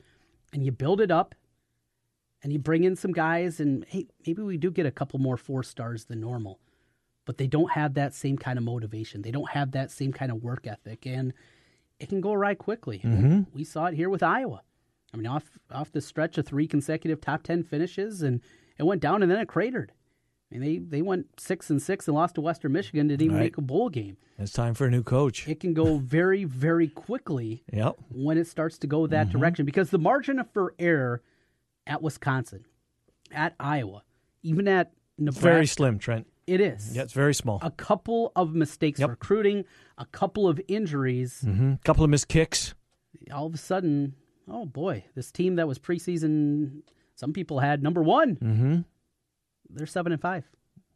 and 0.52 0.62
you 0.62 0.70
build 0.70 1.00
it 1.00 1.10
up 1.10 1.34
and 2.46 2.52
you 2.52 2.60
bring 2.60 2.84
in 2.84 2.94
some 2.94 3.10
guys 3.10 3.58
and 3.58 3.84
hey 3.88 4.06
maybe 4.24 4.40
we 4.40 4.56
do 4.56 4.70
get 4.70 4.86
a 4.86 4.90
couple 4.92 5.18
more 5.18 5.36
four 5.36 5.64
stars 5.64 6.04
than 6.04 6.20
normal 6.20 6.60
but 7.24 7.38
they 7.38 7.48
don't 7.48 7.72
have 7.72 7.94
that 7.94 8.14
same 8.14 8.38
kind 8.38 8.56
of 8.56 8.64
motivation 8.64 9.22
they 9.22 9.32
don't 9.32 9.50
have 9.50 9.72
that 9.72 9.90
same 9.90 10.12
kind 10.12 10.30
of 10.30 10.40
work 10.44 10.64
ethic 10.64 11.04
and 11.06 11.32
it 11.98 12.08
can 12.08 12.20
go 12.20 12.32
awry 12.32 12.54
quickly 12.54 13.00
we 13.52 13.64
saw 13.64 13.86
it 13.86 13.94
here 13.94 14.08
with 14.08 14.22
iowa 14.22 14.62
i 15.12 15.16
mean 15.16 15.26
off 15.26 15.58
off 15.72 15.90
the 15.90 16.00
stretch 16.00 16.38
of 16.38 16.46
three 16.46 16.68
consecutive 16.68 17.20
top 17.20 17.42
10 17.42 17.64
finishes 17.64 18.22
and 18.22 18.40
it 18.78 18.84
went 18.84 19.02
down 19.02 19.22
and 19.24 19.30
then 19.30 19.40
it 19.40 19.48
cratered 19.48 19.90
I 20.52 20.58
mean, 20.58 20.60
they, 20.62 20.98
they 20.98 21.02
went 21.02 21.40
six 21.40 21.70
and 21.70 21.82
six 21.82 22.06
and 22.06 22.14
lost 22.14 22.36
to 22.36 22.40
Western 22.40 22.70
Michigan. 22.70 23.08
Didn't 23.08 23.20
even 23.24 23.36
Right. 23.36 23.42
make 23.46 23.58
a 23.58 23.62
bowl 23.62 23.88
game. 23.88 24.16
It's 24.38 24.52
time 24.52 24.74
for 24.74 24.86
a 24.86 24.90
new 24.92 25.02
coach. 25.02 25.48
It 25.48 25.58
can 25.58 25.74
go 25.74 25.96
very, 25.98 26.44
very 26.44 26.86
quickly 26.86 27.64
Yep. 27.72 27.96
when 28.14 28.38
it 28.38 28.46
starts 28.46 28.78
to 28.78 28.86
go 28.86 29.08
that 29.08 29.26
Mm-hmm. 29.26 29.38
direction 29.40 29.66
because 29.66 29.90
the 29.90 29.98
margin 29.98 30.40
for 30.54 30.72
error 30.78 31.20
at 31.86 32.02
Wisconsin, 32.02 32.64
at 33.32 33.54
Iowa, 33.60 34.02
even 34.42 34.68
at 34.68 34.92
Nebraska, 35.18 35.40
Very 35.48 35.66
slim, 35.66 35.98
Trent. 35.98 36.26
it 36.46 36.60
is. 36.60 36.94
Yeah, 36.96 37.02
it's 37.02 37.12
very 37.12 37.34
small. 37.34 37.58
A 37.62 37.70
couple 37.70 38.32
of 38.36 38.54
mistakes 38.54 39.00
Yep. 39.00 39.08
recruiting, 39.10 39.64
a 39.98 40.04
couple 40.06 40.46
of 40.48 40.60
injuries, 40.68 41.40
hmm 41.42 41.74
Couple 41.84 42.04
of 42.04 42.10
missed 42.10 42.28
kicks. 42.28 42.74
all 43.32 43.46
of 43.46 43.54
a 43.54 43.58
sudden, 43.58 44.14
oh 44.48 44.66
boy, 44.66 45.04
this 45.14 45.32
team 45.32 45.56
that 45.56 45.66
was 45.66 45.78
preseason, 45.78 46.82
some 47.14 47.32
people 47.32 47.60
had 47.60 47.82
number 47.82 48.02
one. 48.02 48.36
Mm-hmm. 48.36 48.80
They're 49.70 49.86
seven 49.86 50.12
and 50.12 50.20
five. 50.20 50.44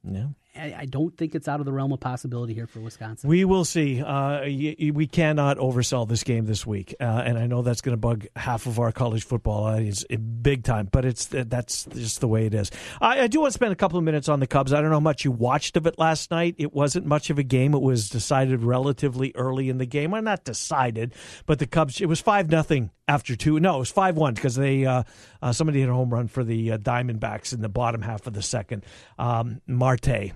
Yeah. 0.05 0.29
I, 0.57 0.87
don't 0.87 1.17
think 1.17 1.35
it's 1.35 1.47
out 1.47 1.61
of 1.61 1.67
the 1.67 1.73
realm 1.73 1.93
of 1.93 2.01
possibility 2.01 2.55
here 2.55 2.67
for 2.67 2.81
Wisconsin. 2.81 3.31
We 3.31 3.45
will 3.45 3.65
see. 3.65 4.03
Uh, 4.03 4.43
we 4.43 5.07
cannot 5.07 5.59
oversell 5.59 6.09
this 6.09 6.25
game 6.25 6.45
this 6.45 6.67
week, 6.67 6.95
uh, 7.01 7.05
and 7.05 7.39
I 7.39 7.47
know 7.47 7.63
that's 7.63 7.81
going 7.81 7.93
to 7.93 8.01
bug 8.01 8.27
half 8.35 8.67
of 8.67 8.79
our 8.81 8.91
college 8.91 9.25
football 9.25 9.65
audience 9.65 10.05
big 10.43 10.65
time. 10.65 10.89
But 10.91 11.05
it's 11.05 11.27
that's 11.27 11.85
just 11.85 12.21
the 12.21 12.29
way 12.29 12.47
it 12.47 12.55
is. 12.55 12.71
I, 13.01 13.23
I 13.23 13.27
do 13.29 13.41
want 13.41 13.53
to 13.53 13.55
spend 13.55 13.73
a 13.73 13.77
couple 13.77 13.99
of 13.99 14.05
minutes 14.05 14.29
on 14.29 14.41
the 14.41 14.47
Cubs. 14.47 14.73
I 14.73 14.81
don't 14.81 14.91
know 14.91 14.97
how 14.97 15.01
much 15.01 15.25
you 15.25 15.31
watched 15.31 15.77
of 15.77 15.87
it 15.87 15.99
last 15.99 16.31
night. 16.31 16.57
It 16.59 16.73
wasn't 16.73 17.07
much 17.07 17.31
of 17.31 17.39
a 17.39 17.45
game. 17.45 17.73
It 17.75 17.83
was 17.83 18.09
decided 18.09 18.63
relatively 18.63 19.33
early 19.37 19.69
in 19.69 19.79
the 19.79 19.87
game. 19.87 20.11
Well, 20.11 20.23
not 20.23 20.45
decided, 20.45 21.15
but 21.47 21.61
the 21.61 21.67
Cubs. 21.67 22.01
It 22.01 22.07
was 22.07 22.21
five 22.21 22.51
nothing 22.51 22.91
after 23.07 23.37
two. 23.37 23.61
No, 23.61 23.77
it 23.77 23.81
was 23.81 23.93
five 23.93 24.17
one 24.17 24.35
because 24.35 24.57
they 24.57 24.85
uh, 24.85 25.05
uh, 25.43 25.53
somebody 25.53 25.81
hit 25.81 25.89
a 25.89 25.95
home 25.95 26.11
run 26.11 26.27
for 26.27 26.43
the 26.43 26.73
uh, 26.73 26.79
Diamondbacks 26.79 27.53
in 27.53 27.61
the 27.61 27.69
bottom 27.69 28.03
half 28.03 28.27
of 28.27 28.33
the 28.33 28.43
second. 28.43 28.85
Um, 29.19 29.61
Marte 29.67 30.33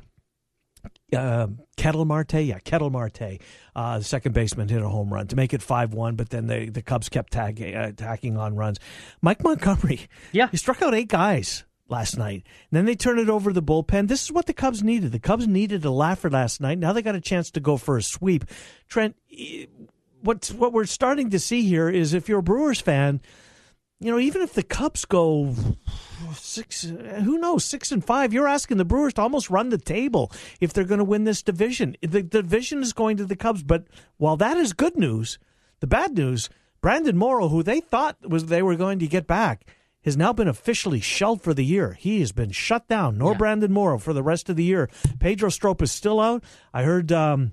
uh, 1.14 1.46
Ketel 1.76 2.04
Marte, 2.04 2.34
yeah, 2.44 2.58
Ketel 2.58 2.90
Marte, 2.90 3.40
uh, 3.74 3.98
the 3.98 4.04
second 4.04 4.32
baseman 4.32 4.68
hit 4.68 4.82
a 4.82 4.88
home 4.88 5.12
run 5.12 5.26
to 5.28 5.36
make 5.36 5.52
it 5.54 5.62
five 5.62 5.92
one. 5.94 6.14
But 6.16 6.30
then 6.30 6.46
the 6.46 6.68
the 6.70 6.82
Cubs 6.82 7.08
kept 7.08 7.32
tagging, 7.32 7.74
uh, 7.74 7.92
tacking 7.92 8.36
on 8.36 8.56
runs. 8.56 8.78
Mike 9.22 9.42
Montgomery, 9.42 10.08
Yeah. 10.32 10.48
he 10.50 10.56
struck 10.56 10.82
out 10.82 10.94
eight 10.94 11.08
guys 11.08 11.64
last 11.88 12.16
night. 12.16 12.42
And 12.70 12.78
then 12.78 12.84
they 12.86 12.94
turn 12.94 13.18
it 13.18 13.28
over 13.28 13.50
to 13.50 13.54
the 13.54 13.62
bullpen. 13.62 14.08
This 14.08 14.22
is 14.24 14.32
what 14.32 14.46
the 14.46 14.54
Cubs 14.54 14.82
needed. 14.82 15.12
The 15.12 15.18
Cubs 15.18 15.46
needed 15.46 15.84
a 15.84 15.90
laugher 15.90 16.30
last 16.30 16.60
night. 16.60 16.78
Now 16.78 16.92
they 16.92 17.02
got 17.02 17.14
a 17.14 17.20
chance 17.20 17.50
to 17.52 17.60
go 17.60 17.76
for 17.76 17.96
a 17.98 18.02
sweep. 18.02 18.44
Trent, 18.88 19.16
what 20.22 20.46
what 20.56 20.72
we're 20.72 20.86
starting 20.86 21.30
to 21.30 21.38
see 21.38 21.62
here 21.62 21.88
is 21.90 22.14
if 22.14 22.28
you're 22.28 22.38
a 22.38 22.42
Brewers 22.42 22.80
fan, 22.80 23.20
you 24.00 24.10
know, 24.10 24.18
even 24.18 24.42
if 24.42 24.54
the 24.54 24.62
Cubs 24.62 25.04
go 25.04 25.54
six, 26.32 26.82
who 26.82 27.38
knows, 27.38 27.64
six 27.64 27.92
and 27.92 28.04
five, 28.04 28.32
you're 28.32 28.48
asking 28.48 28.76
the 28.76 28.84
Brewers 28.84 29.14
to 29.14 29.22
almost 29.22 29.50
run 29.50 29.68
the 29.68 29.78
table 29.78 30.32
if 30.60 30.72
they're 30.72 30.84
going 30.84 30.98
to 30.98 31.04
win 31.04 31.24
this 31.24 31.42
division. 31.42 31.96
The, 32.00 32.22
the 32.22 32.42
division 32.42 32.82
is 32.82 32.92
going 32.92 33.16
to 33.18 33.24
the 33.24 33.36
Cubs, 33.36 33.62
but 33.62 33.84
while 34.16 34.36
that 34.36 34.56
is 34.56 34.72
good 34.72 34.96
news, 34.96 35.38
the 35.80 35.86
bad 35.86 36.16
news, 36.16 36.48
Brandon 36.80 37.16
Morrow, 37.16 37.48
who 37.48 37.62
they 37.62 37.80
thought 37.80 38.16
was 38.28 38.46
they 38.46 38.62
were 38.62 38.76
going 38.76 38.98
to 38.98 39.06
get 39.06 39.26
back, 39.26 39.66
has 40.04 40.16
now 40.16 40.32
been 40.32 40.48
officially 40.48 41.00
shelled 41.00 41.40
for 41.40 41.54
the 41.54 41.64
year. 41.64 41.94
He 41.94 42.20
has 42.20 42.32
been 42.32 42.50
shut 42.50 42.86
down. 42.88 43.16
Nor 43.18 43.32
yeah. 43.32 43.38
Brandon 43.38 43.72
Morrow 43.72 43.98
for 43.98 44.12
the 44.12 44.22
rest 44.22 44.50
of 44.50 44.56
the 44.56 44.64
year. 44.64 44.90
Pedro 45.18 45.48
Strop 45.48 45.80
is 45.82 45.90
still 45.90 46.20
out. 46.20 46.44
I 46.72 46.82
heard. 46.82 47.10
Um, 47.10 47.52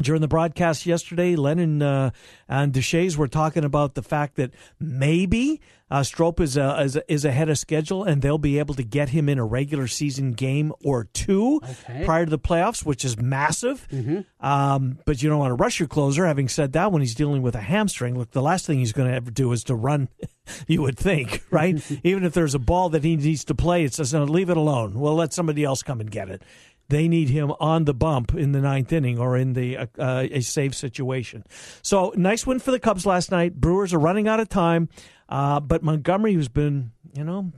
during 0.00 0.20
the 0.20 0.28
broadcast 0.28 0.84
yesterday, 0.84 1.36
Lennon 1.36 1.80
uh, 1.80 2.10
and 2.48 2.72
Deshaies 2.72 3.16
were 3.16 3.28
talking 3.28 3.64
about 3.64 3.94
the 3.94 4.02
fact 4.02 4.36
that 4.36 4.52
maybe 4.78 5.60
uh, 5.90 6.02
Strop 6.02 6.40
is, 6.40 6.58
uh, 6.58 6.82
is, 6.84 6.98
is 7.08 7.24
ahead 7.24 7.48
of 7.48 7.58
schedule, 7.58 8.02
and 8.02 8.20
they'll 8.20 8.38
be 8.38 8.58
able 8.58 8.74
to 8.74 8.82
get 8.82 9.10
him 9.10 9.28
in 9.28 9.38
a 9.38 9.44
regular 9.44 9.86
season 9.86 10.32
game 10.32 10.72
or 10.82 11.04
two 11.12 11.60
okay. 11.62 12.04
prior 12.04 12.24
to 12.24 12.30
the 12.30 12.38
playoffs, 12.38 12.84
which 12.84 13.04
is 13.04 13.16
massive. 13.16 13.86
Mm-hmm. 13.92 14.20
Um, 14.44 14.98
but 15.04 15.22
you 15.22 15.28
don't 15.28 15.38
want 15.38 15.50
to 15.50 15.62
rush 15.62 15.78
your 15.78 15.88
closer. 15.88 16.26
Having 16.26 16.48
said 16.48 16.72
that, 16.72 16.90
when 16.90 17.02
he's 17.02 17.14
dealing 17.14 17.40
with 17.40 17.54
a 17.54 17.60
hamstring, 17.60 18.18
look, 18.18 18.32
the 18.32 18.42
last 18.42 18.66
thing 18.66 18.80
he's 18.80 18.92
going 18.92 19.08
to 19.08 19.14
ever 19.14 19.30
do 19.30 19.52
is 19.52 19.62
to 19.64 19.74
run. 19.74 20.08
you 20.66 20.82
would 20.82 20.98
think, 20.98 21.42
right? 21.50 21.80
Even 22.04 22.24
if 22.24 22.34
there's 22.34 22.54
a 22.54 22.60
ball 22.60 22.88
that 22.90 23.04
he 23.04 23.16
needs 23.16 23.44
to 23.44 23.54
play, 23.54 23.84
it 23.84 23.94
says, 23.94 24.12
no, 24.12 24.24
leave 24.24 24.50
it 24.50 24.56
alone. 24.56 24.98
We'll 24.98 25.14
let 25.14 25.32
somebody 25.32 25.62
else 25.62 25.82
come 25.82 26.00
and 26.00 26.10
get 26.10 26.28
it 26.28 26.42
they 26.88 27.08
need 27.08 27.28
him 27.28 27.52
on 27.58 27.84
the 27.84 27.94
bump 27.94 28.34
in 28.34 28.52
the 28.52 28.60
ninth 28.60 28.92
inning 28.92 29.18
or 29.18 29.36
in 29.36 29.54
the 29.54 29.76
uh, 29.76 29.86
uh, 29.98 30.26
a 30.30 30.40
safe 30.40 30.74
situation. 30.74 31.44
So 31.82 32.12
nice 32.16 32.46
win 32.46 32.58
for 32.58 32.70
the 32.70 32.78
Cubs 32.78 33.06
last 33.06 33.30
night. 33.30 33.60
Brewers 33.60 33.92
are 33.92 33.98
running 33.98 34.28
out 34.28 34.40
of 34.40 34.48
time, 34.48 34.88
uh, 35.28 35.60
but 35.60 35.82
Montgomery, 35.82 36.34
who's 36.34 36.48
been 36.48 36.92
you 37.14 37.24
know, 37.24 37.52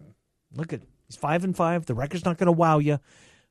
look 0.54 0.72
at 0.72 0.80
he's 1.06 1.16
five 1.16 1.44
and 1.44 1.56
five. 1.56 1.86
The 1.86 1.94
record's 1.94 2.24
not 2.24 2.38
going 2.38 2.46
to 2.46 2.52
wow 2.52 2.78
you, 2.78 3.00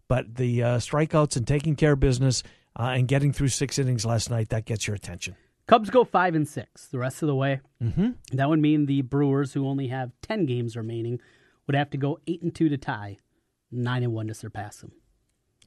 but 0.07 0.35
the 0.35 0.63
uh, 0.63 0.77
strikeouts 0.77 1.35
and 1.35 1.47
taking 1.47 1.75
care 1.75 1.93
of 1.93 1.99
business 1.99 2.43
uh, 2.79 2.93
and 2.95 3.07
getting 3.07 3.33
through 3.33 3.49
six 3.49 3.77
innings 3.77 4.05
last 4.05 4.29
night 4.29 4.49
that 4.49 4.65
gets 4.65 4.87
your 4.87 4.95
attention. 4.95 5.35
Cubs 5.67 5.89
go 5.89 6.05
five 6.05 6.33
and 6.33 6.47
six 6.47 6.87
the 6.87 6.97
rest 6.97 7.21
of 7.21 7.27
the 7.27 7.35
way. 7.35 7.59
Mm-hmm. 7.83 8.11
That 8.33 8.47
would 8.47 8.59
mean 8.59 8.85
the 8.85 9.01
Brewers, 9.01 9.53
who 9.53 9.67
only 9.67 9.87
have 9.87 10.11
ten 10.21 10.45
games 10.45 10.77
remaining, 10.77 11.19
would 11.65 11.75
have 11.75 11.89
to 11.89 11.97
go 11.97 12.19
eight 12.25 12.41
and 12.41 12.55
two 12.55 12.69
to 12.69 12.77
tie, 12.77 13.17
nine 13.69 14.03
and 14.03 14.13
one 14.13 14.27
to 14.27 14.33
surpass 14.33 14.77
them. 14.77 14.93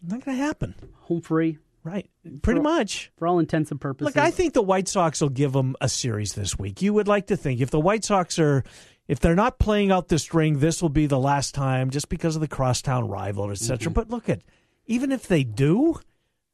Not 0.02 0.24
going 0.24 0.38
to 0.38 0.42
happen. 0.42 0.74
Home 1.02 1.20
free. 1.20 1.58
Right. 1.82 2.10
Pretty 2.42 2.58
for, 2.58 2.64
much. 2.64 3.10
For 3.16 3.26
all 3.26 3.38
intents 3.38 3.70
and 3.70 3.80
purposes. 3.80 4.14
Look, 4.14 4.22
I 4.22 4.30
think 4.30 4.52
the 4.52 4.62
White 4.62 4.88
Sox 4.88 5.20
will 5.20 5.30
give 5.30 5.52
them 5.52 5.76
a 5.80 5.88
series 5.88 6.34
this 6.34 6.58
week. 6.58 6.82
You 6.82 6.92
would 6.92 7.08
like 7.08 7.28
to 7.28 7.36
think 7.36 7.60
if 7.60 7.70
the 7.70 7.80
White 7.80 8.04
Sox 8.04 8.38
are 8.38 8.64
if 9.08 9.18
they're 9.18 9.34
not 9.34 9.58
playing 9.58 9.90
out 9.90 10.08
the 10.08 10.18
string, 10.18 10.58
this 10.58 10.82
will 10.82 10.88
be 10.90 11.06
the 11.06 11.18
last 11.18 11.54
time 11.54 11.90
just 11.90 12.08
because 12.08 12.36
of 12.36 12.40
the 12.40 12.48
crosstown 12.48 13.08
rival, 13.08 13.50
etc. 13.50 13.78
Mm-hmm. 13.78 13.92
But 13.92 14.10
look 14.10 14.28
at 14.28 14.42
even 14.86 15.10
if 15.10 15.26
they 15.26 15.42
do, 15.42 15.98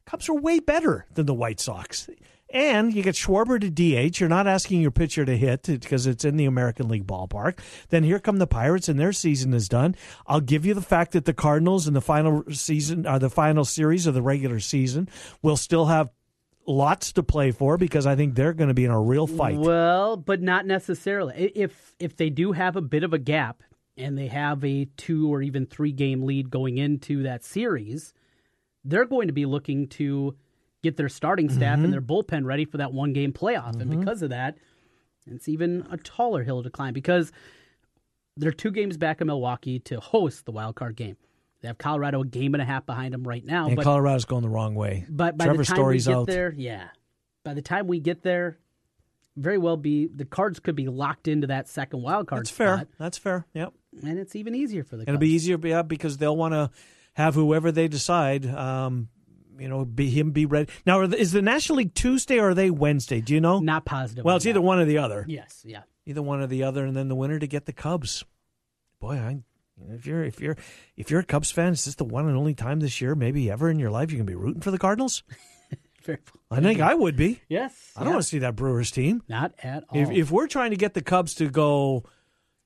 Cubs 0.07 0.29
are 0.29 0.35
way 0.35 0.61
better 0.61 1.05
than 1.15 1.27
the 1.27 1.35
White 1.35 1.59
Sox. 1.59 2.09
And 2.57 2.95
you 2.95 3.03
get 3.03 3.17
Schwarber 3.17 3.61
to 3.61 3.69
DH. 3.69 4.19
You're 4.19 4.31
not 4.31 4.47
asking 4.47 4.81
your 4.81 4.91
pitcher 4.91 5.27
to 5.27 5.37
hit 5.37 5.65
because 5.65 6.07
it's 6.07 6.25
in 6.25 6.39
the 6.39 6.47
American 6.47 6.89
League 6.89 7.07
ballpark. 7.07 7.59
Then 7.91 8.03
here 8.03 8.19
come 8.19 8.39
the 8.39 8.47
Pirates, 8.47 8.89
and 8.89 8.99
their 8.99 9.13
season 9.13 9.53
is 9.53 9.69
done. 9.69 9.95
I'll 10.27 10.41
give 10.41 10.65
you 10.65 10.73
the 10.73 10.81
fact 10.81 11.13
that 11.13 11.27
the 11.27 11.35
Cardinals 11.35 11.87
in 11.87 11.93
the 11.93 12.01
final 12.01 12.45
season, 12.51 13.07
or 13.07 13.11
uh, 13.11 13.19
the 13.19 13.29
final 13.29 13.67
series 13.67 14.07
of 14.07 14.15
the 14.15 14.23
regular 14.23 14.59
season, 14.59 15.11
will 15.43 15.59
still 15.59 15.85
have 15.85 16.09
lots 16.67 17.13
to 17.13 17.23
play 17.23 17.51
for 17.51 17.77
because 17.77 18.07
I 18.07 18.17
think 18.17 18.35
they're 18.35 18.55
going 18.55 18.69
to 18.69 18.75
be 18.75 18.87
in 18.87 18.91
a 18.91 19.03
real 19.03 19.27
fight. 19.27 19.59
Well, 19.59 20.17
but 20.17 20.41
not 20.41 20.65
necessarily. 20.65 21.53
If 21.55 21.93
if 21.99 22.17
they 22.17 22.31
do 22.31 22.53
have 22.53 22.75
a 22.75 22.81
bit 22.81 23.05
of 23.05 23.13
a 23.13 23.19
gap 23.19 23.63
and 23.99 24.17
they 24.17 24.29
have 24.29 24.65
a 24.65 24.87
two 24.97 25.31
or 25.31 25.43
even 25.43 25.67
three 25.67 25.93
game 25.93 26.23
lead 26.23 26.49
going 26.49 26.79
into 26.79 27.23
that 27.25 27.45
series, 27.45 28.15
they're 28.83 29.05
going 29.05 29.27
to 29.27 29.35
be 29.35 29.45
looking 29.45 29.89
to 29.89 30.37
get 30.87 30.97
their 30.97 31.09
starting 31.09 31.49
staff 31.49 31.77
mm-hmm. 31.77 31.85
and 31.85 31.93
their 31.93 32.01
bullpen 32.01 32.45
ready 32.45 32.65
for 32.65 32.79
that 32.79 32.93
one 32.93 33.13
game 33.13 33.33
playoff. 33.33 33.73
Mm-hmm. 33.73 33.81
And 33.81 34.01
because 34.01 34.23
of 34.23 34.31
that, 34.31 34.57
it's 35.27 35.49
even 35.49 35.87
a 35.91 35.97
taller 35.97 36.43
hill 36.43 36.63
to 36.63 36.71
climb 36.71 36.95
because 36.95 37.33
they're 38.37 38.53
two 38.53 38.71
games 38.71 38.97
back 38.97 39.21
in 39.21 39.27
Milwaukee 39.27 39.79
to 39.81 40.01
host 40.01 40.45
the 40.45 40.53
wild 40.53 40.77
card 40.77 40.97
game. 40.97 41.17
They 41.63 41.69
have 41.69 41.79
Colorado 41.79 42.23
a 42.23 42.27
game 42.27 42.55
and 42.55 42.63
a 42.63 42.67
half 42.67 42.87
behind 42.87 43.15
them 43.15 43.27
right 43.27 43.45
now. 43.45 43.67
And 43.67 43.77
but, 43.77 43.85
Colorado's 43.85 44.25
going 44.25 44.43
the 44.43 44.49
wrong 44.49 44.75
way. 44.75 45.07
But 45.09 45.37
by 45.37 45.47
Trevor 45.47 45.59
the 45.59 45.65
time 45.65 45.77
Story's 45.77 46.07
we 46.07 46.13
get 46.13 46.19
out. 46.19 46.27
there, 46.27 46.55
yeah. 46.57 46.89
By 47.45 47.55
the 47.55 47.63
time 47.63 47.87
we 47.87 47.99
get 47.99 48.23
there, 48.23 48.59
very 49.37 49.59
well 49.59 49.77
be 49.77 50.07
the 50.07 50.25
cards 50.25 50.61
could 50.61 50.77
be 50.77 50.89
locked 50.89 51.29
into 51.29 51.47
that 51.49 51.69
second 51.69 52.03
wild 52.03 52.29
card. 52.29 52.43
That's 52.43 52.51
fair. 52.51 52.77
Spot, 52.77 52.89
That's 52.99 53.19
fair. 53.19 53.47
Yep. 53.55 53.73
And 54.03 54.19
it's 54.19 54.37
even 54.37 54.55
easier 54.55 54.85
for 54.85 54.97
the. 54.97 55.03
It'll 55.03 55.19
be 55.19 55.31
easier, 55.31 55.59
yeah, 55.63 55.83
because 55.83 56.19
they'll 56.19 56.37
want 56.37 56.53
to 56.53 56.71
have 57.15 57.35
whoever 57.35 57.73
they 57.73 57.89
decide 57.89 58.47
um, 58.47 59.09
you 59.59 59.69
know, 59.69 59.85
be 59.85 60.11
him 60.11 60.31
be 60.31 60.47
ready. 60.47 60.71
Now, 60.85 61.03
is 61.03 61.33
the 61.33 61.43
National 61.43 61.79
League 61.79 61.95
Tuesday 61.95 62.39
or 62.39 62.51
are 62.51 62.55
they 62.55 62.71
Wednesday? 62.71 63.21
Do 63.21 63.35
you 63.35 63.41
know? 63.41 63.61
Not 63.61 63.85
positive. 63.85 64.25
Well, 64.25 64.37
it's 64.37 64.47
either 64.47 64.61
one 64.61 64.79
or 64.79 64.85
the 64.85 64.99
other. 64.99 65.25
Yes, 65.29 65.63
yeah. 65.65 65.83
Either 66.07 66.23
one 66.23 66.41
or 66.41 66.47
the 66.47 66.63
other, 66.63 66.85
and 66.85 66.97
then 66.97 67.09
the 67.09 67.15
winner 67.15 67.39
to 67.39 67.47
get 67.47 67.67
the 67.67 67.73
Cubs. 67.73 68.25
Boy, 69.01 69.15
I 69.17 69.39
if 69.93 70.07
you're 70.07 70.25
if 70.25 70.41
you're 70.41 70.57
if 70.97 71.11
you're 71.11 71.21
a 71.21 71.25
Cubs 71.25 71.51
fan, 71.51 71.73
is 71.73 71.85
this 71.85 71.97
the 71.97 72.05
one 72.05 72.29
and 72.29 72.37
only 72.37 72.55
time 72.55 72.81
this 72.81 73.01
year, 73.01 73.15
maybe 73.15 73.51
ever 73.51 73.71
in 73.71 73.79
your 73.79 73.91
life, 73.91 74.11
you're 74.11 74.19
gonna 74.19 74.27
be 74.27 74.35
rooting 74.35 74.63
for 74.63 74.71
the 74.71 74.79
Cardinals? 74.79 75.23
I 76.51 76.61
think 76.61 76.81
I 76.81 76.95
would 76.95 77.17
be. 77.17 77.41
Yes. 77.49 77.75
I 77.97 78.05
don't 78.05 78.13
want 78.13 78.23
to 78.23 78.29
see 78.29 78.39
that 78.39 78.55
Brewers 78.55 78.93
team. 78.93 79.25
Not 79.29 79.55
at 79.61 79.85
all. 79.89 79.99
If, 79.99 80.11
if 80.11 80.31
we're 80.31 80.47
trying 80.47 80.71
to 80.71 80.77
get 80.77 80.95
the 80.95 81.03
Cubs 81.03 81.35
to 81.35 81.51
go, 81.51 82.05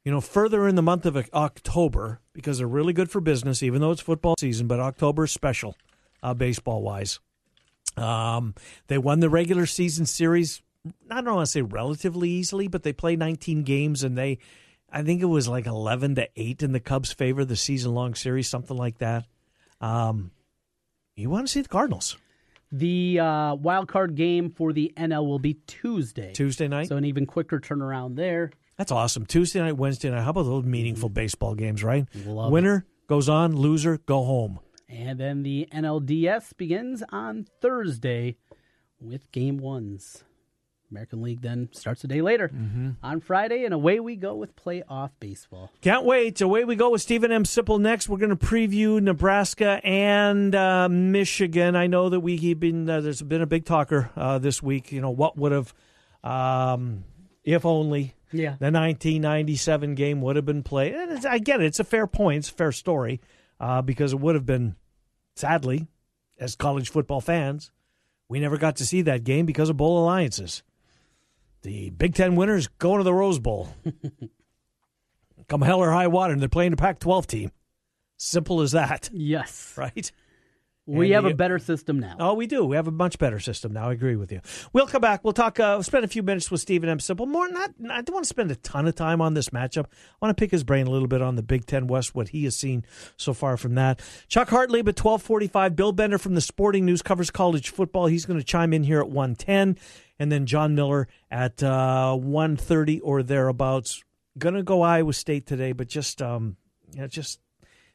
you 0.04 0.12
know, 0.12 0.20
further 0.20 0.68
in 0.68 0.74
the 0.74 0.82
month 0.82 1.06
of 1.06 1.16
October 1.32 2.20
because 2.34 2.58
they're 2.58 2.66
really 2.66 2.92
good 2.92 3.10
for 3.10 3.20
business, 3.22 3.62
even 3.62 3.80
though 3.80 3.92
it's 3.92 4.02
football 4.02 4.34
season, 4.38 4.66
but 4.66 4.78
October 4.78 5.24
is 5.24 5.32
special 5.32 5.74
uh, 6.22 6.34
baseball 6.34 6.82
wise. 6.82 7.20
Um, 7.96 8.54
they 8.86 8.98
won 8.98 9.20
the 9.20 9.30
regular 9.30 9.66
season 9.66 10.06
series. 10.06 10.62
I 11.10 11.20
don't 11.20 11.34
want 11.34 11.46
to 11.46 11.50
say 11.50 11.62
relatively 11.62 12.30
easily, 12.30 12.68
but 12.68 12.82
they 12.82 12.92
played 12.92 13.18
19 13.18 13.62
games 13.64 14.02
and 14.02 14.16
they, 14.16 14.38
I 14.90 15.02
think 15.02 15.20
it 15.20 15.26
was 15.26 15.48
like 15.48 15.66
11 15.66 16.14
to 16.14 16.28
eight 16.36 16.62
in 16.62 16.72
the 16.72 16.80
Cubs' 16.80 17.12
favor 17.12 17.44
the 17.44 17.56
season 17.56 17.94
long 17.94 18.14
series, 18.14 18.48
something 18.48 18.76
like 18.76 18.98
that. 18.98 19.26
Um, 19.80 20.30
you 21.16 21.28
want 21.28 21.46
to 21.46 21.52
see 21.52 21.60
the 21.60 21.68
Cardinals? 21.68 22.16
The 22.72 23.18
uh, 23.18 23.54
wild 23.56 23.88
card 23.88 24.14
game 24.14 24.48
for 24.48 24.72
the 24.72 24.92
NL 24.96 25.26
will 25.26 25.40
be 25.40 25.54
Tuesday. 25.66 26.32
Tuesday 26.32 26.68
night. 26.68 26.88
So 26.88 26.96
an 26.96 27.04
even 27.04 27.26
quicker 27.26 27.58
turnaround 27.58 28.14
there. 28.16 28.52
That's 28.76 28.92
awesome. 28.92 29.26
Tuesday 29.26 29.60
night, 29.60 29.76
Wednesday 29.76 30.08
night. 30.08 30.22
How 30.22 30.30
about 30.30 30.44
those 30.44 30.64
meaningful 30.64 31.08
baseball 31.08 31.54
games, 31.54 31.84
right? 31.84 32.06
Love 32.24 32.52
Winner 32.52 32.86
it. 32.88 33.06
goes 33.08 33.28
on, 33.28 33.54
loser 33.56 33.98
go 33.98 34.24
home. 34.24 34.60
And 34.90 35.20
then 35.20 35.44
the 35.44 35.68
NLDS 35.72 36.56
begins 36.56 37.02
on 37.10 37.46
Thursday 37.60 38.36
with 39.00 39.30
game 39.30 39.58
ones. 39.58 40.24
American 40.90 41.22
League 41.22 41.42
then 41.42 41.68
starts 41.72 42.02
a 42.02 42.08
day 42.08 42.20
later 42.20 42.48
mm-hmm. 42.48 42.90
on 43.00 43.20
Friday, 43.20 43.64
and 43.64 43.72
away 43.72 44.00
we 44.00 44.16
go 44.16 44.34
with 44.34 44.56
playoff 44.56 45.10
baseball. 45.20 45.70
Can't 45.80 46.04
wait. 46.04 46.40
Away 46.40 46.64
we 46.64 46.74
go 46.74 46.90
with 46.90 47.00
Steven 47.00 47.30
M. 47.30 47.44
Sipple 47.44 47.80
next. 47.80 48.08
We're 48.08 48.18
going 48.18 48.36
to 48.36 48.46
preview 48.46 49.00
Nebraska 49.00 49.80
and 49.84 50.52
uh, 50.52 50.88
Michigan. 50.88 51.76
I 51.76 51.86
know 51.86 52.08
that 52.08 52.20
we 52.20 52.54
been 52.54 52.90
uh, 52.90 53.00
there's 53.00 53.22
been 53.22 53.42
a 53.42 53.46
big 53.46 53.64
talker 53.64 54.10
uh, 54.16 54.38
this 54.38 54.60
week. 54.60 54.90
You 54.90 55.00
know 55.00 55.10
what 55.10 55.36
would 55.36 55.52
have, 55.52 55.72
um, 56.24 57.04
if 57.44 57.64
only, 57.64 58.16
yeah, 58.32 58.56
the 58.58 58.72
1997 58.72 59.94
game 59.94 60.20
would 60.22 60.34
have 60.34 60.46
been 60.46 60.64
played. 60.64 60.96
I 61.24 61.38
get 61.38 61.60
it. 61.60 61.66
It's 61.66 61.80
a 61.80 61.84
fair 61.84 62.08
point. 62.08 62.38
It's 62.38 62.50
a 62.50 62.54
fair 62.54 62.72
story 62.72 63.20
uh, 63.60 63.82
because 63.82 64.12
it 64.12 64.18
would 64.18 64.34
have 64.34 64.46
been 64.46 64.74
sadly, 65.40 65.88
as 66.38 66.54
college 66.54 66.90
football 66.90 67.20
fans, 67.20 67.70
we 68.28 68.38
never 68.38 68.58
got 68.58 68.76
to 68.76 68.86
see 68.86 69.02
that 69.02 69.24
game 69.24 69.46
because 69.46 69.70
of 69.70 69.76
bowl 69.76 70.02
alliances. 70.02 70.62
The 71.62 71.90
Big 71.90 72.14
Ten 72.14 72.36
winners 72.36 72.68
going 72.68 72.98
to 72.98 73.04
the 73.04 73.12
Rose 73.12 73.38
Bowl. 73.38 73.74
Come 75.48 75.62
hell 75.62 75.80
or 75.80 75.90
high 75.90 76.06
water, 76.06 76.32
and 76.32 76.40
they're 76.40 76.48
playing 76.48 76.70
the 76.70 76.76
Pac 76.76 77.00
12 77.00 77.26
team. 77.26 77.50
Simple 78.16 78.60
as 78.60 78.72
that. 78.72 79.10
Yes. 79.12 79.74
Right? 79.76 80.12
We 80.86 81.10
have 81.10 81.22
the, 81.22 81.30
a 81.30 81.34
better 81.34 81.60
system 81.60 82.00
now. 82.00 82.16
Oh, 82.18 82.34
we 82.34 82.48
do. 82.48 82.64
We 82.64 82.74
have 82.74 82.88
a 82.88 82.90
much 82.90 83.18
better 83.18 83.38
system 83.38 83.72
now. 83.72 83.90
I 83.90 83.92
agree 83.92 84.16
with 84.16 84.32
you. 84.32 84.40
We'll 84.72 84.88
come 84.88 85.00
back. 85.00 85.22
We'll 85.22 85.32
talk. 85.32 85.60
Uh, 85.60 85.74
we'll 85.76 85.84
spend 85.84 86.04
a 86.04 86.08
few 86.08 86.22
minutes 86.22 86.50
with 86.50 86.60
Steven 86.60 86.88
M. 86.88 86.98
Sipple. 86.98 87.28
More 87.28 87.48
not. 87.48 87.70
I 87.88 88.02
don't 88.02 88.14
want 88.14 88.24
to 88.24 88.28
spend 88.28 88.50
a 88.50 88.56
ton 88.56 88.88
of 88.88 88.96
time 88.96 89.20
on 89.20 89.34
this 89.34 89.50
matchup. 89.50 89.84
I 89.84 90.16
want 90.26 90.36
to 90.36 90.40
pick 90.40 90.50
his 90.50 90.64
brain 90.64 90.88
a 90.88 90.90
little 90.90 91.06
bit 91.06 91.22
on 91.22 91.36
the 91.36 91.42
Big 91.42 91.66
Ten 91.66 91.86
West, 91.86 92.14
what 92.14 92.30
he 92.30 92.44
has 92.44 92.56
seen 92.56 92.84
so 93.16 93.32
far 93.32 93.56
from 93.56 93.76
that. 93.76 94.00
Chuck 94.26 94.48
Hartlieb 94.48 94.88
at 94.88 94.96
twelve 94.96 95.22
forty-five. 95.22 95.76
Bill 95.76 95.92
Bender 95.92 96.18
from 96.18 96.34
the 96.34 96.40
Sporting 96.40 96.86
News 96.86 97.02
covers 97.02 97.30
college 97.30 97.68
football. 97.68 98.06
He's 98.06 98.26
going 98.26 98.40
to 98.40 98.44
chime 98.44 98.72
in 98.72 98.82
here 98.82 99.00
at 99.00 99.10
one 99.10 99.36
ten, 99.36 99.76
and 100.18 100.32
then 100.32 100.46
John 100.46 100.74
Miller 100.74 101.06
at 101.30 101.62
uh, 101.62 102.16
one 102.16 102.56
thirty 102.56 102.98
or 103.00 103.22
thereabouts. 103.22 104.02
Going 104.38 104.54
to 104.54 104.62
go 104.62 104.82
Iowa 104.82 105.12
State 105.12 105.46
today, 105.46 105.72
but 105.72 105.88
just 105.88 106.20
um, 106.20 106.56
you 106.92 107.00
know, 107.02 107.06
just 107.06 107.38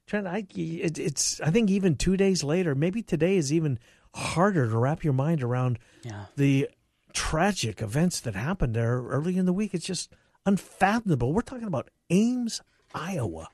Trent, 0.05 0.27
I, 0.27 0.45
it, 0.55 0.99
it's 0.99 1.41
I 1.41 1.49
think 1.49 1.69
even 1.71 1.95
two 1.95 2.15
days 2.15 2.43
later, 2.43 2.75
maybe 2.75 3.01
today 3.01 3.37
is 3.37 3.51
even 3.51 3.79
harder 4.13 4.69
to 4.69 4.77
wrap 4.77 5.03
your 5.03 5.13
mind 5.13 5.41
around 5.43 5.79
Yeah. 6.03 6.25
the 6.35 6.69
tragic 7.13 7.81
events 7.81 8.19
that 8.21 8.35
happened 8.35 8.75
there 8.75 9.01
early 9.01 9.37
in 9.37 9.45
the 9.45 9.53
week. 9.53 9.73
It's 9.73 9.85
just 9.85 10.11
unfathomable. 10.45 11.33
We're 11.33 11.41
talking 11.41 11.67
about 11.67 11.89
Ames, 12.09 12.61
Iowa, 12.93 13.49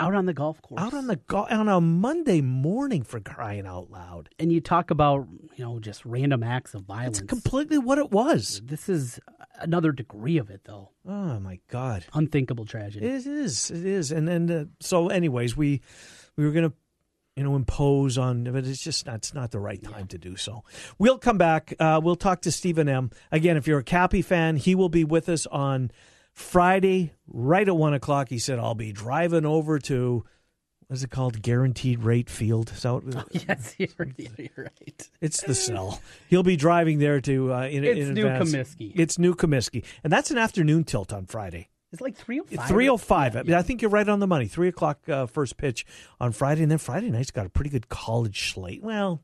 Out 0.00 0.14
on 0.14 0.26
the 0.26 0.34
golf 0.34 0.60
course. 0.62 0.80
out 0.80 0.94
on 0.94 1.06
the 1.06 1.16
go- 1.16 1.46
on 1.50 1.68
a 1.68 1.80
Monday 1.80 2.40
morning 2.40 3.02
for 3.02 3.20
crying 3.20 3.66
out 3.66 3.90
loud. 3.90 4.28
and 4.38 4.52
you 4.52 4.60
talk 4.60 4.90
about, 4.90 5.26
you 5.56 5.64
know, 5.64 5.78
just 5.80 6.04
random 6.04 6.42
acts 6.42 6.74
of 6.74 6.82
violence. 6.82 7.20
It's 7.20 7.28
completely 7.28 7.78
what 7.78 7.98
it 7.98 8.10
was. 8.10 8.60
this 8.64 8.88
is 8.88 9.18
another 9.60 9.92
degree 9.92 10.38
of 10.38 10.50
it, 10.50 10.62
though. 10.64 10.90
Oh 11.06 11.40
my 11.40 11.58
god. 11.68 12.04
Unthinkable 12.14 12.64
tragedy. 12.66 13.06
It 13.06 13.26
is. 13.26 13.70
It 13.70 13.84
is. 13.84 14.12
And 14.12 14.28
and 14.28 14.50
uh, 14.50 14.64
so, 14.80 15.08
anyways, 15.08 15.56
we 15.56 15.80
we 16.36 16.44
were 16.44 16.52
gonna, 16.52 16.72
you 17.36 17.42
know, 17.44 17.56
impose 17.56 18.18
on, 18.18 18.44
but 18.44 18.64
it's 18.66 18.82
just 18.82 19.06
not. 19.06 19.16
It's 19.16 19.34
not 19.34 19.50
the 19.50 19.58
right 19.60 19.82
time 19.82 20.06
to 20.08 20.18
do 20.18 20.36
so. 20.36 20.64
We'll 20.98 21.18
come 21.18 21.38
back. 21.38 21.74
Uh, 21.80 22.00
we'll 22.02 22.16
talk 22.16 22.42
to 22.42 22.52
Steven 22.52 22.88
M. 22.88 23.10
Again, 23.32 23.56
if 23.56 23.66
you're 23.66 23.78
a 23.80 23.84
Cappy 23.84 24.22
fan, 24.22 24.56
he 24.56 24.74
will 24.74 24.88
be 24.88 25.04
with 25.04 25.28
us 25.28 25.46
on 25.46 25.90
Friday, 26.38 27.12
right 27.26 27.66
at 27.66 27.76
one 27.76 27.94
o'clock. 27.94 28.28
He 28.28 28.38
said, 28.38 28.58
"I'll 28.58 28.74
be 28.74 28.92
driving 28.92 29.44
over 29.44 29.78
to." 29.80 30.24
What's 30.86 31.02
it 31.02 31.10
called? 31.10 31.42
Guaranteed 31.42 32.02
Rate 32.02 32.30
Field. 32.30 32.70
So 32.70 33.02
yes, 33.30 33.74
you're, 33.78 33.88
you're 34.16 34.48
right. 34.56 35.08
it's 35.20 35.42
the 35.42 35.54
cell. 35.54 36.00
He'll 36.28 36.42
be 36.42 36.56
driving 36.56 36.98
there 36.98 37.20
to. 37.20 37.52
Uh, 37.52 37.66
in, 37.66 37.84
It's 37.84 38.08
in 38.08 38.14
New 38.14 38.26
advance. 38.26 38.54
Comiskey. 38.54 38.92
It's 38.94 39.18
New 39.18 39.34
Comiskey, 39.34 39.84
and 40.02 40.10
that's 40.10 40.30
an 40.30 40.38
afternoon 40.38 40.84
tilt 40.84 41.12
on 41.12 41.26
Friday. 41.26 41.68
It's 41.92 42.00
like 42.00 42.16
305. 42.16 42.68
Three 42.68 42.88
oh 42.88 42.96
five. 42.96 43.36
I, 43.36 43.42
mean, 43.42 43.54
I 43.54 43.62
think 43.62 43.82
you're 43.82 43.90
right 43.90 44.08
on 44.08 44.20
the 44.20 44.26
money. 44.26 44.46
Three 44.46 44.68
o'clock 44.68 45.06
uh, 45.08 45.26
first 45.26 45.56
pitch 45.56 45.84
on 46.20 46.32
Friday, 46.32 46.62
and 46.62 46.70
then 46.70 46.78
Friday 46.78 47.10
night's 47.10 47.30
got 47.30 47.46
a 47.46 47.50
pretty 47.50 47.70
good 47.70 47.88
college 47.88 48.52
slate. 48.52 48.82
Well, 48.82 49.22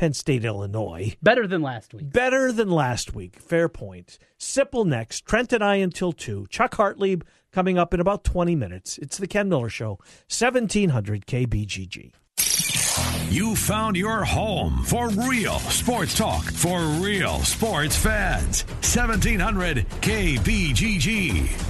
Penn 0.00 0.14
State, 0.14 0.46
Illinois, 0.46 1.14
Better 1.22 1.46
than 1.46 1.60
last 1.60 1.92
week. 1.92 2.10
better 2.10 2.52
than 2.52 2.70
last 2.70 3.14
week. 3.14 3.38
Fair 3.38 3.68
point. 3.68 4.16
Sipple 4.38 4.86
next. 4.86 5.26
Trent 5.26 5.52
and 5.52 5.62
I 5.62 5.74
until 5.74 6.12
two. 6.12 6.46
Chuck 6.48 6.74
Hartlieb 6.76 7.20
coming 7.52 7.76
up 7.76 7.92
in 7.92 8.00
about 8.00 8.24
twenty 8.24 8.56
minutes. 8.56 8.96
It's 8.96 9.18
the 9.18 9.26
Ken 9.26 9.50
Miller 9.50 9.68
Show, 9.68 9.98
seventeen 10.26 10.88
hundred 10.88 11.26
KBGG. 11.26 12.12
You 13.28 13.54
found 13.54 13.94
your 13.94 14.24
home 14.24 14.82
for 14.84 15.10
real 15.10 15.58
sports 15.58 16.16
talk 16.16 16.44
for 16.44 16.80
real 16.80 17.40
sports 17.40 17.94
fans. 17.94 18.64
1700 18.80 19.86
KBGG. 20.00 21.69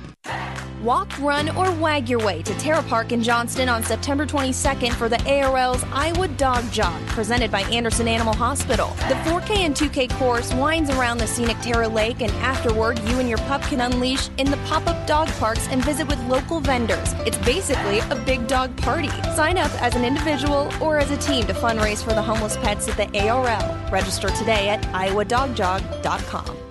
Walk, 0.83 1.15
run, 1.19 1.55
or 1.55 1.71
wag 1.73 2.09
your 2.09 2.17
way 2.25 2.41
to 2.41 2.53
Terra 2.55 2.81
Park 2.81 3.11
in 3.11 3.21
Johnston 3.21 3.69
on 3.69 3.83
September 3.83 4.25
22nd 4.25 4.93
for 4.93 5.07
the 5.07 5.17
ARL's 5.29 5.83
Iowa 5.93 6.27
Dog 6.29 6.69
Jog, 6.71 6.99
presented 7.05 7.51
by 7.51 7.61
Anderson 7.63 8.07
Animal 8.07 8.33
Hospital. 8.33 8.87
The 9.07 9.13
4K 9.29 9.57
and 9.57 9.75
2K 9.75 10.09
course 10.17 10.51
winds 10.55 10.89
around 10.89 11.19
the 11.19 11.27
scenic 11.27 11.59
Terra 11.59 11.87
Lake, 11.87 12.21
and 12.21 12.31
afterward, 12.37 12.97
you 13.07 13.19
and 13.19 13.29
your 13.29 13.37
pup 13.39 13.61
can 13.61 13.81
unleash 13.81 14.29
in 14.39 14.49
the 14.49 14.57
pop 14.65 14.87
up 14.87 15.05
dog 15.05 15.27
parks 15.33 15.67
and 15.67 15.85
visit 15.85 16.07
with 16.07 16.19
local 16.23 16.59
vendors. 16.59 17.13
It's 17.27 17.37
basically 17.37 17.99
a 17.99 18.15
big 18.25 18.47
dog 18.47 18.75
party. 18.77 19.09
Sign 19.35 19.59
up 19.59 19.71
as 19.83 19.95
an 19.95 20.03
individual 20.03 20.71
or 20.81 20.97
as 20.97 21.11
a 21.11 21.17
team 21.17 21.45
to 21.45 21.53
fundraise 21.53 22.03
for 22.03 22.13
the 22.13 22.23
homeless 22.23 22.57
pets 22.57 22.87
at 22.87 22.97
the 22.97 23.29
ARL. 23.29 23.91
Register 23.91 24.29
today 24.29 24.69
at 24.69 24.81
iowadogjog.com. 24.81 26.70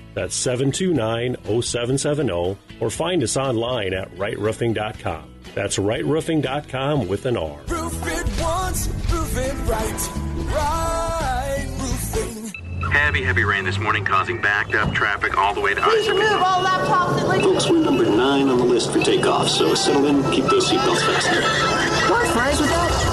That's 0.13 0.35
729 0.35 1.37
0770 1.61 2.57
or 2.79 2.89
find 2.89 3.23
us 3.23 3.37
online 3.37 3.93
at 3.93 4.13
rightroofing.com. 4.15 5.33
That's 5.55 5.77
rightroofing.com 5.77 7.07
with 7.07 7.25
an 7.25 7.37
R. 7.37 7.59
Roof 7.67 8.07
it 8.07 8.41
once, 8.41 8.87
roof 9.11 9.37
it 9.37 9.53
right. 9.69 10.09
Right 10.53 11.67
roofing. 11.79 12.91
Heavy, 12.91 13.23
heavy 13.23 13.43
rain 13.43 13.63
this 13.63 13.77
morning 13.77 14.03
causing 14.03 14.41
backed 14.41 14.75
up 14.75 14.93
traffic 14.93 15.37
all 15.37 15.53
the 15.53 15.61
way 15.61 15.73
to 15.73 15.81
Isaac. 15.81 16.13
all 16.13 16.63
laptops 16.63 17.19
and 17.19 17.27
like 17.27 17.41
Folks, 17.41 17.69
we're 17.69 17.79
number 17.83 18.05
nine 18.05 18.49
on 18.49 18.57
the 18.57 18.65
list 18.65 18.91
for 18.91 18.99
takeoff, 18.99 19.47
so 19.47 19.73
settle 19.75 20.05
in, 20.07 20.23
keep 20.31 20.45
those 20.45 20.69
seatbelts 20.69 21.05
fastened. 21.05 22.11
What 22.11 22.27
fries 22.27 22.59
with 22.59 22.69
that? 22.69 23.10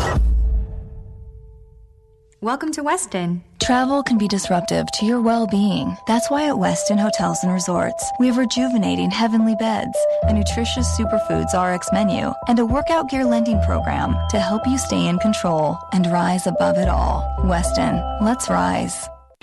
Welcome 2.41 2.71
to 2.75 2.85
Westin. 2.85 3.41
Travel 3.59 4.05
can 4.05 4.17
be 4.17 4.29
disruptive 4.29 4.87
to 4.93 5.05
your 5.05 5.21
well 5.21 5.49
being. 5.49 5.97
That's 6.07 6.31
why 6.31 6.47
at 6.47 6.55
Westin 6.55 6.97
Hotels 6.97 7.43
and 7.43 7.53
Resorts, 7.53 8.13
we 8.21 8.29
have 8.29 8.37
rejuvenating 8.37 9.11
heavenly 9.11 9.57
beds, 9.57 9.99
a 10.23 10.33
nutritious 10.33 10.87
superfoods 10.97 11.53
RX 11.53 11.89
menu, 11.93 12.33
and 12.47 12.61
a 12.61 12.65
workout 12.65 13.11
gear 13.11 13.25
lending 13.25 13.61
program 13.63 14.15
to 14.31 14.39
help 14.39 14.65
you 14.69 14.79
stay 14.79 15.09
in 15.09 15.19
control 15.19 15.81
and 15.93 16.07
rise 16.13 16.47
above 16.47 16.79
it 16.79 16.89
all. 16.89 17.27
Westin, 17.41 18.23
let's 18.23 18.49
rise. 18.49 19.09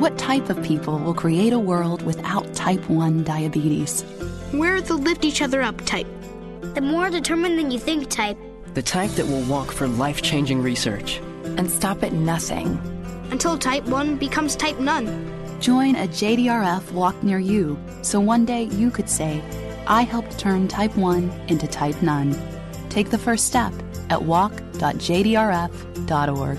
What 0.00 0.16
type 0.16 0.48
of 0.48 0.62
people 0.62 0.98
will 0.98 1.12
create 1.12 1.52
a 1.52 1.58
world 1.58 2.00
without 2.00 2.54
type 2.54 2.88
1 2.88 3.22
diabetes? 3.22 4.02
We're 4.50 4.80
the 4.80 4.94
lift 4.94 5.26
each 5.26 5.42
other 5.42 5.60
up 5.60 5.78
type. 5.84 6.06
The 6.74 6.80
more 6.80 7.10
determined 7.10 7.58
than 7.58 7.70
you 7.70 7.78
think 7.78 8.08
type. 8.08 8.38
The 8.72 8.80
type 8.80 9.10
that 9.10 9.26
will 9.26 9.42
walk 9.42 9.70
for 9.70 9.86
life 9.86 10.22
changing 10.22 10.62
research. 10.62 11.20
And 11.44 11.70
stop 11.70 12.02
at 12.02 12.14
nothing. 12.14 12.80
Until 13.30 13.58
type 13.58 13.84
1 13.84 14.16
becomes 14.16 14.56
type 14.56 14.78
none. 14.78 15.30
Join 15.60 15.96
a 15.96 16.08
JDRF 16.08 16.92
walk 16.92 17.22
near 17.22 17.38
you 17.38 17.78
so 18.00 18.20
one 18.20 18.46
day 18.46 18.62
you 18.62 18.90
could 18.90 19.10
say, 19.10 19.42
I 19.86 20.04
helped 20.04 20.38
turn 20.38 20.66
type 20.66 20.96
1 20.96 21.30
into 21.48 21.66
type 21.66 22.00
none. 22.00 22.34
Take 22.88 23.10
the 23.10 23.18
first 23.18 23.48
step 23.48 23.74
at 24.08 24.22
walk.jdrf.org. 24.22 26.58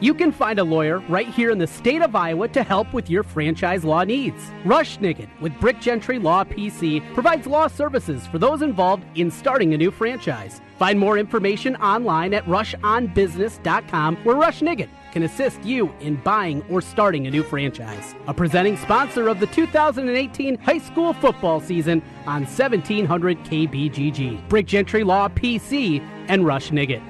You 0.00 0.14
can 0.14 0.30
find 0.30 0.60
a 0.60 0.64
lawyer 0.64 1.00
right 1.08 1.26
here 1.28 1.50
in 1.50 1.58
the 1.58 1.66
state 1.66 2.02
of 2.02 2.14
Iowa 2.14 2.46
to 2.48 2.62
help 2.62 2.92
with 2.92 3.10
your 3.10 3.24
franchise 3.24 3.82
law 3.82 4.04
needs. 4.04 4.52
Rush 4.64 4.98
Nigut 4.98 5.28
with 5.40 5.58
Brick 5.58 5.80
Gentry 5.80 6.20
Law 6.20 6.44
PC 6.44 7.02
provides 7.14 7.48
law 7.48 7.66
services 7.66 8.24
for 8.28 8.38
those 8.38 8.62
involved 8.62 9.04
in 9.16 9.28
starting 9.28 9.74
a 9.74 9.76
new 9.76 9.90
franchise. 9.90 10.60
Find 10.78 11.00
more 11.00 11.18
information 11.18 11.74
online 11.76 12.32
at 12.32 12.44
rushonbusiness.com 12.44 14.16
where 14.18 14.36
Rush 14.36 14.60
Nigut 14.60 14.88
can 15.10 15.24
assist 15.24 15.64
you 15.64 15.92
in 15.98 16.14
buying 16.16 16.62
or 16.70 16.80
starting 16.80 17.26
a 17.26 17.30
new 17.30 17.42
franchise. 17.42 18.14
A 18.28 18.34
presenting 18.34 18.76
sponsor 18.76 19.26
of 19.26 19.40
the 19.40 19.48
2018 19.48 20.58
high 20.58 20.78
school 20.78 21.12
football 21.12 21.60
season 21.60 22.02
on 22.24 22.42
1700 22.42 23.38
KBGG. 23.38 24.48
Brick 24.48 24.66
Gentry 24.66 25.02
Law 25.02 25.28
PC 25.28 26.00
and 26.28 26.46
Rush 26.46 26.70
Nigut. 26.70 27.02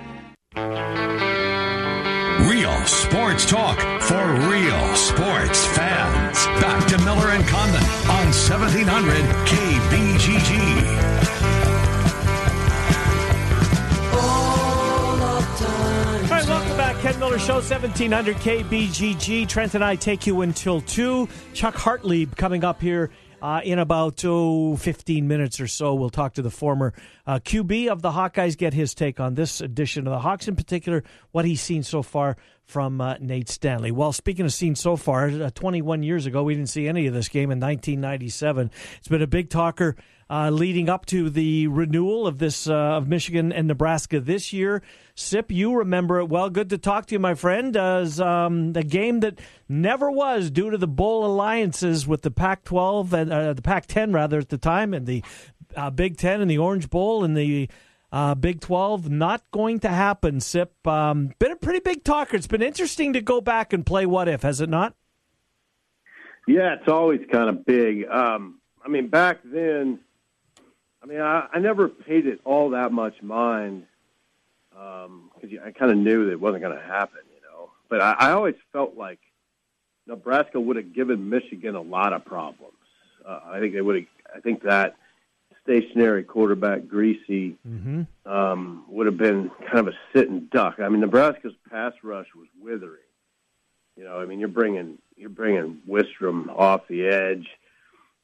Real 0.57 1.28
sports 2.89 3.45
talk 3.45 3.79
for 4.01 4.33
real 4.49 4.95
sports 4.97 5.67
fans. 5.67 6.47
Back 6.61 6.87
to 6.89 6.99
Miller 7.05 7.29
and 7.31 7.47
Condon 7.47 7.83
on 8.09 8.27
1700 8.33 9.25
KBGG. 9.47 11.19
All 16.23 16.29
right, 16.31 16.49
welcome 16.49 16.77
back. 16.77 16.99
Ken 17.01 17.19
Miller 17.19 17.39
Show, 17.39 17.55
1700 17.55 18.37
KBGG. 18.37 19.47
Trent 19.47 19.75
and 19.75 19.85
I 19.85 19.95
take 19.95 20.27
you 20.27 20.41
until 20.41 20.81
2. 20.81 21.29
Chuck 21.53 21.75
Hartlieb 21.75 22.37
coming 22.37 22.65
up 22.65 22.81
here 22.81 23.11
uh, 23.43 23.61
in 23.65 23.79
about 23.79 24.25
oh, 24.25 24.77
15 24.77 25.29
minutes 25.29 25.61
or 25.61 25.67
so. 25.67 25.95
We'll 25.95 26.11
talk 26.11 26.35
to 26.35 26.43
the 26.43 26.51
former 26.51 26.93
uh, 27.27 27.39
QB 27.39 27.89
of 27.89 28.03
the 28.03 28.11
Hawkeyes, 28.11 28.57
get 28.57 28.75
his 28.75 28.95
take 28.95 29.21
on 29.21 29.35
this 29.35 29.61
edition 29.61 30.07
of 30.07 30.13
the 30.13 30.21
Hawks, 30.21 30.49
in 30.49 30.57
particular, 30.57 31.05
what 31.33 31.45
he's 31.45 31.61
seen 31.61 31.83
so 31.83 32.03
far 32.03 32.37
from 32.65 33.01
uh, 33.01 33.17
Nate 33.19 33.49
Stanley. 33.49 33.91
Well, 33.91 34.13
speaking 34.13 34.45
of 34.45 34.53
seen 34.53 34.75
so 34.75 34.97
far, 34.97 35.29
uh, 35.29 35.51
21 35.55 36.03
years 36.03 36.27
ago, 36.27 36.43
we 36.43 36.55
didn't 36.55 36.69
see 36.69 36.87
any 36.87 37.07
of 37.07 37.15
this 37.15 37.29
game 37.29 37.51
in 37.51 37.59
1997. 37.59 38.71
It's 38.99 39.09
been 39.09 39.23
a 39.23 39.27
big 39.27 39.49
talker 39.49 39.97
uh, 40.31 40.51
leading 40.51 40.89
up 40.89 41.07
to 41.07 41.31
the 41.31 41.67
renewal 41.69 42.27
of 42.27 42.39
this 42.39 42.69
uh, 42.69 42.75
of 42.75 43.09
Michigan 43.09 43.53
and 43.53 43.67
Nebraska 43.67 44.21
this 44.21 44.53
year. 44.53 44.83
Sip, 45.15 45.51
you 45.51 45.75
remember 45.75 46.19
it 46.21 46.29
well. 46.29 46.51
Good 46.51 46.71
to 46.71 46.79
talk 46.79 47.07
to 47.07 47.15
you, 47.15 47.19
my 47.19 47.35
friend. 47.35 47.77
As 47.77 48.21
um, 48.21 48.73
the 48.73 48.85
game 48.85 49.21
that 49.21 49.41
never 49.69 50.11
was 50.11 50.51
due 50.51 50.71
to 50.71 50.79
the 50.79 50.87
bowl 50.87 51.25
alliances 51.25 52.07
with 52.07 52.23
the 52.23 52.31
Pac-12 52.31 53.13
and 53.13 53.33
uh, 53.33 53.53
the 53.55 53.63
Pac-10 53.63 54.15
rather 54.15 54.39
at 54.39 54.49
the 54.51 54.59
time, 54.59 54.95
and 54.95 55.07
the 55.07 55.25
uh, 55.77 55.91
Big 55.91 56.17
Ten 56.17 56.41
and 56.41 56.51
the 56.51 56.59
Orange 56.59 56.91
Bowl 56.91 57.25
and 57.25 57.37
the 57.37 57.69
uh, 58.13 58.35
Big 58.35 58.61
12 58.61 59.11
not 59.11 59.43
going 59.51 59.81
to 59.81 59.89
happen, 59.89 60.41
Sip. 60.41 60.87
Um, 60.87 61.33
been 61.39 61.53
a 61.53 61.57
pretty 61.57 61.81
big 61.81 62.05
talker. 62.05 62.37
It's 62.37 62.47
been 62.47 62.63
interesting 62.63 63.13
to 63.15 63.21
go 63.21 63.41
back 63.41 63.73
and 63.73 63.85
play 63.85 64.07
what 64.07 64.29
if, 64.29 64.43
has 64.43 64.61
it 64.61 64.69
not? 64.69 64.95
Yeah, 66.47 66.75
it's 66.75 66.89
always 66.89 67.21
kind 67.31 67.51
of 67.51 67.67
big. 67.67 68.07
Um, 68.09 68.61
I 68.83 68.89
mean, 68.89 69.09
back 69.09 69.41
then, 69.45 70.01
I 71.03 71.07
mean, 71.07 71.21
I, 71.21 71.47
I 71.53 71.59
never 71.59 71.89
paid 71.89 72.27
it 72.27 72.41
all 72.45 72.71
that 72.71 72.93
much 72.93 73.23
mind 73.23 73.85
because 74.71 75.07
um, 75.07 75.59
I 75.65 75.71
kind 75.73 75.91
of 75.91 75.99
knew 75.99 76.27
that 76.27 76.33
it 76.33 76.41
wasn't 76.41 76.63
going 76.63 76.77
to 76.77 76.85
happen, 76.85 77.21
you 77.35 77.41
know. 77.43 77.71
But 77.89 78.01
I, 78.01 78.13
I 78.19 78.31
always 78.33 78.57
felt 78.73 78.97
like 78.97 79.19
Nebraska 80.07 80.61
would 80.61 80.77
have 80.77 80.93
given 80.93 81.29
Michigan 81.29 81.75
a 81.75 81.83
lot 81.83 82.13
of 82.13 82.25
problems. 82.25 82.75
Uh, 83.27 83.41
I 83.47 83.61
think 83.61 83.75
they 83.75 83.81
would 83.81 83.97
have. 83.97 84.05
I 84.35 84.41
think 84.41 84.63
that 84.63 84.97
stationary 85.63 86.25
quarterback 86.25 86.83
Griese 86.83 87.55
mm-hmm. 87.67 88.03
um, 88.31 88.85
would 88.89 89.07
have 89.07 89.19
been 89.19 89.51
kind 89.67 89.79
of 89.79 89.89
a 89.89 89.93
sitting 90.15 90.49
duck. 90.51 90.81
I 90.81 90.89
mean, 90.89 91.01
Nebraska's 91.01 91.53
pass 91.71 91.93
rush 92.03 92.29
was 92.35 92.49
withering. 92.61 93.01
You 93.97 94.05
know, 94.05 94.19
I 94.19 94.25
mean, 94.25 94.39
you're 94.39 94.49
bringing 94.49 94.99
you're 95.17 95.29
bringing 95.29 95.79
Wistrom 95.89 96.49
off 96.49 96.83
the 96.89 97.07
edge, 97.07 97.49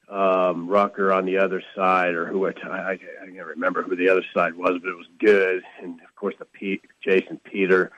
um, 0.08 0.68
Rucker 0.68 1.12
on 1.12 1.26
the 1.26 1.38
other 1.38 1.62
side, 1.74 2.14
or 2.14 2.26
who 2.26 2.46
I, 2.46 2.52
I, 2.64 2.92
I 2.92 2.96
can't 2.96 3.46
remember 3.46 3.82
who 3.82 3.96
the 3.96 4.08
other 4.08 4.24
side 4.34 4.54
was, 4.54 4.78
but 4.82 4.90
it 4.90 4.96
was 4.96 5.08
good. 5.18 5.62
And 5.82 6.00
of 6.00 6.14
course, 6.16 6.34
the 6.38 6.44
Pete, 6.44 6.84
Jason 7.02 7.40
Peter. 7.44 7.90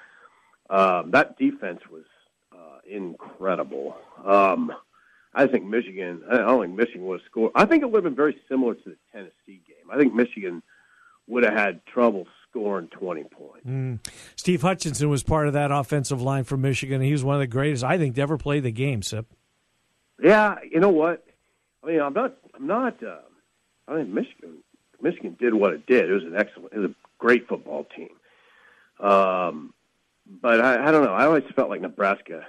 Um, 0.68 1.10
that 1.12 1.38
defense 1.38 1.80
was 1.90 2.04
uh, 2.52 2.78
incredible. 2.88 3.96
Um, 4.24 4.72
I 5.34 5.46
think 5.46 5.64
Michigan. 5.64 6.22
I 6.30 6.38
don't 6.38 6.62
think 6.62 6.76
Michigan 6.76 7.06
would 7.06 7.20
have 7.20 7.26
scored. 7.26 7.52
I 7.54 7.66
think 7.66 7.82
it 7.82 7.86
would 7.86 8.02
have 8.02 8.04
been 8.04 8.16
very 8.16 8.40
similar 8.48 8.74
to 8.74 8.84
the 8.84 8.96
Tennessee 9.12 9.62
game. 9.66 9.90
I 9.92 9.98
think 9.98 10.14
Michigan 10.14 10.62
would 11.28 11.44
have 11.44 11.54
had 11.54 11.84
trouble 11.86 12.26
scoring 12.48 12.88
20 12.88 13.24
points. 13.24 13.66
Mm. 13.66 13.98
Steve 14.36 14.62
Hutchinson 14.62 15.08
was 15.10 15.22
part 15.22 15.46
of 15.46 15.52
that 15.52 15.70
offensive 15.70 16.22
line 16.22 16.44
for 16.44 16.56
Michigan. 16.56 17.02
He 17.02 17.12
was 17.12 17.24
one 17.24 17.34
of 17.34 17.40
the 17.40 17.46
greatest, 17.46 17.84
I 17.84 17.98
think, 17.98 18.14
to 18.14 18.22
ever 18.22 18.38
play 18.38 18.60
the 18.60 18.70
game. 18.70 19.02
Sip. 19.02 19.26
Yeah, 20.22 20.56
you 20.70 20.80
know 20.80 20.88
what? 20.88 21.26
I 21.86 21.90
mean, 21.90 22.00
I'm 22.00 22.12
not. 22.12 22.34
I'm 22.54 22.66
not. 22.66 23.02
Uh, 23.02 23.18
I 23.88 23.96
think 23.96 24.08
Michigan. 24.08 24.58
Michigan 25.00 25.36
did 25.38 25.54
what 25.54 25.74
it 25.74 25.86
did. 25.86 26.10
It 26.10 26.12
was 26.12 26.24
an 26.24 26.36
excellent. 26.36 26.72
It 26.72 26.78
was 26.78 26.90
a 26.90 26.94
great 27.18 27.46
football 27.46 27.86
team. 27.96 28.08
Um, 28.98 29.74
but 30.26 30.60
I, 30.60 30.88
I 30.88 30.90
don't 30.90 31.04
know. 31.04 31.12
I 31.12 31.26
always 31.26 31.44
felt 31.54 31.68
like 31.68 31.82
Nebraska 31.82 32.46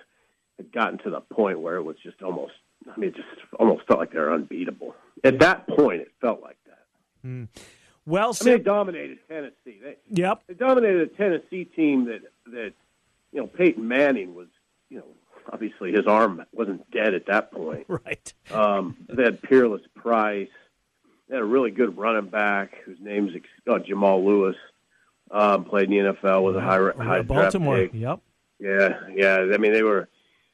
had 0.58 0.72
gotten 0.72 0.98
to 1.00 1.10
the 1.10 1.20
point 1.20 1.60
where 1.60 1.76
it 1.76 1.84
was 1.84 1.98
just 2.04 2.24
almost 2.24 2.54
I 2.90 3.00
mean, 3.00 3.10
it 3.10 3.16
just 3.16 3.28
almost 3.60 3.86
felt 3.88 4.00
like 4.00 4.12
they're 4.12 4.34
unbeatable. 4.34 4.96
At 5.24 5.40
that 5.40 5.68
point, 5.68 6.02
it 6.02 6.12
felt 6.22 6.42
like 6.42 6.58
that. 6.66 7.28
Mm. 7.28 7.48
Well, 8.06 8.36
I 8.40 8.44
mean, 8.46 8.58
they 8.58 8.64
dominated 8.64 9.20
Tennessee. 9.28 9.80
They, 9.82 9.98
yep, 10.10 10.44
they 10.48 10.54
dominated 10.54 11.02
a 11.02 11.08
Tennessee 11.08 11.66
team 11.66 12.06
that 12.06 12.22
that 12.52 12.74
you 13.34 13.42
know 13.42 13.48
Peyton 13.48 13.88
Manning 13.88 14.34
was 14.34 14.48
you 14.90 15.00
know 15.00 15.06
obviously 15.52 15.92
his 15.92 16.08
arm 16.08 16.44
wasn't 16.52 16.90
dead 16.92 17.14
at 17.14 17.28
that 17.28 17.52
point. 17.52 17.86
Right. 18.06 18.34
Um, 18.52 18.98
they 19.10 19.24
had 19.24 19.42
Peerless 19.42 19.82
Price. 19.96 20.50
They 21.28 21.36
had 21.36 21.42
a 21.42 21.46
really 21.46 21.72
good 21.72 21.98
running 21.98 22.30
back 22.30 22.76
whose 22.86 22.98
name's 23.00 23.32
oh, 23.68 23.80
Jamal 23.80 24.26
Lewis. 24.26 24.56
Um, 25.30 25.66
played 25.66 25.92
in 25.92 26.06
the 26.06 26.14
NFL 26.14 26.44
with 26.46 26.56
a 26.56 26.62
high 26.62 26.80
high 27.04 27.22
Baltimore. 27.22 27.78
Draft 27.78 27.92
pick. 27.92 28.02
Yep. 28.02 28.20
Yeah, 28.60 29.00
yeah. 29.14 29.54
I 29.54 29.58
mean, 29.58 29.74
they 29.74 29.84
were 29.84 30.08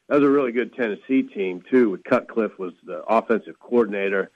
that 0.09 0.19
was 0.19 0.27
a 0.27 0.31
really 0.31 0.51
good 0.51 0.73
Tennessee 0.75 1.23
team 1.23 1.63
too. 1.69 1.89
With 1.91 2.03
Cutcliffe 2.03 2.57
was 2.57 2.73
the 2.83 3.03
offensive 3.03 3.59
coordinator. 3.59 4.31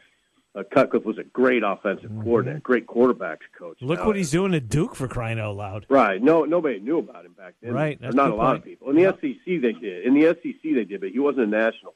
Uh, 0.55 0.63
Cutcliffe 0.71 1.05
was 1.05 1.17
a 1.17 1.23
great 1.23 1.61
offensive 1.63 2.09
mm-hmm. 2.09 2.23
coordinator, 2.23 2.59
great 2.59 2.87
quarterbacks 2.87 3.41
coach. 3.57 3.77
Look 3.81 3.99
now, 3.99 4.07
what 4.07 4.15
he's 4.15 4.31
doing 4.31 4.55
at 4.55 4.69
Duke 4.69 4.95
for 4.95 5.07
crying 5.07 5.39
out 5.39 5.55
loud. 5.55 5.85
Right. 5.87 6.21
No, 6.21 6.45
nobody 6.45 6.79
knew 6.79 6.97
about 6.97 7.25
him 7.25 7.33
back 7.33 7.53
then. 7.61 7.73
Right. 7.73 7.99
That's 8.01 8.15
not 8.15 8.31
a 8.31 8.35
lot 8.35 8.55
of 8.55 8.63
people. 8.63 8.89
In 8.89 8.95
the 8.95 9.15
SEC, 9.21 9.45
they 9.45 9.73
did. 9.73 10.05
In 10.05 10.15
the 10.15 10.35
SEC, 10.41 10.61
they 10.63 10.83
did, 10.83 10.99
but 11.01 11.09
he 11.09 11.19
wasn't 11.19 11.47
a 11.47 11.49
national. 11.49 11.93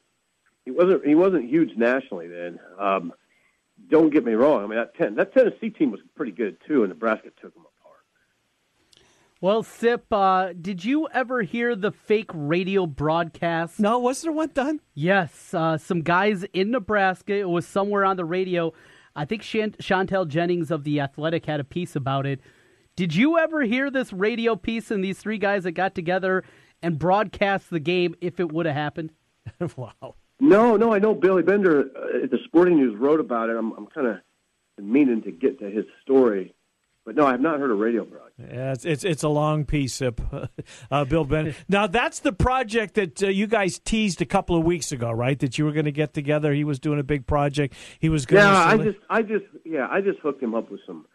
He 0.64 0.70
wasn't. 0.70 1.04
He 1.04 1.14
wasn't 1.16 1.48
huge 1.48 1.76
nationally 1.76 2.28
then. 2.28 2.60
Um, 2.78 3.12
don't 3.88 4.10
get 4.10 4.24
me 4.24 4.34
wrong. 4.34 4.62
I 4.62 4.66
mean, 4.68 4.78
that, 4.78 4.94
ten, 4.94 5.16
that 5.16 5.34
Tennessee 5.34 5.70
team 5.70 5.90
was 5.90 6.00
pretty 6.14 6.32
good 6.32 6.56
too, 6.66 6.84
and 6.84 6.90
Nebraska 6.90 7.30
took 7.40 7.54
them 7.54 7.64
well, 9.42 9.64
Sip, 9.64 10.06
uh, 10.12 10.52
did 10.58 10.84
you 10.84 11.08
ever 11.12 11.42
hear 11.42 11.74
the 11.74 11.90
fake 11.90 12.30
radio 12.32 12.86
broadcast? 12.86 13.80
No, 13.80 13.98
was 13.98 14.22
there 14.22 14.30
one 14.30 14.50
done? 14.54 14.80
Yes, 14.94 15.52
uh, 15.52 15.76
some 15.76 16.02
guys 16.02 16.44
in 16.54 16.70
Nebraska. 16.70 17.34
It 17.34 17.48
was 17.48 17.66
somewhere 17.66 18.04
on 18.04 18.16
the 18.16 18.24
radio. 18.24 18.72
I 19.16 19.24
think 19.24 19.42
Chantel 19.42 20.28
Jennings 20.28 20.70
of 20.70 20.84
the 20.84 21.00
Athletic 21.00 21.44
had 21.46 21.58
a 21.58 21.64
piece 21.64 21.96
about 21.96 22.24
it. 22.24 22.40
Did 22.94 23.16
you 23.16 23.36
ever 23.36 23.62
hear 23.62 23.90
this 23.90 24.12
radio 24.12 24.54
piece 24.54 24.92
and 24.92 25.02
these 25.02 25.18
three 25.18 25.38
guys 25.38 25.64
that 25.64 25.72
got 25.72 25.96
together 25.96 26.44
and 26.80 26.96
broadcast 26.96 27.68
the 27.68 27.80
game 27.80 28.14
if 28.20 28.38
it 28.38 28.52
would 28.52 28.66
have 28.66 28.76
happened? 28.76 29.10
wow. 29.76 30.14
No, 30.38 30.76
no, 30.76 30.92
I 30.92 31.00
know 31.00 31.14
Billy 31.14 31.42
Bender 31.42 31.80
uh, 31.80 32.24
at 32.24 32.30
the 32.30 32.38
Sporting 32.44 32.76
News 32.76 32.96
wrote 32.96 33.18
about 33.18 33.50
it. 33.50 33.56
I'm, 33.56 33.72
I'm 33.72 33.86
kind 33.88 34.06
of 34.06 34.18
meaning 34.78 35.22
to 35.22 35.32
get 35.32 35.58
to 35.58 35.68
his 35.68 35.84
story, 36.02 36.54
but 37.04 37.16
no, 37.16 37.26
I 37.26 37.32
have 37.32 37.40
not 37.40 37.58
heard 37.58 37.70
a 37.70 37.74
radio 37.74 38.04
broadcast. 38.04 38.32
Yeah, 38.38 38.72
it's 38.72 38.84
it's, 38.84 39.04
it's 39.04 39.22
a 39.22 39.28
long 39.28 39.64
piece, 39.64 39.94
Sip. 39.94 40.20
Uh, 40.90 41.04
Bill 41.04 41.24
Bender. 41.24 41.54
Now 41.68 41.86
that's 41.86 42.20
the 42.20 42.32
project 42.32 42.94
that 42.94 43.22
uh, 43.22 43.28
you 43.28 43.46
guys 43.46 43.78
teased 43.78 44.20
a 44.20 44.26
couple 44.26 44.56
of 44.56 44.64
weeks 44.64 44.92
ago, 44.92 45.10
right? 45.10 45.38
That 45.38 45.56
you 45.56 45.64
were 45.64 45.72
going 45.72 45.86
to 45.86 45.92
get 45.92 46.12
together. 46.12 46.52
He 46.52 46.64
was 46.64 46.78
doing 46.78 46.98
a 46.98 47.02
big 47.02 47.26
project. 47.26 47.74
He 47.98 48.08
was 48.08 48.26
going. 48.26 48.44
Yeah, 48.44 48.64
I 48.64 48.76
just, 48.76 48.98
I 49.08 49.22
just, 49.22 49.44
yeah, 49.64 49.88
I 49.90 50.00
just 50.00 50.18
hooked 50.18 50.42
him 50.42 50.54
up 50.54 50.70
with 50.70 50.80
some 50.86 51.06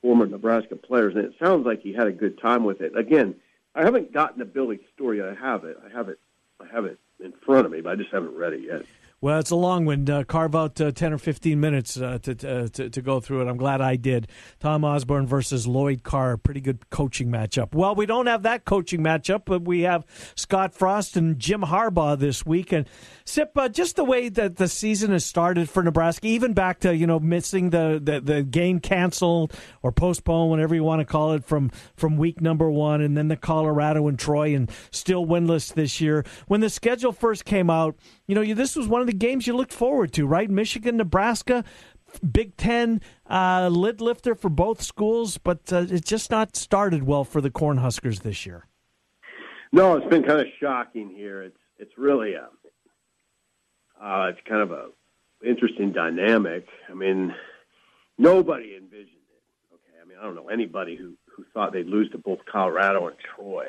former 0.00 0.26
Nebraska 0.26 0.76
players, 0.76 1.14
and 1.16 1.24
it 1.24 1.34
sounds 1.42 1.66
like 1.66 1.82
he 1.82 1.92
had 1.92 2.06
a 2.06 2.12
good 2.12 2.40
time 2.40 2.64
with 2.64 2.80
it. 2.80 2.96
Again, 2.96 3.34
I 3.74 3.84
haven't 3.84 4.12
gotten 4.12 4.38
the 4.38 4.44
Billy 4.44 4.80
story. 4.94 5.22
I 5.22 5.34
have 5.34 5.64
it. 5.64 5.76
I 5.84 5.94
have 5.94 6.08
it. 6.08 6.18
I 6.60 6.66
have 6.74 6.84
it 6.86 6.98
in 7.22 7.32
front 7.44 7.66
of 7.66 7.72
me, 7.72 7.80
but 7.80 7.90
I 7.90 7.96
just 7.96 8.10
haven't 8.10 8.34
read 8.34 8.52
it 8.54 8.62
yet. 8.62 8.82
Well, 9.22 9.38
it's 9.38 9.50
a 9.50 9.56
long 9.56 9.84
one. 9.84 10.08
Uh, 10.08 10.24
carve 10.24 10.56
out 10.56 10.80
uh, 10.80 10.92
10 10.92 11.12
or 11.12 11.18
15 11.18 11.60
minutes 11.60 12.00
uh, 12.00 12.18
to, 12.22 12.34
to, 12.34 12.88
to 12.88 13.02
go 13.02 13.20
through 13.20 13.42
it. 13.42 13.48
I'm 13.48 13.58
glad 13.58 13.82
I 13.82 13.96
did. 13.96 14.28
Tom 14.60 14.82
Osborne 14.82 15.26
versus 15.26 15.66
Lloyd 15.66 16.02
Carr. 16.02 16.38
Pretty 16.38 16.62
good 16.62 16.88
coaching 16.88 17.28
matchup. 17.28 17.74
Well, 17.74 17.94
we 17.94 18.06
don't 18.06 18.28
have 18.28 18.44
that 18.44 18.64
coaching 18.64 19.02
matchup, 19.02 19.42
but 19.44 19.60
we 19.60 19.82
have 19.82 20.06
Scott 20.36 20.74
Frost 20.74 21.18
and 21.18 21.38
Jim 21.38 21.60
Harbaugh 21.60 22.18
this 22.18 22.46
week. 22.46 22.72
And 22.72 22.88
Sip, 23.26 23.52
uh, 23.58 23.68
just 23.68 23.96
the 23.96 24.04
way 24.04 24.30
that 24.30 24.56
the 24.56 24.68
season 24.68 25.10
has 25.10 25.26
started 25.26 25.68
for 25.68 25.82
Nebraska, 25.82 26.26
even 26.26 26.54
back 26.54 26.80
to, 26.80 26.96
you 26.96 27.06
know, 27.06 27.20
missing 27.20 27.68
the, 27.68 28.00
the, 28.02 28.22
the 28.22 28.42
game 28.42 28.80
canceled 28.80 29.54
or 29.82 29.92
postponed, 29.92 30.48
whatever 30.48 30.74
you 30.74 30.82
want 30.82 31.00
to 31.00 31.04
call 31.04 31.34
it, 31.34 31.44
from, 31.44 31.70
from 31.94 32.16
week 32.16 32.40
number 32.40 32.70
one, 32.70 33.02
and 33.02 33.18
then 33.18 33.28
the 33.28 33.36
Colorado 33.36 34.08
and 34.08 34.18
Troy, 34.18 34.54
and 34.54 34.70
still 34.90 35.26
winless 35.26 35.74
this 35.74 36.00
year. 36.00 36.24
When 36.46 36.62
the 36.62 36.70
schedule 36.70 37.12
first 37.12 37.44
came 37.44 37.68
out, 37.68 37.96
you 38.26 38.34
know, 38.34 38.54
this 38.54 38.76
was 38.76 38.88
one 38.88 39.02
of 39.02 39.09
the 39.10 39.16
games 39.16 39.44
you 39.48 39.56
looked 39.56 39.72
forward 39.72 40.12
to, 40.12 40.24
right? 40.24 40.48
Michigan, 40.48 40.96
Nebraska, 40.96 41.64
Big 42.30 42.56
Ten 42.56 43.00
uh, 43.28 43.68
lid 43.68 44.00
lifter 44.00 44.36
for 44.36 44.48
both 44.48 44.82
schools, 44.82 45.36
but 45.36 45.72
uh, 45.72 45.86
it's 45.88 46.08
just 46.08 46.30
not 46.30 46.54
started 46.54 47.02
well 47.02 47.24
for 47.24 47.40
the 47.40 47.50
Cornhuskers 47.50 48.22
this 48.22 48.46
year. 48.46 48.66
No, 49.72 49.96
it's 49.96 50.06
been 50.06 50.22
kind 50.22 50.40
of 50.40 50.46
shocking 50.60 51.10
here. 51.10 51.42
It's 51.42 51.58
it's 51.76 51.98
really 51.98 52.34
a 52.34 52.48
uh, 54.00 54.28
it's 54.28 54.40
kind 54.48 54.62
of 54.62 54.70
a 54.70 54.86
interesting 55.44 55.90
dynamic. 55.92 56.68
I 56.88 56.94
mean, 56.94 57.34
nobody 58.16 58.76
envisioned 58.76 59.08
it. 59.08 59.74
Okay, 59.74 60.00
I 60.00 60.08
mean, 60.08 60.18
I 60.20 60.22
don't 60.22 60.36
know 60.36 60.48
anybody 60.48 60.94
who 60.94 61.14
who 61.36 61.44
thought 61.52 61.72
they'd 61.72 61.86
lose 61.86 62.10
to 62.12 62.18
both 62.18 62.38
Colorado 62.50 63.08
and 63.08 63.16
Troy. 63.34 63.66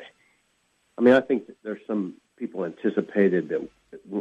I 0.96 1.00
mean, 1.00 1.14
I 1.14 1.20
think 1.20 1.50
there's 1.64 1.80
some 1.88 2.14
people 2.36 2.64
anticipated 2.64 3.48
that 3.48 3.68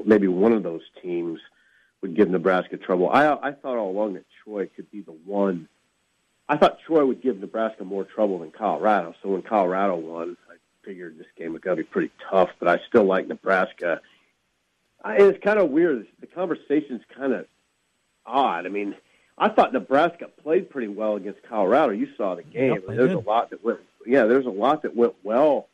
maybe 0.05 0.27
one 0.27 0.53
of 0.53 0.63
those 0.63 0.81
teams 1.01 1.39
would 2.01 2.15
give 2.15 2.29
Nebraska 2.29 2.77
trouble. 2.77 3.09
I 3.09 3.31
I 3.33 3.51
thought 3.51 3.77
all 3.77 3.91
along 3.91 4.13
that 4.13 4.25
Troy 4.43 4.67
could 4.75 4.89
be 4.91 5.01
the 5.01 5.11
one. 5.11 5.67
I 6.49 6.57
thought 6.57 6.79
Troy 6.85 7.05
would 7.05 7.21
give 7.21 7.39
Nebraska 7.39 7.85
more 7.85 8.03
trouble 8.03 8.39
than 8.39 8.51
Colorado. 8.51 9.15
So 9.21 9.29
when 9.29 9.41
Colorado 9.41 9.95
won, 9.95 10.35
I 10.49 10.55
figured 10.83 11.17
this 11.17 11.27
game 11.37 11.53
was 11.53 11.61
going 11.61 11.77
to 11.77 11.83
be 11.83 11.87
pretty 11.87 12.11
tough. 12.29 12.49
But 12.59 12.67
I 12.67 12.81
still 12.89 13.05
like 13.05 13.27
Nebraska. 13.27 14.01
I, 15.03 15.17
it's 15.17 15.43
kind 15.43 15.59
of 15.59 15.69
weird. 15.69 16.07
The 16.19 16.27
conversation's 16.27 17.01
kind 17.15 17.33
of 17.33 17.45
odd. 18.25 18.65
I 18.65 18.69
mean, 18.69 18.95
I 19.37 19.49
thought 19.49 19.73
Nebraska 19.73 20.27
played 20.27 20.69
pretty 20.69 20.89
well 20.89 21.15
against 21.15 21.41
Colorado. 21.43 21.93
You 21.93 22.09
saw 22.17 22.35
the 22.35 22.43
game. 22.43 22.73
Yep, 22.73 22.83
there's 22.87 23.13
a 23.13 23.19
lot 23.19 23.51
that 23.51 23.63
went. 23.63 23.79
Yeah, 24.05 24.25
there's 24.25 24.45
a 24.45 24.49
lot 24.49 24.81
that 24.81 24.95
went 24.95 25.13
well 25.23 25.67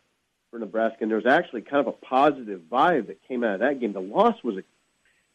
for 0.50 0.60
Nebraska, 0.60 0.98
and 1.02 1.12
there 1.12 1.18
was 1.18 1.26
actually 1.26 1.62
kind 1.62 1.86
of 1.86 1.88
a 1.88 2.06
positive 2.06 2.62
vibe 2.72 3.08
that 3.08 3.26
came 3.28 3.44
out 3.44 3.56
of 3.56 3.60
that 3.62 3.80
game. 3.80 3.94
The 3.94 4.00
loss 4.00 4.36
was 4.44 4.56
a, 4.56 4.64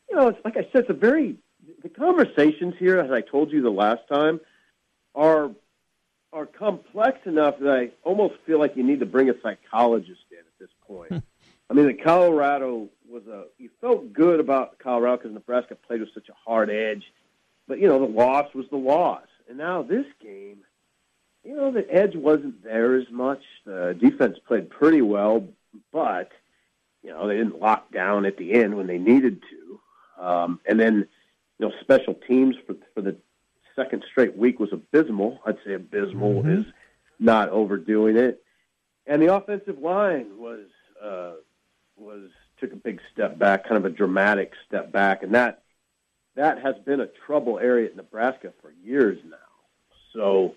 you 0.09 0.17
know, 0.17 0.29
it's 0.29 0.45
like 0.45 0.57
I 0.57 0.63
said, 0.73 0.83
it's 0.83 0.91
a 0.91 0.95
very 0.95 1.37
the 1.83 1.89
conversations 1.89 2.75
here, 2.79 2.99
as 2.99 3.11
I 3.11 3.21
told 3.21 3.53
you 3.53 3.63
the 3.63 3.71
last 3.71 4.03
time, 4.11 4.41
are 5.15 5.51
are 6.33 6.47
complex 6.47 7.19
enough 7.27 7.59
that 7.61 7.71
I 7.71 7.91
almost 8.05 8.35
feel 8.47 8.59
like 8.59 8.77
you 8.77 8.83
need 8.83 9.01
to 9.01 9.07
bring 9.07 9.29
a 9.29 9.35
psychologist 9.43 10.23
in 10.31 10.39
at 10.39 10.59
this 10.59 10.71
point. 10.87 11.23
I 11.71 11.75
mean, 11.75 11.87
the 11.87 11.95
Colorado 11.95 12.89
was 13.09 13.27
a 13.27 13.45
you 13.59 13.71
felt 13.81 14.13
good 14.13 14.41
about 14.41 14.79
Colorado 14.79 15.19
because 15.19 15.33
Nebraska 15.33 15.75
played 15.75 16.01
with 16.01 16.13
such 16.15 16.29
a 16.29 16.35
hard 16.45 16.71
edge, 16.71 17.05
but 17.69 17.79
you 17.79 17.89
know 17.89 17.99
the 17.99 18.13
loss 18.13 18.53
was 18.55 18.67
the 18.71 18.77
loss, 18.77 19.27
and 19.49 19.59
now 19.59 19.83
this 19.83 20.07
game 20.23 20.59
you 21.45 21.57
know, 21.57 21.73
the 21.73 21.87
edge 21.93 22.15
wasn't 22.15 22.63
there 22.63 22.95
as 22.97 23.11
much. 23.11 23.43
The 23.65 23.97
defense 23.99 24.39
played 24.47 24.71
pretty 24.71 25.03
well, 25.03 25.49
but 25.93 26.31
you 27.03 27.11
know 27.11 27.27
they 27.27 27.37
didn't 27.37 27.61
lock 27.61 27.91
down 27.93 28.27
at 28.27 28.37
the 28.37 28.53
end 28.55 28.77
when 28.77 28.87
they 28.87 28.99
needed 28.99 29.43
to. 29.51 30.25
Um, 30.25 30.61
and 30.67 30.79
then, 30.79 31.09
you 31.59 31.67
know, 31.69 31.73
special 31.81 32.15
teams 32.15 32.55
for 32.67 32.77
for 32.95 33.01
the 33.03 33.17
second 33.75 34.05
straight 34.11 34.37
week 34.37 34.61
was 34.61 34.73
abysmal. 34.73 35.41
I'd 35.47 35.59
say 35.65 35.75
abysmal 35.75 36.43
Mm-hmm. 36.43 36.61
is 36.61 36.67
not 37.19 37.49
overdoing 37.51 38.17
it. 38.17 38.43
And 39.07 39.21
the 39.23 39.35
offensive 39.35 39.79
line 39.79 40.39
was 40.39 40.67
uh, 41.03 41.33
was 41.97 42.31
took 42.59 42.73
a 42.73 42.77
big 42.77 43.01
step 43.13 43.39
back, 43.39 43.65
kind 43.65 43.77
of 43.77 43.85
a 43.85 43.91
dramatic 43.91 44.53
step 44.69 44.93
back, 44.93 45.23
and 45.25 45.35
that 45.35 45.63
that 46.37 46.63
has 46.63 46.77
been 46.85 47.01
a 47.01 47.09
trouble 47.27 47.59
area 47.59 47.87
at 47.87 47.97
Nebraska 47.97 48.53
for 48.63 48.73
years 48.85 49.19
now. 49.29 49.37
So 50.13 50.55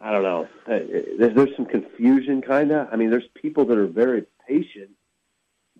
I 0.00 0.12
don't 0.12 0.22
know. 0.22 0.48
Uh, 0.66 0.78
There's, 1.18 1.34
there's 1.36 1.56
some 1.56 1.66
confusion, 1.66 2.40
kind 2.42 2.70
of. 2.72 2.88
I 2.90 2.96
mean, 2.96 3.10
there's 3.10 3.28
people 3.34 3.66
that 3.66 3.76
are 3.76 3.86
very 3.86 4.24
patient, 4.48 4.90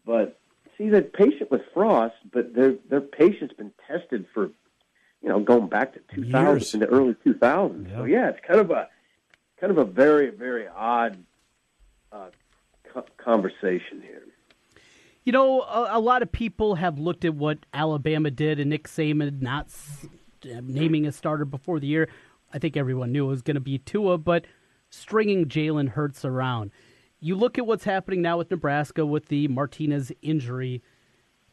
but 0.04 0.38
see, 0.76 0.88
they're 0.90 1.02
patient 1.02 1.50
with 1.50 1.62
Frost, 1.72 2.16
but 2.32 2.54
their 2.54 2.74
their 2.88 3.00
patience 3.00 3.52
been 3.56 3.72
tested 3.86 4.26
for, 4.34 4.50
you 5.22 5.28
know, 5.28 5.40
going 5.40 5.68
back 5.68 5.94
to 5.94 6.00
2000 6.14 6.32
Years. 6.32 6.74
in 6.74 6.80
the 6.80 6.86
early 6.86 7.14
2000s. 7.24 7.90
So 7.96 8.04
yeah, 8.04 8.28
it's 8.28 8.40
kind 8.46 8.60
of 8.60 8.70
a 8.70 8.88
kind 9.58 9.70
of 9.70 9.78
a 9.78 9.84
very 9.84 10.28
very 10.30 10.66
odd 10.68 11.24
uh, 12.12 12.28
co- 12.92 13.06
conversation 13.16 14.02
here. 14.02 14.22
You 15.24 15.32
know, 15.32 15.60
a, 15.62 15.90
a 15.92 16.00
lot 16.00 16.22
of 16.22 16.30
people 16.32 16.74
have 16.76 16.98
looked 16.98 17.24
at 17.24 17.34
what 17.34 17.58
Alabama 17.72 18.30
did 18.30 18.58
and 18.60 18.68
Nick 18.70 18.86
Saban 18.88 19.40
not 19.42 19.66
s- 19.66 20.06
naming 20.44 21.06
a 21.06 21.12
starter 21.12 21.44
before 21.44 21.78
the 21.80 21.86
year. 21.86 22.08
I 22.52 22.58
think 22.58 22.76
everyone 22.76 23.12
knew 23.12 23.26
it 23.26 23.28
was 23.28 23.42
going 23.42 23.54
to 23.54 23.60
be 23.60 23.78
Tua, 23.78 24.18
but 24.18 24.46
stringing 24.88 25.46
Jalen 25.46 25.90
Hurts 25.90 26.24
around. 26.24 26.70
You 27.20 27.36
look 27.36 27.58
at 27.58 27.66
what's 27.66 27.84
happening 27.84 28.22
now 28.22 28.38
with 28.38 28.50
Nebraska 28.50 29.04
with 29.06 29.26
the 29.26 29.46
Martinez 29.48 30.10
injury. 30.22 30.82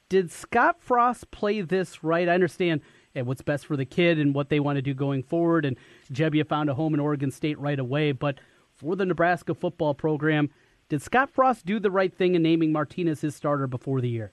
Did 0.09 0.31
Scott 0.31 0.77
Frost 0.79 1.29
play 1.31 1.61
this 1.61 2.03
right? 2.03 2.29
I 2.29 2.33
understand 2.33 2.81
eh, 3.15 3.21
what's 3.21 3.41
best 3.41 3.65
for 3.65 3.75
the 3.75 3.85
kid 3.85 4.17
and 4.17 4.33
what 4.33 4.49
they 4.49 4.59
want 4.59 4.77
to 4.77 4.81
do 4.81 4.93
going 4.93 5.23
forward, 5.23 5.65
and 5.65 5.77
Gebbia 6.11 6.47
found 6.47 6.69
a 6.69 6.73
home 6.73 6.93
in 6.93 6.99
Oregon 6.99 7.31
State 7.31 7.59
right 7.59 7.79
away. 7.79 8.13
But 8.13 8.39
for 8.73 8.95
the 8.95 9.05
Nebraska 9.05 9.53
football 9.53 9.93
program, 9.93 10.49
did 10.89 11.01
Scott 11.01 11.29
Frost 11.29 11.65
do 11.65 11.79
the 11.79 11.91
right 11.91 12.13
thing 12.13 12.35
in 12.35 12.41
naming 12.41 12.71
Martinez 12.71 13.21
his 13.21 13.35
starter 13.35 13.67
before 13.67 13.99
the 13.99 14.09
year? 14.09 14.31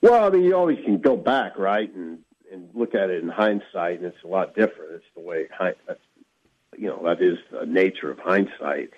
Well, 0.00 0.24
I 0.24 0.30
mean, 0.30 0.44
you 0.44 0.56
always 0.56 0.78
can 0.84 0.98
go 0.98 1.16
back, 1.16 1.58
right, 1.58 1.92
and 1.94 2.18
and 2.52 2.68
look 2.74 2.94
at 2.94 3.10
it 3.10 3.22
in 3.22 3.28
hindsight, 3.28 3.98
and 3.98 4.06
it's 4.06 4.24
a 4.24 4.28
lot 4.28 4.54
different. 4.54 4.92
It's 4.94 5.04
the 5.14 5.22
way, 5.22 5.48
you 6.76 6.88
know, 6.88 7.02
that 7.04 7.22
is 7.22 7.38
the 7.50 7.66
nature 7.66 8.10
of 8.10 8.18
hindsight. 8.18 8.90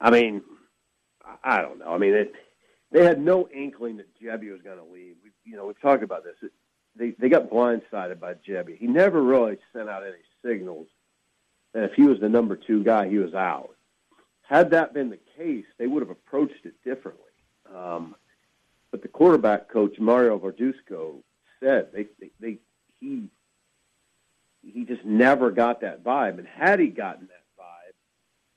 I 0.00 0.10
mean, 0.10 0.42
I 1.24 1.56
I 1.58 1.62
don't 1.62 1.78
know. 1.78 1.92
I 1.92 1.98
mean, 1.98 2.14
it, 2.14 2.32
they 2.92 3.04
had 3.04 3.20
no 3.20 3.48
inkling 3.48 3.98
that 3.98 4.08
Gebbia 4.20 4.52
was 4.52 4.62
going 4.62 4.78
to 4.78 4.92
leave. 4.92 5.16
We, 5.22 5.30
you 5.44 5.56
know, 5.56 5.66
we've 5.66 5.80
talked 5.80 6.02
about 6.02 6.24
this. 6.24 6.36
It, 6.42 6.52
they 6.96 7.10
they 7.18 7.28
got 7.28 7.50
blindsided 7.50 8.18
by 8.18 8.34
Gebbia. 8.34 8.76
He 8.76 8.86
never 8.86 9.22
really 9.22 9.58
sent 9.72 9.88
out 9.88 10.02
any 10.02 10.16
signals 10.44 10.88
that 11.72 11.84
if 11.84 11.92
he 11.94 12.02
was 12.02 12.20
the 12.20 12.28
number 12.28 12.56
two 12.56 12.82
guy, 12.82 13.08
he 13.08 13.18
was 13.18 13.34
out. 13.34 13.76
Had 14.42 14.70
that 14.70 14.92
been 14.92 15.10
the 15.10 15.20
case, 15.36 15.66
they 15.78 15.86
would 15.86 16.02
have 16.02 16.10
approached 16.10 16.64
it 16.64 16.74
differently. 16.84 17.22
Um, 17.72 18.16
but 18.90 19.02
the 19.02 19.08
quarterback 19.08 19.68
coach 19.68 20.00
Mario 20.00 20.38
Verduzco 20.38 21.22
said 21.62 21.88
they, 21.92 22.06
they, 22.20 22.30
they 22.40 22.58
he 23.00 23.28
he 24.62 24.84
just 24.84 25.04
never 25.04 25.50
got 25.50 25.80
that 25.80 26.04
vibe, 26.04 26.38
and 26.38 26.46
had 26.46 26.80
he 26.80 26.88
gotten 26.88 27.28
that 27.28 27.44
vibe, 27.58 27.94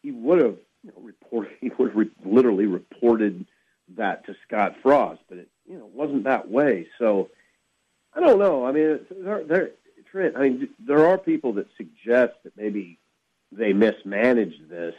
he 0.01 0.11
would 0.11 0.39
have 0.39 0.57
you 0.83 0.91
know, 0.91 1.01
reported 1.01 1.51
he 1.61 1.69
would 1.77 1.89
have 1.89 1.97
re- 1.97 2.11
literally 2.25 2.65
reported 2.65 3.45
that 3.95 4.25
to 4.25 4.35
Scott 4.47 4.75
Frost, 4.81 5.21
but 5.29 5.37
it 5.37 5.49
you 5.65 5.77
know 5.77 5.89
wasn't 5.93 6.25
that 6.25 6.49
way. 6.49 6.87
So 6.99 7.29
I 8.13 8.19
don't 8.19 8.39
know. 8.39 8.65
I 8.65 8.71
mean, 8.71 8.99
there, 9.09 9.43
there, 9.43 9.69
Trent. 10.11 10.35
I 10.37 10.41
mean, 10.41 10.69
there 10.79 11.07
are 11.07 11.17
people 11.17 11.53
that 11.53 11.67
suggest 11.77 12.33
that 12.43 12.55
maybe 12.55 12.99
they 13.51 13.73
mismanaged 13.73 14.69
this 14.69 14.95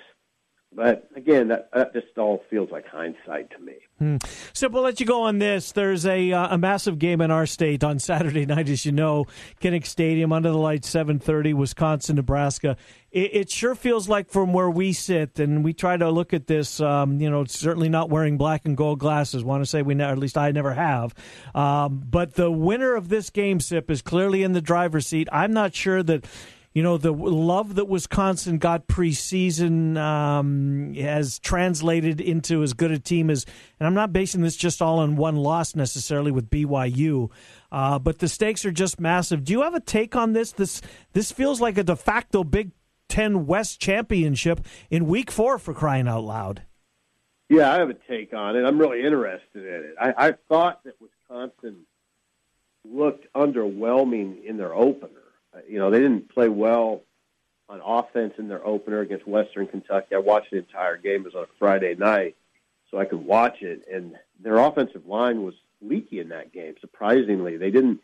but 0.74 1.08
again, 1.14 1.48
that, 1.48 1.70
that 1.72 1.92
just 1.92 2.18
all 2.18 2.42
feels 2.50 2.70
like 2.70 2.86
hindsight 2.86 3.50
to 3.50 3.58
me. 3.58 3.74
Hmm. 3.98 4.16
So 4.52 4.68
we'll 4.68 4.82
let 4.82 4.98
you 4.98 5.06
go 5.06 5.22
on 5.22 5.38
this. 5.38 5.72
There's 5.72 6.04
a 6.04 6.32
uh, 6.32 6.54
a 6.54 6.58
massive 6.58 6.98
game 6.98 7.20
in 7.20 7.30
our 7.30 7.46
state 7.46 7.84
on 7.84 7.98
Saturday 8.00 8.44
night, 8.44 8.68
as 8.68 8.84
you 8.84 8.92
know, 8.92 9.26
Kinnick 9.60 9.86
Stadium 9.86 10.32
under 10.32 10.50
the 10.50 10.58
lights, 10.58 10.92
7:30, 10.92 11.54
Wisconsin, 11.54 12.16
Nebraska. 12.16 12.76
It, 13.12 13.30
it, 13.32 13.50
sure 13.50 13.76
feels 13.76 14.08
like 14.08 14.28
from 14.28 14.52
where 14.52 14.68
we 14.68 14.92
sit, 14.92 15.38
and 15.38 15.64
we 15.64 15.72
try 15.72 15.96
to 15.96 16.10
look 16.10 16.34
at 16.34 16.48
this. 16.48 16.80
Um, 16.80 17.20
you 17.20 17.30
know, 17.30 17.44
certainly 17.44 17.88
not 17.88 18.10
wearing 18.10 18.36
black 18.36 18.64
and 18.64 18.76
gold 18.76 18.98
glasses. 18.98 19.44
Want 19.44 19.62
to 19.62 19.66
say 19.66 19.82
we, 19.82 19.94
ne- 19.94 20.04
at 20.04 20.18
least 20.18 20.36
I 20.36 20.50
never 20.50 20.74
have. 20.74 21.14
Um, 21.54 22.02
but 22.04 22.34
the 22.34 22.50
winner 22.50 22.96
of 22.96 23.08
this 23.08 23.30
game, 23.30 23.60
Sip, 23.60 23.88
is 23.92 24.02
clearly 24.02 24.42
in 24.42 24.52
the 24.52 24.60
driver's 24.60 25.06
seat. 25.06 25.28
I'm 25.30 25.52
not 25.52 25.74
sure 25.76 26.02
that 26.02 26.26
you 26.74 26.82
know, 26.82 26.98
the 26.98 27.12
love 27.12 27.76
that 27.76 27.84
Wisconsin 27.84 28.58
got 28.58 28.88
preseason 28.88 29.96
um, 29.96 30.92
has 30.94 31.38
translated 31.38 32.20
into 32.20 32.64
as 32.64 32.72
good 32.72 32.90
a 32.90 32.98
team 32.98 33.30
as, 33.30 33.46
and 33.78 33.86
I'm 33.86 33.94
not 33.94 34.12
basing 34.12 34.42
this 34.42 34.56
just 34.56 34.82
all 34.82 34.98
on 34.98 35.14
one 35.14 35.36
loss 35.36 35.76
necessarily 35.76 36.32
with 36.32 36.50
BYU, 36.50 37.30
uh, 37.70 38.00
but 38.00 38.18
the 38.18 38.26
stakes 38.26 38.64
are 38.64 38.72
just 38.72 38.98
massive. 38.98 39.44
Do 39.44 39.52
you 39.52 39.62
have 39.62 39.74
a 39.74 39.80
take 39.80 40.16
on 40.16 40.32
this? 40.32 40.50
This 40.50 40.82
this 41.12 41.30
feels 41.30 41.60
like 41.60 41.78
a 41.78 41.84
de 41.84 41.94
facto 41.94 42.42
Big 42.42 42.72
Ten 43.08 43.46
West 43.46 43.80
championship 43.80 44.66
in 44.90 45.06
Week 45.06 45.30
Four 45.30 45.60
for 45.60 45.74
crying 45.74 46.08
out 46.08 46.24
loud. 46.24 46.62
Yeah, 47.48 47.72
I 47.72 47.78
have 47.78 47.90
a 47.90 47.94
take 47.94 48.34
on 48.34 48.56
it. 48.56 48.64
I'm 48.64 48.78
really 48.78 49.04
interested 49.04 49.62
in 49.64 49.84
it. 49.90 49.94
I, 50.00 50.28
I 50.28 50.32
thought 50.48 50.82
that 50.82 50.94
Wisconsin 51.00 51.86
looked 52.84 53.32
underwhelming 53.32 54.44
in 54.44 54.56
their 54.56 54.74
opener 54.74 55.23
Uh, 55.54 55.60
you 55.68 55.78
know, 55.78 55.90
they 55.90 56.00
didn't 56.00 56.28
play 56.32 56.48
well 56.48 57.02
on 57.68 57.80
offense 57.84 58.34
in 58.38 58.48
their 58.48 58.64
opener 58.66 59.00
against 59.00 59.26
Western 59.26 59.66
Kentucky. 59.66 60.14
I 60.14 60.18
watched 60.18 60.50
the 60.50 60.58
entire 60.58 60.96
game. 60.96 61.20
It 61.20 61.24
was 61.24 61.34
on 61.34 61.44
a 61.44 61.58
Friday 61.58 61.94
night, 61.94 62.36
so 62.90 62.98
I 62.98 63.04
could 63.04 63.24
watch 63.24 63.62
it. 63.62 63.86
And 63.92 64.16
their 64.40 64.58
offensive 64.58 65.06
line 65.06 65.42
was 65.42 65.54
leaky 65.80 66.20
in 66.20 66.28
that 66.28 66.52
game. 66.52 66.74
Surprisingly, 66.80 67.56
they 67.56 67.70
didn't. 67.70 68.00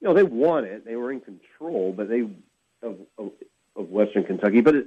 You 0.00 0.08
know, 0.08 0.14
they 0.14 0.22
won 0.22 0.64
it. 0.64 0.84
They 0.84 0.96
were 0.96 1.12
in 1.12 1.20
control, 1.20 1.92
but 1.92 2.08
they 2.08 2.22
of 2.82 2.96
of, 3.18 3.32
of 3.76 3.88
Western 3.88 4.24
Kentucky. 4.24 4.60
But 4.60 4.76
it, 4.76 4.86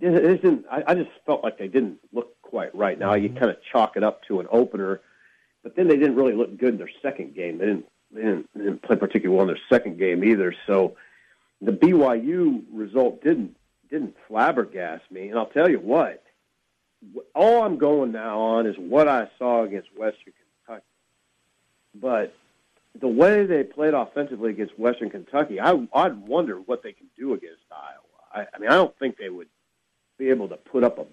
it 0.00 0.44
isn't. 0.44 0.66
I, 0.70 0.82
I 0.88 0.94
just 0.94 1.10
felt 1.24 1.44
like 1.44 1.58
they 1.58 1.68
didn't 1.68 1.98
look 2.12 2.40
quite 2.42 2.74
right. 2.74 2.98
Now 2.98 3.14
you 3.14 3.28
mm-hmm. 3.28 3.38
kind 3.38 3.50
of 3.50 3.58
chalk 3.72 3.96
it 3.96 4.02
up 4.02 4.24
to 4.24 4.40
an 4.40 4.48
opener, 4.50 5.00
but 5.62 5.76
then 5.76 5.88
they 5.88 5.96
didn't 5.96 6.16
really 6.16 6.34
look 6.34 6.58
good 6.58 6.70
in 6.70 6.78
their 6.78 6.90
second 7.00 7.34
game. 7.34 7.58
They 7.58 7.66
didn't. 7.66 7.86
They 8.12 8.22
didn't, 8.22 8.50
they 8.56 8.64
didn't 8.64 8.82
play 8.82 8.96
particularly 8.96 9.36
well 9.36 9.48
in 9.48 9.54
their 9.54 9.78
second 9.78 9.96
game 9.96 10.24
either. 10.24 10.52
So 10.66 10.96
the 11.60 11.72
BYU 11.72 12.64
result 12.72 13.22
didn't 13.22 13.56
didn't 13.90 14.14
flabbergast 14.28 15.02
me, 15.10 15.28
and 15.28 15.38
I'll 15.38 15.46
tell 15.46 15.68
you 15.68 15.80
what. 15.80 16.22
All 17.34 17.62
I'm 17.62 17.78
going 17.78 18.12
now 18.12 18.38
on 18.38 18.66
is 18.66 18.76
what 18.78 19.08
I 19.08 19.28
saw 19.38 19.64
against 19.64 19.88
Western 19.96 20.32
Kentucky. 20.66 20.86
But 21.94 22.34
the 23.00 23.08
way 23.08 23.46
they 23.46 23.64
played 23.64 23.94
offensively 23.94 24.50
against 24.50 24.78
Western 24.78 25.10
Kentucky, 25.10 25.60
I, 25.60 25.88
I'd 25.94 26.18
wonder 26.18 26.56
what 26.56 26.82
they 26.82 26.92
can 26.92 27.06
do 27.18 27.32
against 27.32 27.62
Iowa. 27.72 28.46
I, 28.50 28.54
I 28.54 28.58
mean, 28.58 28.70
I 28.70 28.74
don't 28.74 28.96
think 28.98 29.16
they 29.16 29.30
would 29.30 29.48
be 30.18 30.28
able 30.28 30.48
to 30.48 30.56
put 30.56 30.84
up 30.84 30.98
a 30.98 31.06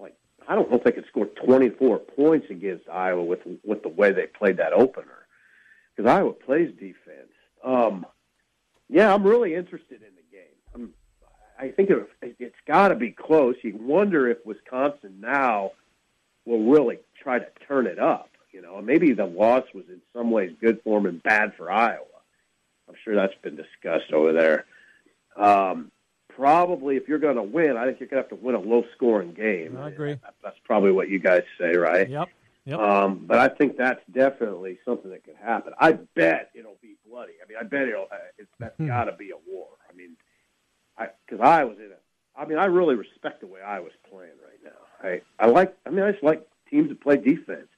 like. 0.00 0.14
I 0.46 0.54
don't 0.54 0.70
know 0.70 0.76
if 0.76 0.84
they 0.84 0.92
could 0.92 1.06
score 1.06 1.26
24 1.26 1.98
points 1.98 2.46
against 2.50 2.88
Iowa 2.88 3.24
with 3.24 3.40
with 3.64 3.82
the 3.82 3.88
way 3.88 4.12
they 4.12 4.26
played 4.26 4.58
that 4.58 4.72
opener, 4.72 5.26
because 5.96 6.10
Iowa 6.10 6.32
plays 6.32 6.70
defense. 6.72 7.32
Um, 7.64 8.06
yeah, 8.94 9.12
I'm 9.12 9.24
really 9.24 9.56
interested 9.56 10.02
in 10.02 10.14
the 10.14 10.22
game. 10.30 10.56
I'm, 10.72 10.94
I 11.58 11.72
think 11.72 11.90
it, 11.90 12.08
it's 12.38 12.54
got 12.64 12.88
to 12.88 12.94
be 12.94 13.10
close. 13.10 13.56
You 13.62 13.76
wonder 13.76 14.28
if 14.30 14.38
Wisconsin 14.46 15.16
now 15.18 15.72
will 16.46 16.70
really 16.70 16.98
try 17.20 17.40
to 17.40 17.46
turn 17.66 17.88
it 17.88 17.98
up. 17.98 18.30
You 18.52 18.62
know, 18.62 18.80
maybe 18.80 19.12
the 19.12 19.26
loss 19.26 19.64
was 19.74 19.84
in 19.88 20.00
some 20.12 20.30
ways 20.30 20.54
good 20.60 20.80
for 20.84 21.00
them 21.00 21.06
and 21.06 21.20
bad 21.20 21.54
for 21.56 21.72
Iowa. 21.72 22.04
I'm 22.88 22.94
sure 23.02 23.16
that's 23.16 23.34
been 23.42 23.56
discussed 23.56 24.12
over 24.12 24.32
there. 24.32 24.64
Um, 25.36 25.90
probably, 26.28 26.96
if 26.96 27.08
you're 27.08 27.18
going 27.18 27.34
to 27.34 27.42
win, 27.42 27.76
I 27.76 27.86
think 27.86 27.98
you're 27.98 28.08
going 28.08 28.22
to 28.22 28.28
have 28.28 28.38
to 28.38 28.44
win 28.44 28.54
a 28.54 28.60
low-scoring 28.60 29.32
game. 29.32 29.76
I 29.76 29.88
agree. 29.88 30.16
That's 30.44 30.58
probably 30.62 30.92
what 30.92 31.08
you 31.08 31.18
guys 31.18 31.42
say, 31.58 31.74
right? 31.76 32.08
Yep. 32.08 32.28
Yep. 32.66 32.78
Um, 32.78 33.24
but 33.26 33.38
I 33.38 33.48
think 33.48 33.76
that's 33.76 34.00
definitely 34.10 34.78
something 34.86 35.10
that 35.10 35.22
could 35.24 35.36
happen. 35.36 35.74
I 35.78 35.92
bet 35.92 36.50
it'll 36.54 36.78
be 36.80 36.96
bloody. 37.06 37.34
I 37.44 37.48
mean, 37.48 37.58
I 37.60 37.64
bet 37.64 37.88
it'll. 37.88 38.04
Uh, 38.10 38.16
it's 38.38 38.50
that's 38.58 38.76
Hmm. 38.78 38.86
got 38.86 39.04
to 39.04 39.12
be 39.12 39.30
a 39.30 39.36
war. 39.50 39.68
I 39.90 39.94
mean, 39.94 40.16
I 40.98 41.08
because 41.26 41.44
I 41.44 41.64
was 41.64 41.76
in 41.78 41.90
a. 41.92 42.40
I 42.40 42.46
mean, 42.46 42.58
I 42.58 42.64
really 42.64 42.94
respect 42.94 43.40
the 43.40 43.46
way 43.46 43.60
I 43.60 43.80
was 43.80 43.92
playing 44.10 44.32
right 44.42 44.58
now. 44.64 45.08
I 45.08 45.20
I 45.38 45.46
like. 45.48 45.76
I 45.86 45.90
mean, 45.90 46.04
I 46.04 46.12
just 46.12 46.24
like 46.24 46.46
teams 46.70 46.88
that 46.88 47.00
play 47.02 47.16
defense. 47.18 47.68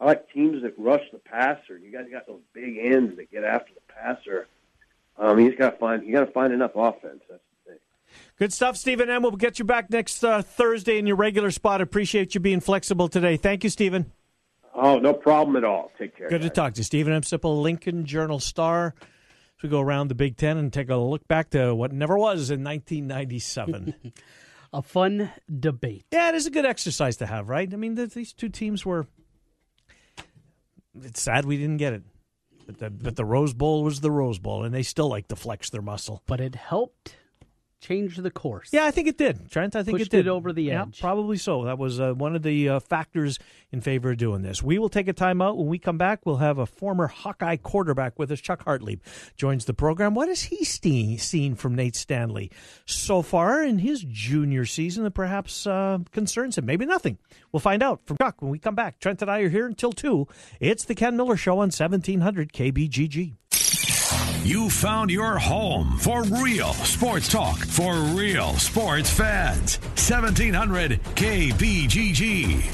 I 0.00 0.06
like 0.06 0.30
teams 0.32 0.62
that 0.62 0.74
rush 0.78 1.02
the 1.12 1.18
passer. 1.18 1.76
You 1.76 1.90
guys 1.92 2.06
got 2.10 2.26
those 2.26 2.40
big 2.54 2.78
ends 2.80 3.16
that 3.16 3.30
get 3.32 3.44
after 3.44 3.72
the 3.74 3.92
passer. 3.92 4.46
Um, 5.18 5.38
you 5.40 5.48
just 5.48 5.58
got 5.58 5.70
to 5.72 5.76
find. 5.76 6.06
You 6.06 6.12
got 6.12 6.24
to 6.24 6.30
find 6.32 6.52
enough 6.52 6.70
offense. 6.76 7.20
That's 7.28 7.42
the 7.66 7.70
thing. 7.72 7.78
Good 8.38 8.52
stuff, 8.52 8.76
Steven 8.76 9.10
M. 9.10 9.22
We'll 9.22 9.32
get 9.32 9.58
you 9.58 9.64
back 9.64 9.90
next 9.90 10.22
uh, 10.24 10.40
Thursday 10.40 10.98
in 10.98 11.06
your 11.06 11.16
regular 11.16 11.50
spot. 11.50 11.80
Appreciate 11.80 12.34
you 12.34 12.40
being 12.40 12.60
flexible 12.60 13.08
today. 13.08 13.36
Thank 13.36 13.64
you, 13.64 13.70
Steven. 13.70 14.12
Oh, 14.74 14.98
no 14.98 15.12
problem 15.12 15.56
at 15.56 15.64
all. 15.64 15.90
Take 15.98 16.16
care. 16.16 16.28
Good 16.28 16.42
to 16.42 16.50
talk 16.50 16.74
to 16.74 16.78
you. 16.80 16.84
Steven 16.84 17.12
M. 17.12 17.22
Sipple, 17.22 17.62
Lincoln 17.62 18.04
Journal 18.04 18.38
Star. 18.38 18.94
As 18.98 19.62
we 19.62 19.68
go 19.68 19.80
around 19.80 20.08
the 20.08 20.14
Big 20.14 20.36
Ten 20.36 20.56
and 20.56 20.72
take 20.72 20.88
a 20.90 20.96
look 20.96 21.26
back 21.28 21.50
to 21.50 21.74
what 21.74 21.92
never 21.92 22.16
was 22.16 22.50
in 22.50 22.64
1997. 22.64 24.12
a 24.72 24.82
fun 24.82 25.30
debate. 25.58 26.04
Yeah, 26.12 26.30
it 26.30 26.34
is 26.34 26.46
a 26.46 26.50
good 26.50 26.64
exercise 26.64 27.16
to 27.18 27.26
have, 27.26 27.48
right? 27.48 27.72
I 27.72 27.76
mean, 27.76 27.96
th- 27.96 28.10
these 28.10 28.32
two 28.32 28.48
teams 28.48 28.86
were. 28.86 29.06
It's 31.02 31.22
sad 31.22 31.44
we 31.44 31.56
didn't 31.56 31.76
get 31.76 31.92
it, 31.92 32.02
but 32.66 32.78
the 32.78 32.90
but 32.90 33.16
the 33.16 33.24
Rose 33.24 33.54
Bowl 33.54 33.84
was 33.84 34.00
the 34.00 34.10
Rose 34.10 34.38
Bowl, 34.38 34.64
and 34.64 34.74
they 34.74 34.82
still 34.82 35.08
like 35.08 35.28
to 35.28 35.36
flex 35.36 35.70
their 35.70 35.82
muscle. 35.82 36.22
But 36.26 36.40
it 36.40 36.54
helped 36.54 37.14
change 37.80 38.16
the 38.16 38.30
course. 38.30 38.68
Yeah, 38.72 38.84
I 38.84 38.90
think 38.90 39.08
it 39.08 39.16
did, 39.18 39.50
Trent. 39.50 39.74
I 39.74 39.82
think 39.82 39.98
Pushed 39.98 40.12
it 40.12 40.16
did 40.18 40.26
it 40.26 40.30
over 40.30 40.52
the 40.52 40.64
Yeah, 40.64 40.82
edge. 40.82 41.00
probably 41.00 41.36
so. 41.36 41.64
That 41.64 41.78
was 41.78 42.00
uh, 42.00 42.12
one 42.12 42.36
of 42.36 42.42
the 42.42 42.68
uh, 42.68 42.80
factors 42.80 43.38
in 43.72 43.80
favor 43.80 44.10
of 44.10 44.18
doing 44.18 44.42
this. 44.42 44.62
We 44.62 44.78
will 44.78 44.88
take 44.88 45.08
a 45.08 45.14
timeout. 45.14 45.56
When 45.56 45.66
we 45.68 45.78
come 45.78 45.98
back, 45.98 46.26
we'll 46.26 46.36
have 46.36 46.58
a 46.58 46.66
former 46.66 47.06
Hawkeye 47.06 47.56
quarterback 47.56 48.18
with 48.18 48.30
us. 48.30 48.40
Chuck 48.40 48.64
Hartlieb 48.64 49.00
joins 49.36 49.64
the 49.64 49.74
program. 49.74 50.14
What 50.14 50.28
has 50.28 50.42
he 50.44 50.64
seen, 50.64 51.18
seen 51.18 51.54
from 51.54 51.74
Nate 51.74 51.96
Stanley 51.96 52.50
so 52.86 53.22
far 53.22 53.62
in 53.62 53.78
his 53.78 54.02
junior 54.02 54.64
season 54.64 55.04
that 55.04 55.12
perhaps 55.12 55.66
uh, 55.66 55.98
concerns 56.12 56.58
him? 56.58 56.66
Maybe 56.66 56.86
nothing. 56.86 57.18
We'll 57.52 57.60
find 57.60 57.82
out 57.82 58.00
from 58.06 58.16
Chuck 58.18 58.42
when 58.42 58.50
we 58.50 58.58
come 58.58 58.74
back. 58.74 59.00
Trent 59.00 59.22
and 59.22 59.30
I 59.30 59.40
are 59.40 59.48
here 59.48 59.66
until 59.66 59.92
2. 59.92 60.26
It's 60.60 60.84
the 60.84 60.94
Ken 60.94 61.16
Miller 61.16 61.36
Show 61.36 61.54
on 61.54 61.70
1700 61.70 62.52
KBGG. 62.52 63.36
You 64.42 64.70
found 64.70 65.10
your 65.10 65.38
home 65.38 65.98
for 65.98 66.22
real 66.24 66.72
sports 66.72 67.28
talk 67.28 67.58
for 67.58 67.92
real 67.92 68.54
sports 68.54 69.10
fans. 69.10 69.78
1700 69.96 70.98
KBGG. 71.14 72.64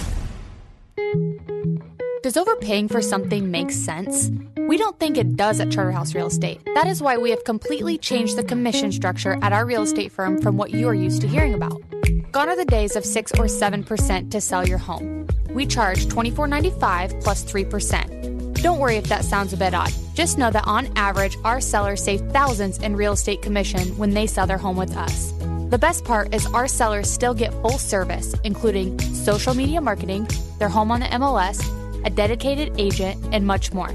Does 2.22 2.36
overpaying 2.36 2.86
for 2.86 3.02
something 3.02 3.50
make 3.50 3.72
sense? 3.72 4.30
We 4.56 4.76
don't 4.76 4.96
think 5.00 5.18
it 5.18 5.36
does 5.36 5.58
at 5.58 5.72
Charterhouse 5.72 6.14
Real 6.14 6.28
Estate. 6.28 6.60
That 6.76 6.86
is 6.86 7.02
why 7.02 7.18
we 7.18 7.30
have 7.30 7.42
completely 7.42 7.98
changed 7.98 8.36
the 8.36 8.44
commission 8.44 8.92
structure 8.92 9.36
at 9.42 9.52
our 9.52 9.66
real 9.66 9.82
estate 9.82 10.12
firm 10.12 10.40
from 10.40 10.56
what 10.56 10.70
you 10.70 10.86
are 10.86 10.94
used 10.94 11.20
to 11.22 11.28
hearing 11.28 11.54
about. 11.54 11.82
Gone 12.30 12.48
are 12.48 12.56
the 12.56 12.64
days 12.64 12.94
of 12.94 13.04
6 13.04 13.32
or 13.32 13.46
7% 13.46 14.30
to 14.30 14.40
sell 14.40 14.66
your 14.66 14.78
home. 14.78 15.26
We 15.50 15.66
charge 15.66 16.06
$24.95 16.06 17.22
plus 17.24 17.44
3%. 17.44 18.25
Don't 18.62 18.78
worry 18.78 18.96
if 18.96 19.08
that 19.08 19.24
sounds 19.24 19.52
a 19.52 19.56
bit 19.56 19.74
odd. 19.74 19.92
Just 20.14 20.38
know 20.38 20.50
that 20.50 20.66
on 20.66 20.88
average, 20.96 21.36
our 21.44 21.60
sellers 21.60 22.02
save 22.02 22.20
thousands 22.32 22.78
in 22.78 22.96
real 22.96 23.12
estate 23.12 23.42
commission 23.42 23.88
when 23.98 24.14
they 24.14 24.26
sell 24.26 24.46
their 24.46 24.58
home 24.58 24.76
with 24.76 24.96
us. 24.96 25.32
The 25.70 25.78
best 25.78 26.04
part 26.04 26.34
is 26.34 26.46
our 26.46 26.68
sellers 26.68 27.10
still 27.10 27.34
get 27.34 27.52
full 27.62 27.78
service, 27.78 28.34
including 28.44 28.98
social 29.00 29.52
media 29.52 29.80
marketing, 29.80 30.28
their 30.58 30.68
home 30.68 30.90
on 30.90 31.00
the 31.00 31.06
MLS, 31.06 31.60
a 32.06 32.10
dedicated 32.10 32.72
agent, 32.78 33.22
and 33.32 33.46
much 33.46 33.72
more. 33.72 33.90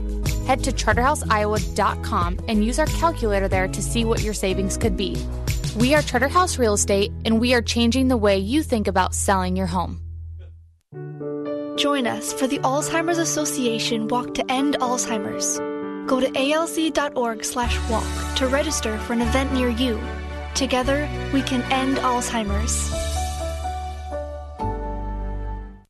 Head 0.46 0.64
to 0.66 0.72
charterhouseiowa.com 0.72 2.40
and 2.48 2.66
use 2.66 2.78
our 2.78 2.88
calculator 2.88 3.48
there 3.48 3.68
to 3.68 3.82
see 3.82 4.06
what 4.06 4.22
your 4.22 4.34
savings 4.34 4.78
could 4.78 4.98
be. 4.98 5.16
We 5.78 5.96
are 5.96 6.02
Charterhouse 6.02 6.60
Real 6.60 6.74
Estate, 6.74 7.12
and 7.24 7.40
we 7.40 7.54
are 7.54 7.62
changing 7.62 8.10
the 8.10 8.18
way 8.18 8.38
you 8.38 8.62
think 8.62 8.88
about 8.88 9.16
selling 9.16 9.56
your 9.56 9.68
home. 9.68 10.02
Join 11.82 12.06
us 12.06 12.32
for 12.32 12.46
the 12.46 12.60
Alzheimer's 12.60 13.18
Association 13.18 14.08
Walk 14.08 14.36
to 14.36 14.52
End 14.52 14.78
Alzheimer's. 14.82 15.58
Go 16.08 16.20
to 16.20 16.28
alz.org 16.28 17.44
slash 17.44 17.76
walk 17.90 18.36
to 18.36 18.46
register 18.46 19.00
for 19.00 19.14
an 19.14 19.22
event 19.22 19.52
near 19.52 19.70
you. 19.70 20.00
Together, 20.54 21.10
we 21.34 21.42
can 21.42 21.64
end 21.72 21.98
Alzheimer's. 21.98 23.11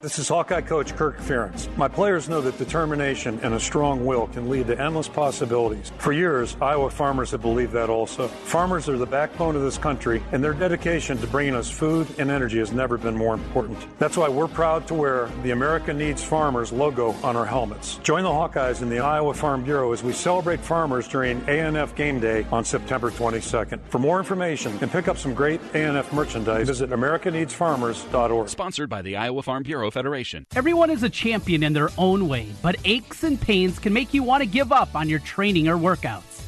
This 0.00 0.20
is 0.20 0.28
Hawkeye 0.28 0.60
coach 0.60 0.94
Kirk 0.94 1.18
Ferentz. 1.18 1.76
My 1.76 1.88
players 1.88 2.28
know 2.28 2.40
that 2.42 2.56
determination 2.56 3.40
and 3.42 3.52
a 3.52 3.58
strong 3.58 4.06
will 4.06 4.28
can 4.28 4.48
lead 4.48 4.68
to 4.68 4.80
endless 4.80 5.08
possibilities. 5.08 5.90
For 5.98 6.12
years, 6.12 6.56
Iowa 6.60 6.88
farmers 6.88 7.32
have 7.32 7.42
believed 7.42 7.72
that 7.72 7.90
also. 7.90 8.28
Farmers 8.28 8.88
are 8.88 8.96
the 8.96 9.06
backbone 9.06 9.56
of 9.56 9.62
this 9.62 9.76
country, 9.76 10.22
and 10.30 10.44
their 10.44 10.54
dedication 10.54 11.18
to 11.18 11.26
bringing 11.26 11.56
us 11.56 11.68
food 11.68 12.06
and 12.16 12.30
energy 12.30 12.58
has 12.58 12.70
never 12.70 12.96
been 12.96 13.16
more 13.16 13.34
important. 13.34 13.76
That's 13.98 14.16
why 14.16 14.28
we're 14.28 14.46
proud 14.46 14.86
to 14.86 14.94
wear 14.94 15.28
the 15.42 15.50
America 15.50 15.92
Needs 15.92 16.22
Farmers 16.22 16.70
logo 16.70 17.10
on 17.24 17.34
our 17.34 17.44
helmets. 17.44 17.96
Join 18.04 18.22
the 18.22 18.28
Hawkeyes 18.28 18.82
in 18.82 18.90
the 18.90 19.00
Iowa 19.00 19.34
Farm 19.34 19.64
Bureau 19.64 19.90
as 19.92 20.04
we 20.04 20.12
celebrate 20.12 20.60
farmers 20.60 21.08
during 21.08 21.40
ANF 21.48 21.96
Game 21.96 22.20
Day 22.20 22.46
on 22.52 22.64
September 22.64 23.10
22nd. 23.10 23.80
For 23.88 23.98
more 23.98 24.20
information 24.20 24.78
and 24.80 24.92
pick 24.92 25.08
up 25.08 25.18
some 25.18 25.34
great 25.34 25.60
ANF 25.72 26.12
merchandise, 26.12 26.68
visit 26.68 26.90
AmericaNeedsFarmers.org. 26.90 28.48
Sponsored 28.48 28.88
by 28.88 29.02
the 29.02 29.16
Iowa 29.16 29.42
Farm 29.42 29.64
Bureau 29.64 29.87
Federation. 29.90 30.46
Everyone 30.54 30.90
is 30.90 31.02
a 31.02 31.08
champion 31.08 31.62
in 31.62 31.72
their 31.72 31.90
own 31.98 32.28
way, 32.28 32.46
but 32.62 32.76
aches 32.84 33.24
and 33.24 33.40
pains 33.40 33.78
can 33.78 33.92
make 33.92 34.14
you 34.14 34.22
want 34.22 34.42
to 34.42 34.46
give 34.46 34.72
up 34.72 34.94
on 34.94 35.08
your 35.08 35.20
training 35.20 35.68
or 35.68 35.76
workouts. 35.76 36.47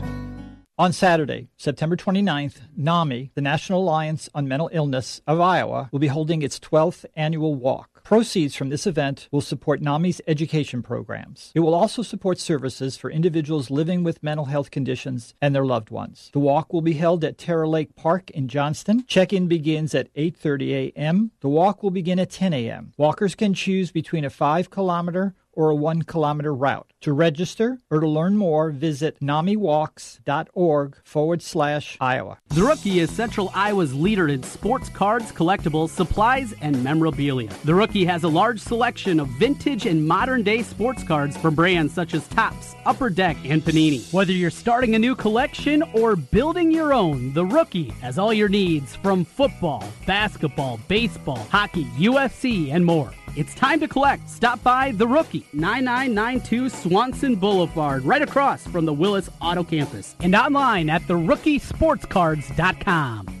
On 0.81 0.91
Saturday, 0.91 1.47
September 1.57 1.95
29th, 1.95 2.61
NAMI, 2.75 3.29
the 3.35 3.41
National 3.41 3.83
Alliance 3.83 4.27
on 4.33 4.47
Mental 4.47 4.67
Illness 4.73 5.21
of 5.27 5.39
Iowa, 5.39 5.89
will 5.91 5.99
be 5.99 6.07
holding 6.07 6.41
its 6.41 6.59
12th 6.59 7.05
annual 7.15 7.53
walk. 7.53 8.03
Proceeds 8.03 8.55
from 8.55 8.69
this 8.69 8.87
event 8.87 9.27
will 9.31 9.41
support 9.41 9.79
NAMI's 9.79 10.21
education 10.25 10.81
programs. 10.81 11.51
It 11.53 11.59
will 11.59 11.75
also 11.75 12.01
support 12.01 12.39
services 12.39 12.97
for 12.97 13.11
individuals 13.11 13.69
living 13.69 14.03
with 14.03 14.23
mental 14.23 14.45
health 14.45 14.71
conditions 14.71 15.35
and 15.39 15.53
their 15.53 15.65
loved 15.65 15.91
ones. 15.91 16.31
The 16.33 16.39
walk 16.39 16.73
will 16.73 16.81
be 16.81 16.93
held 16.93 17.23
at 17.23 17.37
Terra 17.37 17.69
Lake 17.69 17.95
Park 17.95 18.31
in 18.31 18.47
Johnston. 18.47 19.05
Check-in 19.05 19.47
begins 19.47 19.93
at 19.93 20.11
8:30 20.15 20.71
a.m. 20.95 21.29
The 21.41 21.47
walk 21.47 21.83
will 21.83 21.91
begin 21.91 22.17
at 22.17 22.31
10 22.31 22.53
a.m. 22.53 22.93
Walkers 22.97 23.35
can 23.35 23.53
choose 23.53 23.91
between 23.91 24.25
a 24.25 24.31
5-kilometer 24.31 25.35
or 25.53 25.69
a 25.69 25.75
one 25.75 26.01
kilometer 26.03 26.53
route. 26.53 26.87
To 27.01 27.13
register 27.13 27.79
or 27.89 27.99
to 27.99 28.07
learn 28.07 28.37
more, 28.37 28.69
visit 28.69 29.19
namiwalks.org 29.19 30.97
forward 31.03 31.41
slash 31.41 31.97
Iowa. 31.99 32.37
The 32.49 32.63
Rookie 32.63 32.99
is 32.99 33.09
Central 33.11 33.51
Iowa's 33.55 33.93
leader 33.93 34.27
in 34.27 34.43
sports 34.43 34.89
cards, 34.89 35.31
collectibles, 35.31 35.89
supplies, 35.89 36.53
and 36.61 36.83
memorabilia. 36.83 37.49
The 37.65 37.73
Rookie 37.73 38.05
has 38.05 38.23
a 38.23 38.27
large 38.27 38.59
selection 38.59 39.19
of 39.19 39.27
vintage 39.29 39.85
and 39.85 40.07
modern 40.07 40.43
day 40.43 40.61
sports 40.61 41.03
cards 41.03 41.35
from 41.37 41.55
brands 41.55 41.93
such 41.93 42.13
as 42.13 42.27
Topps, 42.27 42.75
Upper 42.85 43.09
Deck, 43.09 43.37
and 43.45 43.63
Panini. 43.63 44.11
Whether 44.13 44.33
you're 44.33 44.51
starting 44.51 44.95
a 44.95 44.99
new 44.99 45.15
collection 45.15 45.81
or 45.93 46.15
building 46.15 46.71
your 46.71 46.93
own, 46.93 47.33
The 47.33 47.45
Rookie 47.45 47.89
has 48.01 48.19
all 48.19 48.33
your 48.33 48.49
needs 48.49 48.95
from 48.95 49.25
football, 49.25 49.83
basketball, 50.05 50.79
baseball, 50.87 51.47
hockey, 51.49 51.85
UFC, 51.97 52.71
and 52.71 52.85
more. 52.85 53.11
It's 53.37 53.55
time 53.55 53.79
to 53.79 53.87
collect. 53.87 54.29
Stop 54.29 54.61
by 54.61 54.91
The 54.91 55.07
Rookie, 55.07 55.40
9992 55.53 56.69
Swanson 56.69 57.35
Boulevard, 57.35 58.03
right 58.03 58.21
across 58.21 58.67
from 58.67 58.85
the 58.85 58.93
Willis 58.93 59.29
Auto 59.41 59.63
Campus, 59.63 60.15
and 60.19 60.35
online 60.35 60.89
at 60.89 61.01
therookie.sportscards.com. 61.03 63.40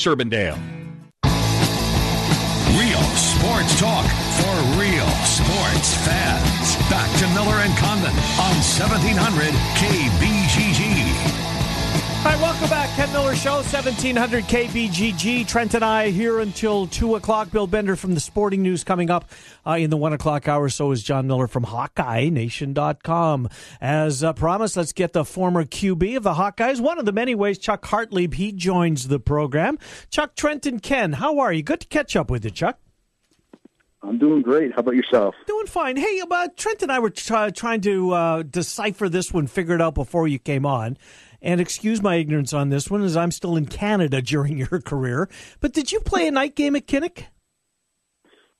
Urbandale. 0.05 0.57
Real 2.77 3.03
sports 3.15 3.79
talk 3.79 4.05
for 4.39 4.53
real 4.79 5.09
sports 5.25 5.95
fans. 6.05 6.75
Back 6.89 7.09
to 7.19 7.27
Miller 7.35 7.59
and 7.61 7.75
Condon 7.77 8.15
on 8.39 8.55
1700 8.61 9.53
KBGG. 9.77 11.00
All 12.23 12.27
right, 12.27 12.39
welcome 12.39 12.69
back. 12.69 12.95
Ken 12.95 13.11
Miller 13.11 13.35
Show, 13.35 13.55
1700 13.55 14.43
KBGG. 14.43 15.47
Trent 15.47 15.73
and 15.73 15.83
I 15.83 16.11
here 16.11 16.39
until 16.39 16.85
2 16.85 17.15
o'clock. 17.15 17.49
Bill 17.49 17.65
Bender 17.65 17.95
from 17.95 18.13
the 18.13 18.19
Sporting 18.19 18.61
News 18.61 18.83
coming 18.83 19.09
up 19.09 19.27
uh, 19.65 19.71
in 19.71 19.89
the 19.89 19.97
1 19.97 20.13
o'clock 20.13 20.47
hour. 20.47 20.69
So 20.69 20.91
is 20.91 21.01
John 21.01 21.25
Miller 21.25 21.47
from 21.47 21.65
HawkeyeNation.com. 21.65 23.49
As 23.81 24.23
uh, 24.23 24.33
promised, 24.33 24.77
let's 24.77 24.93
get 24.93 25.13
the 25.13 25.25
former 25.25 25.65
QB 25.65 26.15
of 26.17 26.21
the 26.21 26.35
Hawkeyes. 26.35 26.79
One 26.79 26.99
of 26.99 27.05
the 27.05 27.11
many 27.11 27.33
ways 27.33 27.57
Chuck 27.57 27.81
Hartlieb, 27.85 28.35
he 28.35 28.51
joins 28.51 29.07
the 29.07 29.19
program. 29.19 29.79
Chuck, 30.11 30.35
Trent, 30.35 30.67
and 30.67 30.79
Ken, 30.79 31.13
how 31.13 31.39
are 31.39 31.51
you? 31.51 31.63
Good 31.63 31.79
to 31.79 31.87
catch 31.87 32.15
up 32.15 32.29
with 32.29 32.45
you, 32.45 32.51
Chuck. 32.51 32.77
I'm 34.03 34.19
doing 34.19 34.43
great. 34.43 34.73
How 34.73 34.81
about 34.81 34.95
yourself? 34.95 35.33
Doing 35.47 35.65
fine. 35.65 35.97
Hey, 35.97 36.21
uh, 36.29 36.47
Trent 36.55 36.83
and 36.83 36.91
I 36.91 36.99
were 36.99 37.09
try- 37.09 37.49
trying 37.49 37.81
to 37.81 38.11
uh, 38.11 38.43
decipher 38.43 39.09
this 39.09 39.33
one, 39.33 39.47
figure 39.47 39.73
it 39.73 39.81
out 39.81 39.95
before 39.95 40.27
you 40.27 40.37
came 40.37 40.67
on. 40.67 40.97
And 41.41 41.59
excuse 41.59 42.01
my 42.03 42.15
ignorance 42.15 42.53
on 42.53 42.69
this 42.69 42.89
one, 42.89 43.01
as 43.01 43.17
I'm 43.17 43.31
still 43.31 43.55
in 43.55 43.65
Canada 43.65 44.21
during 44.21 44.57
your 44.57 44.79
career. 44.81 45.27
But 45.59 45.73
did 45.73 45.91
you 45.91 45.99
play 46.01 46.27
a 46.27 46.31
night 46.31 46.55
game 46.55 46.75
at 46.75 46.87
Kinnick? 46.87 47.25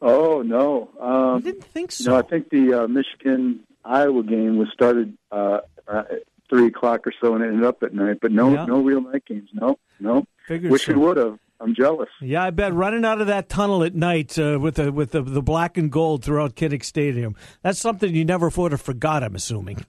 Oh 0.01 0.41
no, 0.41 0.89
um, 0.99 1.37
I 1.37 1.41
didn't 1.41 1.63
think 1.65 1.91
so. 1.91 2.09
No, 2.11 2.17
I 2.17 2.23
think 2.23 2.49
the 2.49 2.73
uh, 2.83 2.87
Michigan 2.87 3.59
Iowa 3.85 4.23
game 4.23 4.57
was 4.57 4.67
started 4.73 5.15
uh, 5.31 5.59
uh, 5.87 6.03
three 6.49 6.67
o'clock 6.67 7.05
or 7.05 7.13
so 7.21 7.35
and 7.35 7.43
ended 7.43 7.63
up 7.63 7.83
at 7.83 7.93
night. 7.93 8.17
But 8.19 8.31
no, 8.31 8.51
Yeah. 8.51 8.65
no 8.65 8.81
real 8.81 9.01
night 9.01 9.25
games. 9.25 9.49
No, 9.53 9.77
no. 9.99 10.25
Figured 10.47 10.71
Wish 10.71 10.85
so. 10.87 10.93
we 10.93 10.99
would 10.99 11.17
have. 11.17 11.37
I'm 11.59 11.75
jealous. 11.75 12.09
Yeah, 12.19 12.43
I 12.43 12.49
bet 12.49 12.73
running 12.73 13.05
out 13.05 13.21
of 13.21 13.27
that 13.27 13.47
tunnel 13.47 13.83
at 13.83 13.93
night 13.93 14.39
uh, 14.39 14.57
with 14.59 14.75
the 14.75 14.91
with 14.91 15.11
the, 15.11 15.21
the 15.21 15.43
black 15.43 15.77
and 15.77 15.91
gold 15.91 16.23
throughout 16.23 16.55
Kinnick 16.55 16.83
Stadium. 16.83 17.35
That's 17.61 17.77
something 17.77 18.15
you 18.15 18.25
never 18.25 18.49
would 18.49 18.71
have 18.71 18.81
forgot. 18.81 19.21
I'm 19.23 19.35
assuming. 19.35 19.85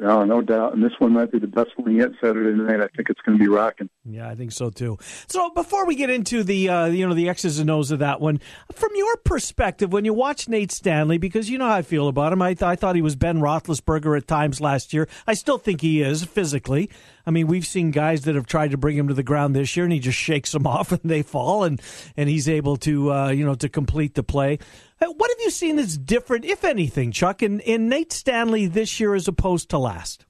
No, 0.00 0.24
no 0.24 0.40
doubt. 0.40 0.72
And 0.72 0.82
this 0.82 0.94
one 0.98 1.12
might 1.12 1.30
be 1.30 1.38
the 1.38 1.46
best 1.46 1.72
one 1.76 1.94
yet 1.94 2.12
Saturday 2.22 2.56
night. 2.56 2.80
I 2.80 2.88
think 2.96 3.10
it's 3.10 3.20
going 3.20 3.36
to 3.36 3.44
be 3.44 3.50
rocking. 3.50 3.90
Yeah, 4.06 4.30
I 4.30 4.34
think 4.34 4.50
so 4.50 4.70
too. 4.70 4.96
So 5.28 5.50
before 5.50 5.84
we 5.84 5.94
get 5.94 6.08
into 6.08 6.42
the 6.42 6.70
uh, 6.70 6.86
you 6.86 7.06
know 7.06 7.12
the 7.12 7.28
X's 7.28 7.58
and 7.58 7.68
O's 7.68 7.90
of 7.90 7.98
that 7.98 8.18
one, 8.18 8.40
from 8.72 8.92
your 8.94 9.14
perspective, 9.18 9.92
when 9.92 10.06
you 10.06 10.14
watch 10.14 10.48
Nate 10.48 10.72
Stanley, 10.72 11.18
because 11.18 11.50
you 11.50 11.58
know 11.58 11.66
how 11.66 11.74
I 11.74 11.82
feel 11.82 12.08
about 12.08 12.32
him, 12.32 12.40
I, 12.40 12.54
th- 12.54 12.62
I 12.62 12.76
thought 12.76 12.96
he 12.96 13.02
was 13.02 13.14
Ben 13.14 13.40
Roethlisberger 13.40 14.16
at 14.16 14.26
times 14.26 14.58
last 14.58 14.94
year. 14.94 15.06
I 15.26 15.34
still 15.34 15.58
think 15.58 15.82
he 15.82 16.00
is 16.00 16.24
physically. 16.24 16.88
I 17.26 17.30
mean, 17.30 17.46
we've 17.46 17.66
seen 17.66 17.90
guys 17.90 18.22
that 18.22 18.34
have 18.36 18.46
tried 18.46 18.70
to 18.70 18.78
bring 18.78 18.96
him 18.96 19.08
to 19.08 19.14
the 19.14 19.22
ground 19.22 19.54
this 19.54 19.76
year, 19.76 19.84
and 19.84 19.92
he 19.92 19.98
just 19.98 20.18
shakes 20.18 20.52
them 20.52 20.66
off 20.66 20.92
and 20.92 21.02
they 21.04 21.20
fall, 21.20 21.64
and 21.64 21.78
and 22.16 22.30
he's 22.30 22.48
able 22.48 22.78
to 22.78 23.12
uh, 23.12 23.28
you 23.28 23.44
know 23.44 23.54
to 23.56 23.68
complete 23.68 24.14
the 24.14 24.22
play. 24.22 24.58
What 25.00 25.30
have 25.30 25.40
you 25.40 25.50
seen 25.50 25.76
that's 25.76 25.96
different, 25.96 26.44
if 26.44 26.62
anything, 26.62 27.10
Chuck, 27.10 27.42
in, 27.42 27.60
in 27.60 27.88
Nate 27.88 28.12
Stanley 28.12 28.66
this 28.66 29.00
year 29.00 29.14
as 29.14 29.28
opposed 29.28 29.70
to 29.70 29.78
last? 29.78 30.26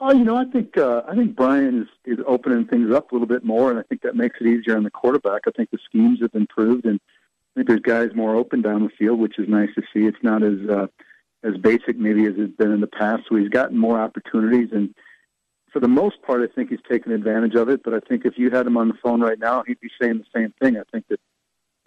Oh, 0.00 0.12
you 0.12 0.24
know, 0.24 0.36
I 0.36 0.44
think 0.44 0.78
uh, 0.78 1.02
I 1.06 1.14
think 1.14 1.36
Brian 1.36 1.82
is, 1.82 2.18
is 2.18 2.24
opening 2.26 2.66
things 2.66 2.94
up 2.94 3.10
a 3.10 3.14
little 3.14 3.26
bit 3.26 3.44
more, 3.44 3.70
and 3.70 3.78
I 3.78 3.82
think 3.82 4.00
that 4.02 4.16
makes 4.16 4.36
it 4.40 4.46
easier 4.46 4.76
on 4.76 4.84
the 4.84 4.90
quarterback. 4.90 5.42
I 5.46 5.50
think 5.50 5.70
the 5.70 5.78
schemes 5.84 6.20
have 6.22 6.34
improved, 6.34 6.86
and 6.86 6.98
I 6.98 7.50
think 7.54 7.68
there's 7.68 7.80
guys 7.80 8.14
more 8.14 8.34
open 8.34 8.62
down 8.62 8.84
the 8.84 8.90
field, 8.98 9.18
which 9.18 9.38
is 9.38 9.46
nice 9.46 9.68
to 9.74 9.82
see. 9.92 10.06
It's 10.06 10.22
not 10.22 10.42
as 10.42 10.58
uh, 10.70 10.86
as 11.42 11.58
basic 11.58 11.98
maybe 11.98 12.24
as 12.24 12.34
it's 12.38 12.56
been 12.56 12.72
in 12.72 12.80
the 12.80 12.86
past. 12.86 13.24
So 13.28 13.36
he's 13.36 13.50
gotten 13.50 13.76
more 13.76 14.00
opportunities, 14.00 14.70
and 14.72 14.94
for 15.70 15.80
the 15.80 15.88
most 15.88 16.22
part, 16.22 16.40
I 16.40 16.54
think 16.54 16.70
he's 16.70 16.80
taken 16.88 17.12
advantage 17.12 17.54
of 17.54 17.68
it. 17.68 17.82
But 17.82 17.92
I 17.92 18.00
think 18.00 18.24
if 18.24 18.38
you 18.38 18.50
had 18.50 18.66
him 18.66 18.78
on 18.78 18.88
the 18.88 18.98
phone 19.02 19.20
right 19.20 19.38
now, 19.38 19.64
he'd 19.66 19.80
be 19.80 19.90
saying 20.00 20.18
the 20.18 20.38
same 20.40 20.54
thing. 20.62 20.78
I 20.78 20.84
think 20.90 21.08
that 21.08 21.20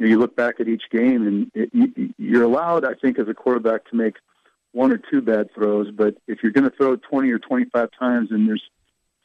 you, 0.04 0.10
know, 0.10 0.16
you 0.16 0.20
look 0.20 0.36
back 0.36 0.60
at 0.60 0.68
each 0.68 0.84
game, 0.92 1.26
and 1.26 1.52
it, 1.54 1.70
you, 1.74 2.14
you're 2.18 2.44
allowed, 2.44 2.86
I 2.86 2.94
think, 2.94 3.18
as 3.20 3.28
a 3.28 3.34
quarterback 3.34 3.86
to 3.90 3.96
make 3.96 4.16
one 4.74 4.92
or 4.92 4.98
two 4.98 5.22
bad 5.22 5.54
throws. 5.54 5.92
But 5.92 6.16
if 6.28 6.40
you're 6.44 6.52
going 6.52 6.70
to 6.70 6.76
throw 6.76 6.96
20 6.98 7.32
or 7.32 7.40
25 7.40 7.90
times, 7.98 8.32
and 8.32 8.48
there's 8.48 8.64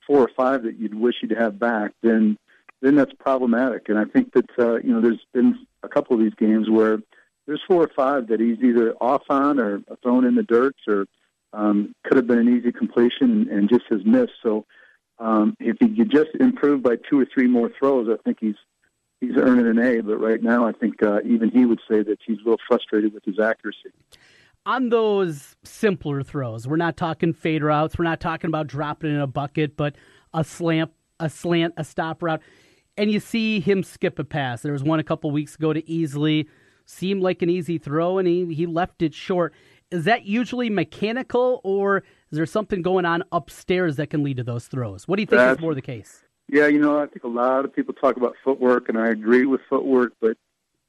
four 0.06 0.20
or 0.20 0.30
five 0.36 0.62
that 0.62 0.78
you'd 0.78 0.94
wish 0.94 1.16
you'd 1.22 1.36
have 1.36 1.58
back, 1.58 1.92
then 2.02 2.38
then 2.80 2.94
that's 2.94 3.12
problematic. 3.18 3.88
And 3.88 3.98
I 3.98 4.04
think 4.04 4.32
that 4.34 4.50
uh, 4.56 4.76
you 4.76 4.92
know 4.92 5.00
there's 5.00 5.24
been 5.32 5.66
a 5.82 5.88
couple 5.88 6.14
of 6.14 6.22
these 6.22 6.34
games 6.34 6.70
where 6.70 6.98
there's 7.46 7.62
four 7.66 7.82
or 7.82 7.90
five 7.96 8.28
that 8.28 8.38
he's 8.38 8.58
either 8.62 8.94
off 9.00 9.22
on 9.28 9.58
or 9.58 9.80
thrown 10.02 10.24
in 10.24 10.36
the 10.36 10.44
dirt 10.44 10.76
or 10.86 11.06
um, 11.52 11.94
could 12.04 12.18
have 12.18 12.26
been 12.26 12.38
an 12.38 12.56
easy 12.56 12.70
completion 12.70 13.48
and, 13.50 13.68
just 13.68 13.86
has 13.88 14.04
missed. 14.04 14.34
So 14.42 14.66
um, 15.18 15.56
if 15.58 15.76
he 15.80 15.88
could 15.96 16.10
just 16.10 16.28
improve 16.38 16.82
by 16.82 16.96
two 17.10 17.18
or 17.18 17.26
three 17.32 17.48
more 17.48 17.70
throws, 17.78 18.08
I 18.08 18.22
think 18.22 18.38
he's 18.40 18.54
he's 19.20 19.36
earning 19.36 19.66
an 19.66 19.78
A. 19.78 20.00
But 20.00 20.18
right 20.18 20.42
now, 20.42 20.66
I 20.66 20.72
think 20.72 21.02
uh, 21.02 21.20
even 21.24 21.50
he 21.50 21.64
would 21.66 21.80
say 21.90 22.02
that 22.02 22.18
he's 22.26 22.36
a 22.38 22.40
little 22.40 22.60
frustrated 22.66 23.12
with 23.14 23.24
his 23.24 23.38
accuracy. 23.38 23.90
on 24.66 24.88
those 24.90 25.56
simpler 25.64 26.22
throws, 26.22 26.66
we're 26.66 26.76
not 26.76 26.96
talking 26.96 27.32
fade 27.32 27.62
routes. 27.62 27.98
We're 27.98 28.04
not 28.04 28.20
talking 28.20 28.48
about 28.48 28.66
dropping 28.66 29.10
in 29.10 29.20
a 29.20 29.26
bucket, 29.26 29.76
but 29.76 29.96
a 30.34 30.44
slant, 30.44 30.90
a 31.20 31.30
slant, 31.30 31.74
a 31.76 31.84
stop 31.84 32.22
route, 32.22 32.42
and 32.96 33.10
you 33.10 33.20
see 33.20 33.60
him 33.60 33.82
skip 33.82 34.18
a 34.18 34.24
pass. 34.24 34.62
There 34.62 34.72
was 34.72 34.82
one 34.82 34.98
a 35.00 35.04
couple 35.04 35.30
weeks 35.30 35.54
ago 35.54 35.72
to 35.72 35.88
easily 35.90 36.48
seemed 36.84 37.22
like 37.22 37.42
an 37.42 37.50
easy 37.50 37.78
throw, 37.78 38.18
and 38.18 38.26
he 38.28 38.54
he 38.54 38.66
left 38.66 39.02
it 39.02 39.14
short. 39.14 39.54
Is 39.90 40.04
that 40.04 40.26
usually 40.26 40.68
mechanical, 40.68 41.60
or 41.64 41.98
is 42.30 42.36
there 42.36 42.44
something 42.44 42.82
going 42.82 43.06
on 43.06 43.22
upstairs 43.32 43.96
that 43.96 44.10
can 44.10 44.22
lead 44.22 44.36
to 44.36 44.44
those 44.44 44.66
throws? 44.66 45.08
What 45.08 45.16
do 45.16 45.22
you 45.22 45.26
think 45.26 45.38
That's- 45.38 45.56
is 45.56 45.62
more 45.62 45.74
the 45.74 45.80
case? 45.82 46.24
Yeah, 46.48 46.66
you 46.66 46.78
know, 46.78 46.98
I 46.98 47.06
think 47.06 47.24
a 47.24 47.28
lot 47.28 47.64
of 47.64 47.74
people 47.74 47.94
talk 47.94 48.16
about 48.16 48.34
footwork, 48.42 48.88
and 48.88 48.98
I 48.98 49.08
agree 49.08 49.44
with 49.44 49.60
footwork, 49.68 50.14
but 50.20 50.36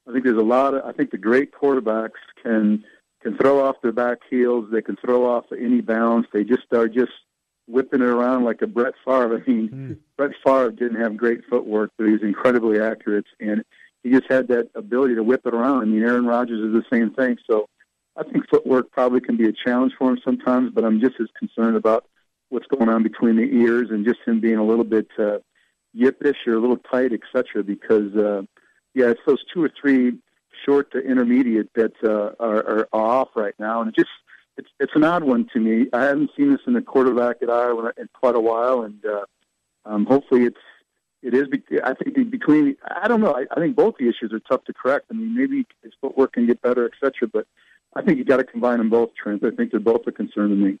I 0.08 0.12
think 0.12 0.24
there's 0.24 0.38
a 0.38 0.42
lot 0.42 0.74
of. 0.74 0.84
I 0.84 0.92
think 0.92 1.10
the 1.10 1.18
great 1.18 1.52
quarterbacks 1.52 2.20
can 2.42 2.84
can 3.22 3.36
throw 3.36 3.64
off 3.64 3.76
their 3.82 3.92
back 3.92 4.18
heels. 4.28 4.70
They 4.72 4.80
can 4.80 4.96
throw 4.96 5.28
off 5.28 5.44
any 5.52 5.82
bounce. 5.82 6.26
They 6.32 6.44
just 6.44 6.72
are 6.72 6.88
just 6.88 7.12
whipping 7.68 8.00
it 8.00 8.08
around 8.08 8.44
like 8.44 8.62
a 8.62 8.66
Brett 8.66 8.94
Favre. 9.04 9.42
I 9.46 9.50
mean, 9.50 9.98
Brett 10.16 10.32
Favre 10.44 10.70
didn't 10.70 11.00
have 11.00 11.16
great 11.16 11.42
footwork, 11.48 11.90
but 11.98 12.06
he 12.06 12.12
was 12.12 12.22
incredibly 12.22 12.80
accurate, 12.80 13.26
and 13.38 13.62
he 14.02 14.10
just 14.10 14.30
had 14.30 14.48
that 14.48 14.70
ability 14.74 15.14
to 15.16 15.22
whip 15.22 15.42
it 15.44 15.54
around. 15.54 15.82
I 15.82 15.84
mean, 15.84 16.02
Aaron 16.02 16.26
Rodgers 16.26 16.60
is 16.60 16.72
the 16.72 16.84
same 16.90 17.12
thing. 17.12 17.36
So 17.48 17.68
I 18.16 18.22
think 18.22 18.48
footwork 18.48 18.90
probably 18.90 19.20
can 19.20 19.36
be 19.36 19.46
a 19.46 19.52
challenge 19.52 19.92
for 19.98 20.10
him 20.10 20.18
sometimes, 20.24 20.72
but 20.74 20.84
I'm 20.84 21.00
just 21.00 21.20
as 21.20 21.28
concerned 21.38 21.76
about 21.76 22.06
what's 22.48 22.66
going 22.66 22.88
on 22.88 23.02
between 23.02 23.36
the 23.36 23.42
ears 23.42 23.90
and 23.90 24.04
just 24.04 24.20
him 24.26 24.40
being 24.40 24.56
a 24.56 24.64
little 24.64 24.84
bit 24.84 25.08
uh, 25.18 25.38
yippish 25.96 26.46
or 26.46 26.54
a 26.54 26.60
little 26.60 26.76
tight, 26.76 27.12
etc. 27.12 27.62
Because 27.62 28.14
uh, 28.16 28.42
yeah, 28.94 29.06
it's 29.06 29.20
those 29.26 29.42
two 29.52 29.62
or 29.64 29.70
three 29.80 30.12
short 30.64 30.92
to 30.92 30.98
intermediate 30.98 31.72
that 31.74 31.92
uh, 32.04 32.32
are, 32.42 32.66
are 32.66 32.88
off 32.92 33.28
right 33.34 33.54
now, 33.58 33.80
and 33.80 33.88
it 33.88 33.96
just 33.96 34.10
it's 34.56 34.68
it's 34.78 34.92
an 34.94 35.04
odd 35.04 35.24
one 35.24 35.48
to 35.52 35.60
me. 35.60 35.86
I 35.92 36.04
haven't 36.04 36.30
seen 36.36 36.50
this 36.50 36.60
in 36.66 36.76
a 36.76 36.82
quarterback 36.82 37.36
at 37.42 37.50
Iowa 37.50 37.92
in 37.96 38.08
quite 38.12 38.34
a 38.34 38.40
while, 38.40 38.82
and 38.82 39.04
uh, 39.04 39.24
um, 39.84 40.06
hopefully 40.06 40.44
it's 40.44 40.58
it 41.22 41.34
is. 41.34 41.48
I 41.84 41.94
think 41.94 42.14
be- 42.14 42.24
between 42.24 42.76
I 43.02 43.08
don't 43.08 43.20
know. 43.20 43.32
I, 43.32 43.46
I 43.50 43.60
think 43.60 43.76
both 43.76 43.94
the 43.98 44.08
issues 44.08 44.32
are 44.32 44.40
tough 44.40 44.64
to 44.64 44.72
correct. 44.72 45.06
I 45.10 45.14
mean, 45.14 45.34
maybe 45.34 45.66
his 45.82 45.92
footwork 46.00 46.34
can 46.34 46.46
get 46.46 46.62
better, 46.62 46.86
etc. 46.86 47.28
But 47.32 47.46
I 47.94 48.02
think 48.02 48.18
you 48.18 48.24
got 48.24 48.38
to 48.38 48.44
combine 48.44 48.78
them 48.78 48.90
both, 48.90 49.10
Trent. 49.14 49.44
I 49.44 49.50
think 49.50 49.70
they're 49.70 49.80
both 49.80 50.06
a 50.06 50.12
concern 50.12 50.50
to 50.50 50.56
me. 50.56 50.78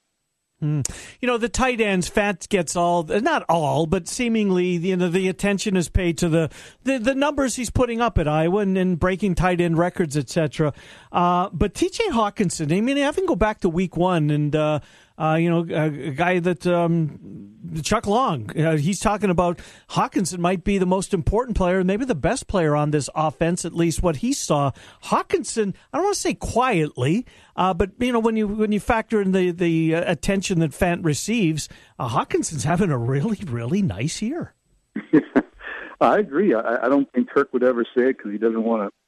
Hmm. 0.60 0.82
You 1.20 1.26
know, 1.26 1.38
the 1.38 1.48
tight 1.48 1.80
ends, 1.80 2.06
Fats 2.06 2.46
gets 2.46 2.76
all, 2.76 3.04
not 3.04 3.44
all, 3.48 3.86
but 3.86 4.06
seemingly, 4.06 4.76
you 4.76 4.94
know, 4.94 5.08
the 5.08 5.28
attention 5.28 5.74
is 5.74 5.88
paid 5.88 6.18
to 6.18 6.28
the, 6.28 6.50
the, 6.84 6.98
the 6.98 7.14
numbers 7.14 7.56
he's 7.56 7.70
putting 7.70 8.02
up 8.02 8.18
at 8.18 8.28
Iowa 8.28 8.58
and, 8.58 8.76
and 8.76 8.98
breaking 9.00 9.36
tight 9.36 9.62
end 9.62 9.78
records, 9.78 10.18
etc. 10.18 10.74
Uh, 11.10 11.48
but 11.50 11.72
TJ 11.72 12.10
Hockenson, 12.10 12.76
I 12.76 12.82
mean, 12.82 12.98
I 12.98 13.10
can 13.12 13.24
go 13.24 13.36
back 13.36 13.60
to 13.60 13.70
week 13.70 13.96
one 13.96 14.30
and, 14.30 14.54
uh, 14.54 14.80
uh, 15.20 15.34
you 15.34 15.50
know, 15.50 15.66
a, 15.68 16.08
a 16.08 16.10
guy 16.12 16.38
that 16.38 16.66
um, 16.66 17.50
Chuck 17.82 18.06
Long, 18.06 18.50
uh, 18.58 18.76
he's 18.76 18.98
talking 19.00 19.28
about 19.28 19.60
Hockenson 19.90 20.38
might 20.38 20.64
be 20.64 20.78
the 20.78 20.86
most 20.86 21.12
important 21.12 21.56
player, 21.56 21.84
maybe 21.84 22.06
the 22.06 22.14
best 22.14 22.46
player 22.46 22.74
on 22.74 22.90
this 22.90 23.10
offense, 23.14 23.64
at 23.64 23.74
least 23.74 24.02
what 24.02 24.16
he 24.16 24.32
saw. 24.32 24.70
Hockenson, 25.04 25.74
I 25.92 25.98
don't 25.98 26.04
want 26.06 26.14
to 26.14 26.20
say 26.20 26.34
quietly, 26.34 27.26
uh, 27.54 27.74
but 27.74 27.90
you 27.98 28.12
know, 28.12 28.18
when 28.20 28.36
you 28.36 28.48
when 28.48 28.72
you 28.72 28.80
factor 28.80 29.20
in 29.20 29.32
the 29.32 29.50
the 29.50 29.94
uh, 29.94 30.10
attention 30.10 30.60
that 30.60 30.70
Fant 30.70 31.04
receives, 31.04 31.68
uh, 31.98 32.08
Hockenson's 32.08 32.64
having 32.64 32.90
a 32.90 32.98
really 32.98 33.40
really 33.46 33.82
nice 33.82 34.22
year. 34.22 34.54
I 36.00 36.18
agree. 36.18 36.54
I, 36.54 36.86
I 36.86 36.88
don't 36.88 37.12
think 37.12 37.28
Kirk 37.28 37.52
would 37.52 37.62
ever 37.62 37.84
say 37.96 38.08
it 38.08 38.16
because 38.16 38.32
he 38.32 38.38
doesn't 38.38 38.64
want 38.64 38.90
to 38.90 38.99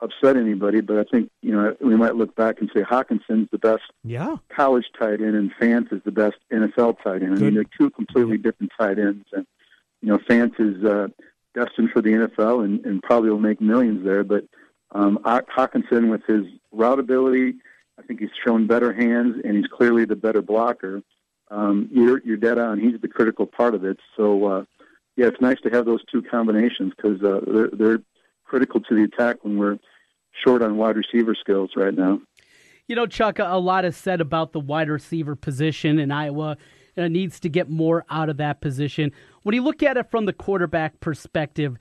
upset 0.00 0.36
anybody. 0.36 0.80
But 0.80 0.98
I 0.98 1.04
think 1.04 1.30
you 1.42 1.52
know 1.52 1.74
we 1.80 1.96
might 1.96 2.16
look 2.16 2.34
back 2.36 2.60
and 2.60 2.70
say 2.74 2.82
Hockenson's 2.82 3.48
the 3.50 3.58
best 3.58 3.82
Yeah. 4.04 4.36
college 4.48 4.86
tight 4.98 5.20
end, 5.20 5.34
and 5.34 5.52
Fant 5.54 5.92
is 5.92 6.02
the 6.04 6.12
best 6.12 6.36
NFL 6.52 7.02
tight 7.02 7.22
end. 7.22 7.34
I 7.34 7.38
mean, 7.40 7.54
they're 7.54 7.64
two 7.78 7.90
completely 7.90 8.38
different 8.38 8.72
tight 8.78 8.98
ends, 8.98 9.26
and 9.32 9.46
you 10.02 10.08
know 10.08 10.18
Fant 10.18 10.54
is 10.58 10.84
uh, 10.84 11.08
destined 11.54 11.90
for 11.90 12.02
the 12.02 12.10
NFL 12.10 12.64
and, 12.64 12.84
and 12.84 13.02
probably 13.02 13.30
will 13.30 13.38
make 13.38 13.60
millions 13.60 14.04
there. 14.04 14.24
But 14.24 14.44
um, 14.92 15.18
Hockenson, 15.24 16.10
with 16.10 16.24
his 16.26 16.44
route 16.72 16.98
ability, 17.00 17.54
I 17.98 18.02
think 18.02 18.20
he's 18.20 18.30
shown 18.46 18.66
better 18.66 18.92
hands, 18.92 19.36
and 19.44 19.56
he's 19.56 19.66
clearly 19.66 20.04
the 20.04 20.16
better 20.16 20.42
blocker. 20.42 21.02
Um, 21.50 21.88
you're 21.92 22.20
you're 22.24 22.36
dead 22.36 22.58
on. 22.58 22.78
He's 22.80 23.00
the 23.00 23.08
critical 23.08 23.46
part 23.46 23.74
of 23.74 23.84
it. 23.84 23.98
So 24.16 24.44
uh, 24.46 24.64
yeah, 25.16 25.26
it's 25.26 25.40
nice 25.40 25.60
to 25.62 25.70
have 25.70 25.86
those 25.86 26.04
two 26.12 26.22
combinations 26.22 26.92
because 26.96 27.22
uh, 27.22 27.40
they're, 27.46 27.70
they're 27.72 27.98
critical 28.46 28.80
to 28.80 28.94
the 28.94 29.02
attack 29.02 29.44
when 29.44 29.58
we're 29.58 29.78
short 30.44 30.62
on 30.62 30.76
wide 30.76 30.96
receiver 30.96 31.34
skills 31.34 31.70
right 31.76 31.94
now. 31.94 32.20
You 32.88 32.94
know, 32.94 33.06
Chuck, 33.06 33.38
a 33.38 33.58
lot 33.58 33.84
is 33.84 33.96
said 33.96 34.20
about 34.20 34.52
the 34.52 34.60
wide 34.60 34.88
receiver 34.88 35.34
position 35.34 35.98
in 35.98 36.10
Iowa. 36.10 36.56
Needs 36.96 37.40
to 37.40 37.50
get 37.50 37.68
more 37.68 38.06
out 38.08 38.30
of 38.30 38.38
that 38.38 38.62
position. 38.62 39.12
When 39.42 39.54
you 39.54 39.62
look 39.62 39.82
at 39.82 39.98
it 39.98 40.10
from 40.10 40.24
the 40.24 40.32
quarterback 40.32 40.98
perspective, 41.00 41.76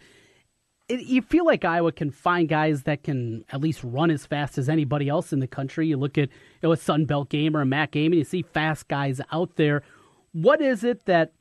it, 0.89 1.01
you 1.05 1.21
feel 1.21 1.45
like 1.45 1.63
Iowa 1.63 1.91
can 1.93 2.11
find 2.11 2.49
guys 2.49 2.83
that 2.83 3.03
can 3.03 3.45
at 3.49 3.61
least 3.61 3.81
run 3.83 4.11
as 4.11 4.25
fast 4.25 4.57
as 4.57 4.67
anybody 4.67 5.07
else 5.07 5.31
in 5.31 5.39
the 5.39 5.47
country. 5.47 5.87
You 5.87 5.97
look 5.97 6.17
at 6.17 6.29
you 6.29 6.35
know, 6.63 6.71
a 6.73 6.77
Sun 6.77 7.05
Belt 7.05 7.29
game 7.29 7.55
or 7.55 7.61
a 7.61 7.65
MAC 7.65 7.91
game, 7.91 8.11
and 8.11 8.19
you 8.19 8.25
see 8.25 8.41
fast 8.41 8.87
guys 8.87 9.21
out 9.31 9.55
there. 9.55 9.83
What 10.33 10.61
is 10.61 10.83
it 10.83 11.05
that 11.05 11.31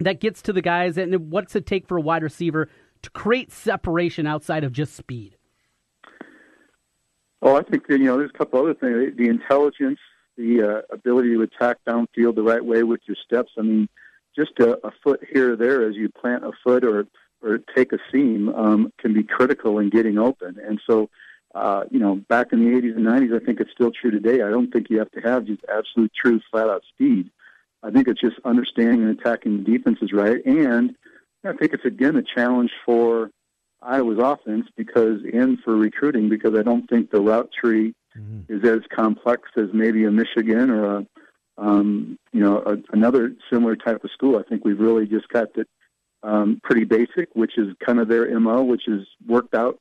that 0.00 0.20
gets 0.20 0.42
to 0.42 0.52
the 0.52 0.62
guys, 0.62 0.98
and 0.98 1.30
what's 1.30 1.54
it 1.54 1.66
take 1.66 1.86
for 1.86 1.98
a 1.98 2.00
wide 2.00 2.22
receiver 2.22 2.68
to 3.02 3.10
create 3.10 3.52
separation 3.52 4.26
outside 4.26 4.64
of 4.64 4.72
just 4.72 4.94
speed? 4.94 5.36
Oh, 7.42 7.56
I 7.56 7.62
think 7.62 7.86
that, 7.86 7.98
you 7.98 8.06
know 8.06 8.18
there's 8.18 8.30
a 8.34 8.38
couple 8.38 8.60
other 8.60 8.74
things. 8.74 9.16
The 9.16 9.28
intelligence, 9.28 9.98
the 10.36 10.62
uh, 10.62 10.94
ability 10.94 11.30
to 11.34 11.42
attack 11.42 11.78
downfield 11.86 12.34
the 12.34 12.42
right 12.42 12.64
way 12.64 12.82
with 12.82 13.00
your 13.06 13.16
steps. 13.24 13.52
I 13.58 13.62
mean, 13.62 13.88
just 14.36 14.52
a, 14.58 14.86
a 14.86 14.92
foot 15.02 15.20
here 15.32 15.52
or 15.52 15.56
there 15.56 15.88
as 15.88 15.96
you 15.96 16.08
plant 16.10 16.44
a 16.44 16.52
foot 16.62 16.84
or 16.84 17.06
or 17.42 17.58
take 17.74 17.92
a 17.92 17.98
seam 18.12 18.50
um, 18.50 18.92
can 18.98 19.14
be 19.14 19.22
critical 19.22 19.78
in 19.78 19.88
getting 19.88 20.18
open. 20.18 20.58
And 20.62 20.78
so, 20.86 21.08
uh, 21.54 21.84
you 21.90 21.98
know, 21.98 22.16
back 22.16 22.52
in 22.52 22.60
the 22.60 22.78
80s 22.78 22.96
and 22.96 23.06
90s, 23.06 23.40
I 23.40 23.42
think 23.42 23.60
it's 23.60 23.70
still 23.72 23.90
true 23.90 24.10
today. 24.10 24.42
I 24.42 24.50
don't 24.50 24.70
think 24.70 24.90
you 24.90 24.98
have 24.98 25.10
to 25.12 25.20
have 25.20 25.46
just 25.46 25.62
absolute 25.74 26.12
true 26.14 26.40
flat 26.50 26.68
out 26.68 26.82
speed. 26.92 27.30
I 27.82 27.90
think 27.90 28.08
it's 28.08 28.20
just 28.20 28.36
understanding 28.44 29.02
and 29.02 29.18
attacking 29.18 29.64
the 29.64 29.78
defenses 29.78 30.12
right, 30.12 30.44
and 30.44 30.94
I 31.44 31.52
think 31.52 31.72
it's 31.72 31.84
again 31.84 32.16
a 32.16 32.22
challenge 32.22 32.70
for 32.84 33.30
Iowa's 33.82 34.18
offense 34.18 34.66
because 34.76 35.20
and 35.32 35.58
for 35.60 35.76
recruiting 35.76 36.28
because 36.28 36.54
I 36.58 36.62
don't 36.62 36.88
think 36.88 37.10
the 37.10 37.20
route 37.20 37.50
tree 37.58 37.94
mm-hmm. 38.16 38.52
is 38.52 38.64
as 38.68 38.80
complex 38.94 39.42
as 39.56 39.68
maybe 39.72 40.04
a 40.04 40.10
Michigan 40.10 40.70
or 40.70 40.98
a 40.98 41.06
um, 41.58 42.18
you 42.32 42.40
know 42.40 42.58
a, 42.58 42.76
another 42.92 43.32
similar 43.50 43.76
type 43.76 44.04
of 44.04 44.10
school. 44.10 44.38
I 44.38 44.42
think 44.48 44.64
we've 44.64 44.80
really 44.80 45.06
just 45.06 45.28
kept 45.28 45.56
it 45.58 45.68
um, 46.22 46.60
pretty 46.62 46.84
basic, 46.84 47.28
which 47.34 47.56
is 47.56 47.68
kind 47.84 47.98
of 48.00 48.08
their 48.08 48.38
mo, 48.38 48.62
which 48.62 48.82
has 48.86 49.06
worked 49.26 49.54
out 49.54 49.78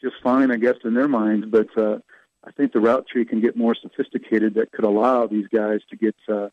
just 0.00 0.16
fine, 0.22 0.50
I 0.50 0.56
guess, 0.56 0.76
in 0.84 0.94
their 0.94 1.08
minds. 1.08 1.46
But 1.50 1.68
uh, 1.76 1.98
I 2.44 2.52
think 2.52 2.72
the 2.72 2.80
route 2.80 3.06
tree 3.10 3.24
can 3.24 3.40
get 3.40 3.56
more 3.56 3.74
sophisticated 3.74 4.54
that 4.54 4.72
could 4.72 4.84
allow 4.84 5.26
these 5.26 5.46
guys 5.48 5.80
to 5.90 5.96
get 5.96 6.14
uh, 6.28 6.48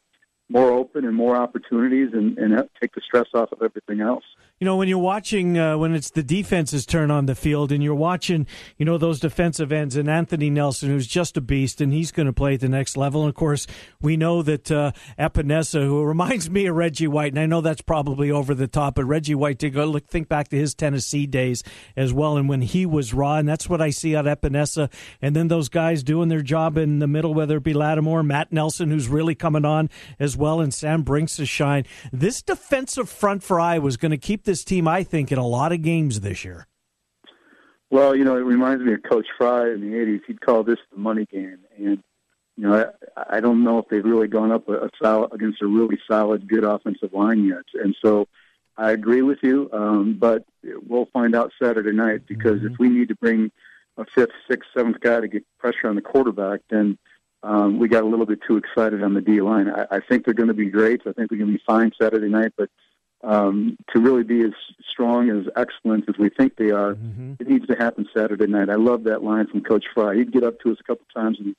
more 0.50 0.72
open 0.72 1.06
and 1.06 1.16
more 1.16 1.36
opportunities 1.36 2.10
and, 2.14 2.38
and 2.38 2.54
take 2.82 2.94
the 2.94 3.02
stress 3.02 3.28
off 3.34 3.52
of 3.52 3.62
everything 3.62 4.02
else. 4.02 4.24
You 4.62 4.64
know, 4.64 4.78
when 4.78 4.88
you're 4.88 4.98
watching, 4.98 5.58
uh, 5.58 5.78
when 5.78 5.94
it's 5.94 6.12
the 6.12 6.24
defense's 6.24 6.86
turn 6.86 7.12
on 7.12 7.26
the 7.26 7.36
field 7.36 7.74
and 7.74 7.84
you're 7.84 7.94
watching, 7.94 8.48
you 8.78 8.86
know, 8.86 8.98
those 8.98 9.20
defensive 9.20 9.70
ends 9.70 9.98
and 9.98 10.10
Anthony 10.10 10.50
Nelson, 10.50 10.88
who's 10.88 11.08
just 11.08 11.36
a 11.36 11.42
beast 11.42 11.82
and 11.82 11.92
he's 11.92 12.10
going 12.14 12.28
to 12.28 12.32
play 12.32 12.54
at 12.54 12.62
the 12.62 12.70
next 12.70 12.96
level. 12.96 13.24
And 13.24 13.30
of 13.30 13.36
course, 13.36 13.68
we 14.00 14.16
know 14.16 14.42
that 14.44 14.72
uh, 14.72 14.94
Epenesa, 15.20 15.84
who 15.84 16.02
reminds 16.06 16.50
me 16.50 16.68
of 16.68 16.76
Reggie 16.78 17.06
White, 17.06 17.34
and 17.34 17.40
I 17.42 17.48
know 17.48 17.60
that's 17.60 17.82
probably 17.82 18.32
over 18.32 18.56
the 18.56 18.66
top, 18.66 18.96
but 18.96 19.04
Reggie 19.04 19.36
White, 19.36 19.60
to 19.60 19.70
go 19.70 19.84
look, 19.84 20.08
think 20.08 20.30
back 20.30 20.48
to 20.48 20.58
his 20.58 20.74
Tennessee 20.74 21.28
days 21.28 21.62
as 21.98 22.14
well. 22.14 22.38
And 22.38 22.48
when 22.48 22.62
he 22.62 22.86
was 22.86 23.14
raw, 23.14 23.36
and 23.36 23.50
that's 23.50 23.68
what 23.68 23.82
I 23.82 23.90
see 23.90 24.16
out 24.16 24.24
Epenesa. 24.24 24.90
And 25.22 25.36
then 25.36 25.50
those 25.50 25.68
guys 25.68 26.02
doing 26.02 26.30
their 26.30 26.42
job 26.42 26.78
in 26.78 27.00
the 27.00 27.08
middle, 27.08 27.34
whether 27.34 27.58
it 27.58 27.64
be 27.64 27.74
Lattimore, 27.74 28.24
Matt 28.24 28.54
Nelson, 28.54 28.90
who's 28.90 29.10
really 29.10 29.36
coming 29.36 29.66
on 29.66 29.90
as 30.18 30.38
well, 30.38 30.62
and 30.62 30.74
Sam 30.74 31.02
Brincks 31.02 31.44
shine. 31.44 31.84
This 32.14 32.42
defensive 32.42 33.10
front 33.10 33.44
for 33.44 33.60
Iowa 33.60 33.88
is 33.88 33.98
going 33.98 34.12
to 34.12 34.18
keep 34.18 34.45
this 34.46 34.64
team, 34.64 34.88
I 34.88 35.04
think, 35.04 35.32
in 35.32 35.38
a 35.38 35.48
lot 35.48 35.72
of 35.72 35.82
games 35.82 36.22
this 36.22 36.46
year. 36.46 36.68
Well, 37.90 38.16
you 38.16 38.24
know, 38.24 38.36
it 38.36 38.42
reminds 38.42 38.84
me 38.84 38.94
of 38.94 39.04
Coach 39.04 39.28
Fry 39.38 39.72
in 39.72 39.82
the 39.82 39.96
'80s. 39.96 40.22
He'd 40.28 40.42
call 40.42 40.64
this 40.64 40.80
the 40.92 40.98
money 40.98 41.26
game, 41.26 41.60
and 41.78 42.04
you 42.58 42.68
know, 42.68 42.92
I, 43.16 43.38
I 43.38 43.40
don't 43.40 43.64
know 43.64 43.80
if 43.80 43.86
they've 43.90 44.04
really 44.04 44.28
gone 44.28 44.52
up 44.52 44.68
a, 44.68 44.86
a 44.86 44.90
solid, 45.02 45.34
against 45.34 45.62
a 45.62 45.68
really 45.68 46.00
solid, 46.10 46.48
good 46.48 46.64
offensive 46.64 47.14
line 47.14 47.46
yet. 47.46 47.66
And 47.74 47.96
so, 48.04 48.28
I 48.78 48.92
agree 48.92 49.22
with 49.22 49.40
you, 49.44 49.70
um, 49.72 50.18
but 50.20 50.46
we'll 50.88 51.08
find 51.14 51.36
out 51.36 51.52
Saturday 51.62 51.92
night 51.92 52.28
because 52.28 52.60
mm-hmm. 52.60 52.74
if 52.74 52.80
we 52.80 52.90
need 52.90 53.10
to 53.10 53.16
bring 53.16 53.52
a 53.98 54.06
fifth, 54.06 54.32
sixth, 54.50 54.70
seventh 54.76 55.00
guy 55.00 55.22
to 55.22 55.28
get 55.28 55.46
pressure 55.58 55.88
on 55.88 55.96
the 55.96 56.02
quarterback, 56.02 56.62
then 56.70 56.98
um, 57.44 57.80
we 57.80 57.88
got 57.88 58.04
a 58.04 58.08
little 58.08 58.26
bit 58.26 58.40
too 58.46 58.58
excited 58.58 59.04
on 59.04 59.14
the 59.14 59.22
D 59.22 59.42
line. 59.42 59.70
I, 59.70 59.86
I 59.92 60.00
think 60.00 60.26
they're 60.26 60.34
going 60.34 60.48
to 60.48 60.54
be 60.54 60.70
great. 60.70 61.02
I 61.02 61.14
think 61.14 61.30
they're 61.30 61.38
going 61.38 61.52
to 61.52 61.58
be 61.58 61.64
fine 61.66 61.92
Saturday 62.00 62.28
night, 62.28 62.54
but 62.58 62.70
um, 63.26 63.78
to 63.94 64.00
really 64.00 64.24
be 64.24 64.42
as 64.42 64.54
strong 64.92 65.30
as 65.30 65.46
excellent 65.56 66.08
as 66.08 66.16
we 66.18 66.30
think 66.30 66.56
they 66.56 66.70
are, 66.70 66.94
mm-hmm. 66.94 67.34
it 67.40 67.48
needs 67.48 67.66
to 67.68 67.76
happen 67.76 68.08
Saturday 68.16 68.48
night. 68.48 68.70
I 68.70 68.76
love 68.76 69.04
that 69.06 69.24
line 69.24 69.48
from 69.48 69.62
Coach 69.62 69.86
Fry. 69.94 70.16
He'd 70.16 70.32
get 70.32 70.44
up 70.44 70.60
to 70.62 70.72
us 70.72 70.78
a 70.80 70.84
couple 70.84 71.06
times 71.14 71.38
and, 71.40 71.56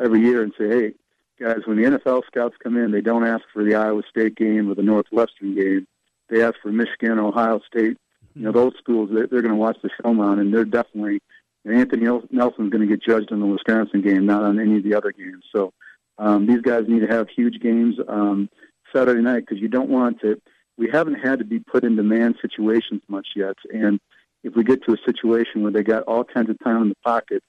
every 0.00 0.20
year 0.20 0.42
and 0.42 0.52
say, 0.58 0.68
"Hey, 0.68 0.94
guys, 1.40 1.60
when 1.66 1.80
the 1.80 1.88
NFL 1.88 2.22
scouts 2.26 2.56
come 2.62 2.76
in, 2.76 2.90
they 2.90 3.00
don't 3.00 3.26
ask 3.26 3.44
for 3.52 3.62
the 3.62 3.76
Iowa 3.76 4.02
State 4.10 4.34
game 4.34 4.68
or 4.68 4.74
the 4.74 4.82
Northwestern 4.82 5.54
game. 5.54 5.86
They 6.28 6.42
ask 6.42 6.56
for 6.60 6.72
Michigan, 6.72 7.20
Ohio 7.20 7.60
State. 7.60 7.96
Mm-hmm. 7.96 8.40
You 8.40 8.44
know, 8.46 8.52
those 8.52 8.72
schools 8.78 9.10
they're, 9.12 9.28
they're 9.28 9.42
going 9.42 9.54
to 9.54 9.60
watch 9.60 9.78
the 9.82 9.90
film 10.02 10.18
on, 10.18 10.40
and 10.40 10.52
they're 10.52 10.64
definitely 10.64 11.20
Anthony 11.64 12.02
Nelson's 12.30 12.70
going 12.70 12.86
to 12.86 12.86
get 12.86 13.02
judged 13.02 13.32
on 13.32 13.40
the 13.40 13.46
Wisconsin 13.46 14.02
game, 14.02 14.26
not 14.26 14.42
on 14.42 14.60
any 14.60 14.76
of 14.76 14.82
the 14.82 14.94
other 14.94 15.12
games. 15.12 15.44
So 15.54 15.72
um, 16.18 16.46
these 16.46 16.60
guys 16.60 16.84
need 16.88 17.00
to 17.00 17.06
have 17.06 17.28
huge 17.28 17.60
games 17.60 17.96
um, 18.08 18.50
Saturday 18.94 19.22
night 19.22 19.46
because 19.46 19.60
you 19.60 19.68
don't 19.68 19.88
want 19.88 20.20
to 20.20 20.40
we 20.76 20.88
haven't 20.90 21.14
had 21.14 21.38
to 21.38 21.44
be 21.44 21.60
put 21.60 21.84
in 21.84 21.96
demand 21.96 22.36
situations 22.40 23.02
much 23.08 23.28
yet. 23.36 23.56
And 23.72 24.00
if 24.42 24.54
we 24.54 24.64
get 24.64 24.84
to 24.84 24.92
a 24.92 24.98
situation 25.04 25.62
where 25.62 25.72
they 25.72 25.82
got 25.82 26.02
all 26.04 26.24
kinds 26.24 26.50
of 26.50 26.58
time 26.60 26.82
in 26.82 26.88
the 26.88 26.96
pocket, 27.04 27.42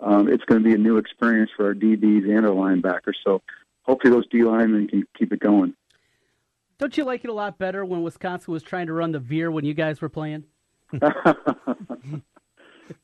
um, 0.00 0.28
it's 0.28 0.44
going 0.44 0.62
to 0.62 0.66
be 0.66 0.74
a 0.74 0.78
new 0.78 0.96
experience 0.96 1.50
for 1.56 1.66
our 1.66 1.74
DBs 1.74 2.24
and 2.24 2.46
our 2.46 2.52
linebackers. 2.52 3.16
So 3.24 3.42
hopefully 3.82 4.12
those 4.12 4.26
D 4.28 4.42
linemen 4.42 4.88
can 4.88 5.04
keep 5.18 5.32
it 5.32 5.40
going. 5.40 5.74
Don't 6.78 6.96
you 6.96 7.04
like 7.04 7.24
it 7.24 7.30
a 7.30 7.34
lot 7.34 7.58
better 7.58 7.84
when 7.84 8.02
Wisconsin 8.02 8.52
was 8.52 8.62
trying 8.62 8.86
to 8.86 8.94
run 8.94 9.12
the 9.12 9.18
veer 9.18 9.50
when 9.50 9.66
you 9.66 9.74
guys 9.74 10.00
were 10.00 10.08
playing? 10.08 10.44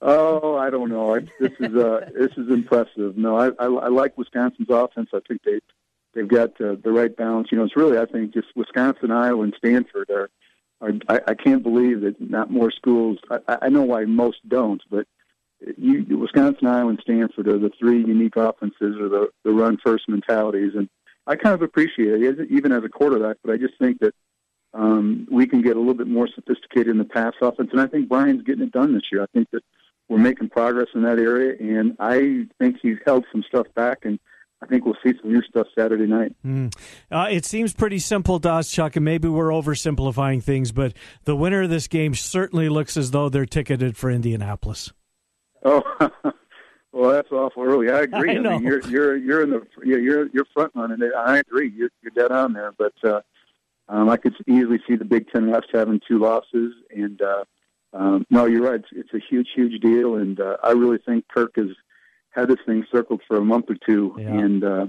oh, 0.01 0.57
I 0.57 0.71
don't 0.71 0.89
know. 0.89 1.21
This 1.39 1.53
is 1.61 1.77
uh, 1.77 2.09
this 2.19 2.33
is 2.39 2.49
impressive. 2.49 3.19
No, 3.19 3.37
I, 3.37 3.49
I, 3.59 3.67
I 3.67 3.89
like 3.89 4.17
Wisconsin's 4.17 4.69
offense. 4.71 5.11
I 5.13 5.21
think 5.29 5.43
they 5.45 5.61
they've 6.17 6.27
got 6.27 6.61
uh, 6.61 6.75
the 6.83 6.91
right 6.91 7.15
balance. 7.15 7.49
You 7.53 7.59
know, 7.59 7.65
it's 7.65 7.77
really 7.77 7.99
I 7.99 8.07
think 8.07 8.35
just 8.35 8.49
Wisconsin, 8.57 9.13
Iowa, 9.13 9.43
and 9.43 9.55
Stanford 9.57 10.11
are. 10.11 10.31
are 10.81 10.93
I, 11.09 11.21
I 11.29 11.35
can't 11.35 11.63
believe 11.63 12.01
that 12.01 12.21
not 12.21 12.51
more 12.51 12.73
schools. 12.73 13.19
I, 13.31 13.59
I 13.63 13.69
know 13.69 13.83
why 13.83 14.05
most 14.07 14.39
don't, 14.49 14.83
but 14.91 15.07
you, 15.79 16.19
Wisconsin, 16.19 16.67
Iowa, 16.67 16.91
and 16.91 17.01
Stanford 17.01 17.49
are 17.49 17.59
the 17.59 17.71
three 17.79 17.99
unique 17.99 18.37
offenses 18.37 18.97
or 18.99 19.09
the 19.09 19.29
the 19.45 19.53
run 19.53 19.79
first 19.85 20.09
mentalities, 20.09 20.73
and 20.75 20.89
I 21.27 21.37
kind 21.37 21.55
of 21.55 21.63
appreciate 21.63 22.21
it 22.21 22.51
even 22.51 22.73
as 22.73 22.85
a 22.85 22.89
quarterback. 22.89 23.37
But 23.45 23.53
I 23.53 23.57
just 23.57 23.75
think 23.79 24.01
that 24.01 24.15
um, 24.75 25.27
we 25.31 25.47
can 25.47 25.63
get 25.63 25.77
a 25.77 25.79
little 25.79 25.95
bit 25.95 26.09
more 26.09 26.29
sophisticated 26.35 26.89
in 26.89 26.99
the 26.99 27.05
pass 27.05 27.35
offense, 27.41 27.71
and 27.73 27.81
I 27.81 27.87
think 27.87 28.09
Brian's 28.09 28.43
getting 28.43 28.65
it 28.65 28.73
done 28.73 28.95
this 28.95 29.11
year. 29.13 29.23
I 29.23 29.27
think 29.33 29.49
that 29.53 29.63
we're 30.09 30.19
making 30.19 30.51
progress 30.51 30.89
in 30.95 31.03
that 31.03 31.19
area, 31.19 31.57
and 31.59 31.97
I 31.99 32.47
think 32.59 32.79
he's 32.81 32.99
held 33.05 33.25
some 33.33 33.43
stuff 33.43 33.67
back 33.75 34.05
and 34.05 34.19
I 34.63 34.67
think 34.67 34.87
we'll 34.87 34.97
see 35.05 35.13
some 35.21 35.33
new 35.33 35.43
stuff 35.43 35.67
Saturday 35.79 36.07
night. 36.07 36.35
Mm. 36.45 36.75
Uh, 37.11 37.27
it 37.31 37.45
seems 37.45 37.75
pretty 37.75 37.99
simple 37.99 38.41
to 38.41 38.63
Chuck, 38.63 38.97
and 38.97 39.05
maybe 39.05 39.29
we're 39.29 39.51
oversimplifying 39.51 40.43
things, 40.43 40.73
but 40.73 40.95
the 41.25 41.37
winner 41.37 41.63
of 41.63 41.71
this 41.71 41.89
game 41.89 42.15
certainly 42.15 42.69
looks 42.69 42.97
as 42.97 43.11
though 43.11 43.29
they're 43.29 43.47
ticketed 43.47 43.97
for 43.97 44.11
Indianapolis. 44.11 44.93
Oh, 45.63 45.83
well, 46.93 47.11
that's 47.11 47.31
awful 47.31 47.65
early. 47.65 47.91
I 47.91 48.03
agree. 48.03 48.31
I, 48.37 48.39
I 48.39 48.41
mean, 48.41 48.63
you're 48.63 48.81
you're 48.89 49.17
you're 49.17 49.43
in 49.43 49.51
the 49.51 49.67
you're 49.85 50.29
you're 50.29 50.47
front 50.55 50.73
running 50.75 51.03
it. 51.03 51.13
I 51.15 51.39
agree. 51.39 51.73
You're, 51.77 51.91
you're 52.03 52.13
dead 52.17 52.33
on 52.33 52.55
there, 52.55 52.73
but 52.73 52.95
uh, 53.05 53.21
um, 53.89 54.09
I 54.09 54.17
could 54.17 54.35
easily 54.49 54.81
see 54.89 54.97
the 54.97 55.05
Big 55.05 55.29
Ten 55.31 55.51
West 55.51 55.67
having 55.73 56.01
two 56.09 56.19
losses, 56.19 56.73
and 56.95 57.21
uh, 57.21 57.45
um, 57.93 58.27
no, 58.31 58.47
you're 58.47 58.63
right. 58.63 58.81
It's, 58.81 58.89
it's 58.93 59.15
a 59.15 59.21
huge, 59.29 59.49
huge 59.55 59.81
deal, 59.81 60.17
and 60.17 60.41
uh, 60.41 60.57
I 60.63 60.73
really 60.73 60.99
think 60.99 61.27
Kirk 61.29 61.53
is 61.57 61.71
had 62.37 62.49
this 62.49 62.59
thing 62.67 62.87
circled 62.93 63.23
for 63.27 63.39
a 63.39 63.45
month 63.45 63.67
or 63.71 63.77
two, 63.87 64.15
yeah. 64.19 64.29
and 64.29 64.63
uh, 64.63 64.87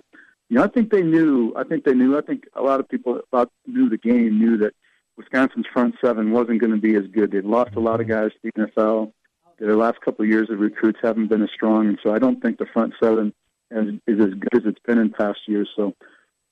you 0.50 0.58
know, 0.58 0.64
I 0.64 0.68
think 0.68 0.91
they 0.91 1.02
knew. 1.02 1.54
I 1.56 1.64
think 1.64 1.86
they 1.86 1.93
knew. 1.93 2.18
I 2.18 2.22
think 2.22 2.43
a 2.54 2.62
lot 2.62 2.80
of 2.80 2.89
people 2.89 3.20
thought 3.32 3.50
knew 3.66 3.89
the 3.89 3.98
game, 3.98 4.38
knew 4.38 4.58
that 4.58 4.74
Wisconsin's 5.18 5.66
front 5.74 5.95
seven 6.04 6.32
wasn't 6.32 6.62
going 6.62 6.74
to 6.74 6.78
be 6.78 6.95
as 6.95 7.08
good. 7.12 7.32
They'd 7.32 7.45
lost 7.45 7.72
mm-hmm. 7.72 7.80
a 7.80 7.84
lot 7.84 8.02
of 8.02 8.08
guys 8.08 8.32
to 8.32 8.52
the 8.56 8.68
NFL. 8.68 9.14
Their 9.60 9.76
last 9.76 10.02
couple 10.02 10.24
of 10.24 10.30
years 10.30 10.50
of 10.52 10.60
recruits 10.60 11.00
haven't 11.02 11.28
been 11.28 11.41
as 11.41 11.50
strong, 11.54 11.88
and 11.88 12.00
so 12.04 12.14
I 12.14 12.20
don't 12.20 12.41
think 12.41 12.60
the 12.60 12.68
front 12.68 12.93
seven 13.02 13.34
is, 13.72 13.95
is 14.06 14.20
as 14.20 14.34
good 14.34 14.56
as 14.56 14.62
it's 14.66 14.80
been 14.86 15.00
in 15.00 15.10
past 15.10 15.39
years. 15.48 15.70
So 15.76 15.95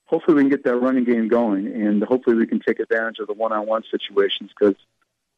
hopefully 0.06 0.36
we 0.36 0.42
can 0.42 0.50
get 0.50 0.64
that 0.64 0.78
running 0.78 1.04
game 1.04 1.28
going, 1.28 1.68
and 1.68 2.02
hopefully 2.04 2.36
we 2.36 2.48
can 2.48 2.60
take 2.60 2.80
advantage 2.80 3.20
of 3.20 3.28
the 3.28 3.34
one-on-one 3.34 3.84
situations 3.92 4.52
because 4.58 4.76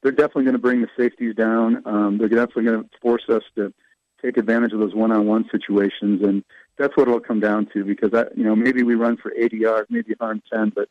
they're 0.01 0.13
definitely 0.13 0.43
going 0.43 0.53
to 0.53 0.61
bring 0.61 0.81
the 0.81 0.89
safeties 0.95 1.35
down. 1.35 1.81
Um, 1.85 2.17
they're 2.17 2.29
definitely 2.29 2.63
going 2.63 2.83
to 2.83 2.89
force 3.01 3.27
us 3.27 3.43
to 3.55 3.73
take 4.21 4.37
advantage 4.37 4.73
of 4.73 4.79
those 4.79 4.95
one-on-one 4.95 5.49
situations, 5.51 6.21
and 6.23 6.43
that's 6.77 6.95
what 6.95 7.07
it'll 7.07 7.19
come 7.19 7.39
down 7.39 7.67
to. 7.73 7.83
Because 7.83 8.13
I, 8.13 8.25
you 8.35 8.43
know, 8.43 8.55
maybe 8.55 8.83
we 8.83 8.95
run 8.95 9.17
for 9.17 9.33
80 9.33 9.57
yards, 9.57 9.87
maybe 9.89 10.13
110, 10.17 10.73
but 10.75 10.89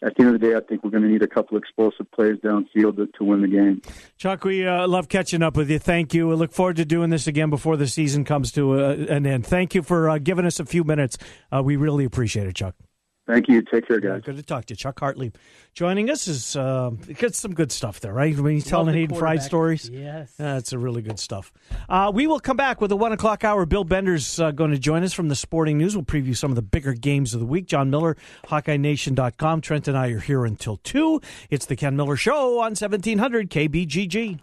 at 0.00 0.14
the 0.14 0.22
end 0.22 0.34
of 0.34 0.40
the 0.40 0.46
day, 0.46 0.54
I 0.54 0.60
think 0.60 0.84
we're 0.84 0.90
going 0.90 1.02
to 1.02 1.08
need 1.08 1.22
a 1.22 1.28
couple 1.28 1.58
explosive 1.58 2.10
plays 2.12 2.36
downfield 2.36 2.96
to, 2.96 3.06
to 3.18 3.24
win 3.24 3.42
the 3.42 3.48
game. 3.48 3.82
Chuck, 4.16 4.44
we 4.44 4.66
uh, 4.66 4.86
love 4.86 5.08
catching 5.08 5.42
up 5.42 5.56
with 5.56 5.70
you. 5.70 5.78
Thank 5.78 6.14
you. 6.14 6.28
We 6.28 6.34
look 6.36 6.52
forward 6.52 6.76
to 6.76 6.84
doing 6.84 7.10
this 7.10 7.26
again 7.26 7.50
before 7.50 7.76
the 7.76 7.88
season 7.88 8.24
comes 8.24 8.52
to 8.52 8.80
uh, 8.80 8.92
an 9.08 9.26
end. 9.26 9.46
Thank 9.46 9.74
you 9.74 9.82
for 9.82 10.08
uh, 10.08 10.18
giving 10.18 10.44
us 10.44 10.60
a 10.60 10.64
few 10.64 10.84
minutes. 10.84 11.18
Uh, 11.50 11.62
we 11.64 11.76
really 11.76 12.04
appreciate 12.04 12.46
it, 12.46 12.54
Chuck. 12.54 12.74
Thank 13.28 13.46
you. 13.46 13.60
Take 13.60 13.86
care, 13.86 14.00
guys. 14.00 14.22
good 14.24 14.36
to 14.36 14.42
talk 14.42 14.64
to 14.66 14.72
you. 14.72 14.76
Chuck 14.76 14.98
Hartlieb 15.00 15.34
joining 15.74 16.08
us 16.08 16.26
is 16.26 16.56
uh, 16.56 16.90
gets 17.18 17.38
some 17.38 17.54
good 17.54 17.70
stuff 17.70 18.00
there, 18.00 18.12
right? 18.12 18.36
When 18.36 18.54
he's 18.54 18.64
telling 18.64 18.94
Hayden 18.94 19.16
Fry 19.16 19.36
stories. 19.36 19.88
Yes. 19.88 20.32
That's 20.38 20.72
a 20.72 20.78
really 20.78 21.02
good 21.02 21.18
stuff. 21.20 21.52
Uh, 21.90 22.10
we 22.12 22.26
will 22.26 22.40
come 22.40 22.56
back 22.56 22.80
with 22.80 22.88
the 22.88 22.96
one 22.96 23.12
o'clock 23.12 23.44
hour. 23.44 23.66
Bill 23.66 23.84
Bender's 23.84 24.40
uh, 24.40 24.50
going 24.50 24.70
to 24.70 24.78
join 24.78 25.04
us 25.04 25.12
from 25.12 25.28
the 25.28 25.36
Sporting 25.36 25.76
News. 25.76 25.94
We'll 25.94 26.06
preview 26.06 26.36
some 26.36 26.50
of 26.50 26.56
the 26.56 26.62
bigger 26.62 26.94
games 26.94 27.34
of 27.34 27.40
the 27.40 27.46
week. 27.46 27.66
John 27.66 27.90
Miller, 27.90 28.16
HawkeyeNation.com. 28.46 29.60
Trent 29.60 29.86
and 29.86 29.96
I 29.96 30.08
are 30.08 30.20
here 30.20 30.46
until 30.46 30.78
2. 30.78 31.20
It's 31.50 31.66
the 31.66 31.76
Ken 31.76 31.94
Miller 31.96 32.16
Show 32.16 32.58
on 32.58 32.74
1700 32.74 33.50
KBGG. 33.50 34.40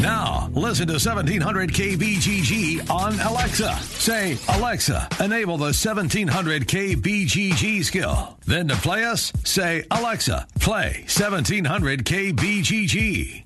Now, 0.00 0.50
listen 0.52 0.86
to 0.88 0.94
1700 0.94 1.70
KBGG 1.70 2.90
on 2.90 3.18
Alexa. 3.18 3.74
Say, 3.80 4.36
Alexa, 4.50 5.08
enable 5.20 5.56
the 5.56 5.72
1700 5.72 6.68
KBGG 6.68 7.82
skill. 7.82 8.38
Then 8.44 8.68
to 8.68 8.76
play 8.76 9.04
us, 9.04 9.32
say, 9.44 9.84
Alexa, 9.90 10.46
play 10.60 11.04
1700 11.06 12.04
KBGG. 12.04 13.45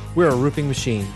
We're 0.15 0.29
a 0.29 0.35
roofing 0.35 0.67
machine. 0.67 1.07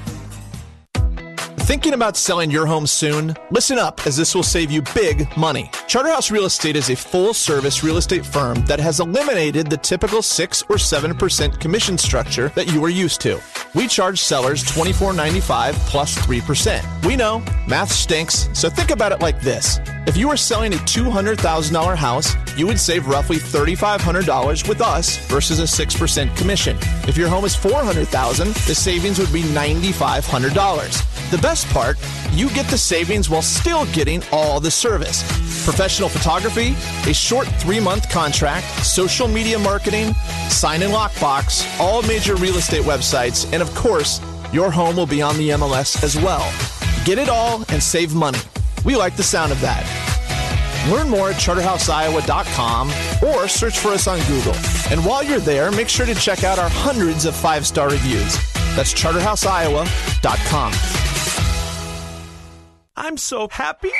Thinking 1.65 1.93
about 1.93 2.15
selling 2.15 2.51
your 2.51 2.67
home 2.67 2.85
soon? 2.85 3.35
Listen 3.49 3.79
up, 3.79 4.05
as 4.05 4.15
this 4.15 4.35
will 4.35 4.43
save 4.43 4.69
you 4.69 4.83
big 4.93 5.35
money. 5.35 5.71
Charterhouse 5.87 6.29
Real 6.29 6.45
Estate 6.45 6.75
is 6.75 6.91
a 6.91 6.95
full 6.95 7.33
service 7.33 7.83
real 7.83 7.97
estate 7.97 8.23
firm 8.23 8.63
that 8.65 8.79
has 8.79 8.99
eliminated 8.99 9.67
the 9.67 9.77
typical 9.77 10.21
6 10.21 10.61
or 10.69 10.75
7% 10.75 11.59
commission 11.59 11.97
structure 11.97 12.49
that 12.49 12.71
you 12.71 12.85
are 12.85 12.89
used 12.89 13.19
to. 13.21 13.41
We 13.73 13.87
charge 13.87 14.21
sellers 14.21 14.63
$24.95 14.63 15.73
plus 15.87 16.15
3%. 16.19 17.05
We 17.05 17.15
know, 17.15 17.43
math 17.67 17.91
stinks, 17.91 18.47
so 18.53 18.69
think 18.69 18.91
about 18.91 19.11
it 19.11 19.21
like 19.21 19.41
this. 19.41 19.79
If 20.08 20.16
you 20.16 20.28
were 20.28 20.38
selling 20.38 20.72
a 20.72 20.78
$200,000 20.78 21.95
house, 21.95 22.36
you 22.56 22.68
would 22.68 22.80
save 22.80 23.08
roughly 23.08 23.38
$3,500 23.38 24.70
with 24.70 24.80
us 24.80 25.18
versus 25.28 25.60
a 25.60 25.64
6% 25.64 26.38
commission. 26.38 26.78
If 27.08 27.18
your 27.18 27.28
home 27.28 27.43
is 27.43 27.56
400,000, 27.56 28.47
the 28.53 28.76
savings 28.76 29.18
would 29.18 29.34
be 29.34 29.41
$9,500. 29.41 31.32
The 31.32 31.38
best 31.39 31.68
part, 31.70 31.97
you 32.34 32.49
get 32.51 32.68
the 32.68 32.78
savings 32.78 33.32
while 33.32 33.41
still 33.41 33.86
getting 33.88 34.22
all 34.32 34.60
the 34.60 34.70
service. 34.70 35.24
Professional 35.66 36.10
photography, 36.10 36.76
a 37.10 37.14
short 37.14 37.47
three 37.60 37.80
month 37.80 38.08
contract, 38.12 38.68
social 38.86 39.28
media 39.28 39.58
marketing, 39.58 40.14
sign 40.49 40.84
and 40.84 40.93
lockbox, 40.93 41.66
all 41.80 42.03
major 42.03 42.36
real 42.36 42.58
estate 42.58 42.84
websites, 42.84 43.51
and 43.51 43.62
of 43.62 43.74
course, 43.74 44.22
your 44.53 44.70
home 44.70 44.95
will 44.95 45.08
be 45.08 45.24
on 45.24 45.36
the 45.38 45.49
MLS 45.49 46.03
as 46.03 46.16
well. 46.16 46.47
Get 47.06 47.18
it 47.18 47.28
all 47.28 47.66
and 47.70 47.82
save 47.82 48.14
money. 48.14 48.39
We 48.86 48.95
like 48.95 49.15
the 49.15 49.23
sound 49.23 49.51
of 49.51 49.59
that. 49.61 49.83
Learn 50.91 51.09
more 51.09 51.31
at 51.31 51.38
charterhouseiowa.com 51.38 52.89
or 53.27 53.47
search 53.47 53.79
for 53.79 53.89
us 53.89 54.07
on 54.07 54.19
Google. 54.27 54.53
And 54.91 55.03
while 55.03 55.23
you're 55.23 55.39
there, 55.39 55.71
make 55.71 55.89
sure 55.89 56.05
to 56.05 56.13
check 56.13 56.43
out 56.43 56.59
our 56.59 56.69
hundreds 56.69 57.25
of 57.25 57.36
five 57.36 57.65
star 57.65 57.89
reviews. 57.89 58.38
That's 58.75 58.93
charterhouseiowa.com. 58.93 60.73
I'm 62.95 63.17
so 63.17 63.47
happy. 63.49 63.91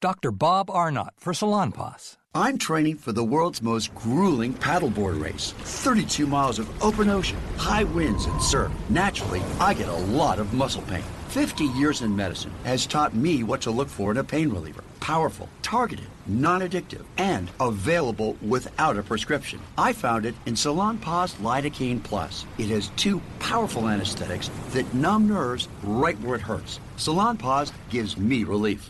Dr. 0.02 0.32
Bob 0.32 0.70
Arnott 0.70 1.14
for 1.18 1.34
Salonpas. 1.34 2.18
I'm 2.38 2.58
training 2.58 2.98
for 2.98 3.14
the 3.14 3.24
world's 3.24 3.62
most 3.62 3.96
grueling 3.96 4.54
paddleboard 4.56 5.22
race 5.22 5.54
32 5.60 6.28
miles 6.28 6.60
of 6.60 6.84
open 6.84 7.10
ocean, 7.10 7.40
high 7.56 7.86
winds, 7.86 8.26
and 8.26 8.42
surf. 8.42 8.74
Naturally, 8.90 9.42
I 9.58 9.74
get 9.74 9.88
a 9.88 9.94
lot 9.94 10.38
of 10.38 10.54
muscle 10.54 10.82
pain. 10.82 11.06
50 11.30 11.64
years 11.64 12.02
in 12.02 12.14
medicine 12.14 12.52
has 12.66 12.86
taught 12.86 13.16
me 13.16 13.44
what 13.44 13.62
to 13.62 13.72
look 13.72 13.88
for 13.88 14.12
in 14.12 14.18
a 14.18 14.24
pain 14.24 14.50
reliever 14.50 14.84
powerful, 15.00 15.48
targeted, 15.62 16.08
non 16.26 16.62
addictive, 16.62 17.06
and 17.18 17.52
available 17.60 18.36
without 18.42 18.98
a 18.98 19.04
prescription. 19.04 19.60
I 19.78 19.94
found 19.94 20.26
it 20.26 20.34
in 20.48 20.56
Salonpas 20.56 21.36
Lidocaine 21.36 22.04
Plus. 22.04 22.46
It 22.58 22.70
has 22.70 22.90
two 22.98 23.22
powerful 23.40 23.88
anesthetics 23.88 24.50
that 24.72 24.92
numb 24.96 25.28
nerves 25.28 25.70
right 25.84 26.20
where 26.22 26.36
it 26.36 26.42
hurts. 26.42 26.80
Salonpas 26.98 27.72
gives 27.92 28.18
me 28.18 28.44
relief. 28.44 28.90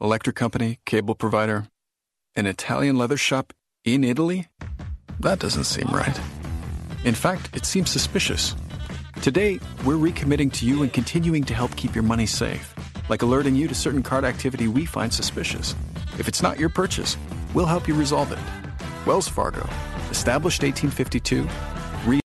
electric 0.00 0.36
company, 0.36 0.78
cable 0.84 1.14
provider, 1.14 1.68
an 2.34 2.46
Italian 2.46 2.98
leather 2.98 3.16
shop 3.16 3.52
in 3.84 4.04
Italy? 4.04 4.48
That 5.20 5.38
doesn't 5.38 5.64
seem 5.64 5.88
right. 5.88 6.18
In 7.04 7.14
fact, 7.14 7.50
it 7.54 7.64
seems 7.64 7.90
suspicious. 7.90 8.54
Today, 9.22 9.58
we're 9.84 9.94
recommitting 9.94 10.52
to 10.54 10.66
you 10.66 10.82
and 10.82 10.92
continuing 10.92 11.44
to 11.44 11.54
help 11.54 11.74
keep 11.76 11.94
your 11.94 12.04
money 12.04 12.26
safe, 12.26 12.74
like 13.08 13.22
alerting 13.22 13.54
you 13.54 13.68
to 13.68 13.74
certain 13.74 14.02
card 14.02 14.24
activity 14.24 14.68
we 14.68 14.84
find 14.84 15.12
suspicious. 15.12 15.74
If 16.18 16.28
it's 16.28 16.42
not 16.42 16.58
your 16.58 16.68
purchase, 16.68 17.16
we'll 17.54 17.66
help 17.66 17.88
you 17.88 17.94
resolve 17.94 18.32
it. 18.32 18.38
Wells 19.06 19.28
Fargo, 19.28 19.66
established 20.10 20.62
1852, 20.62 21.48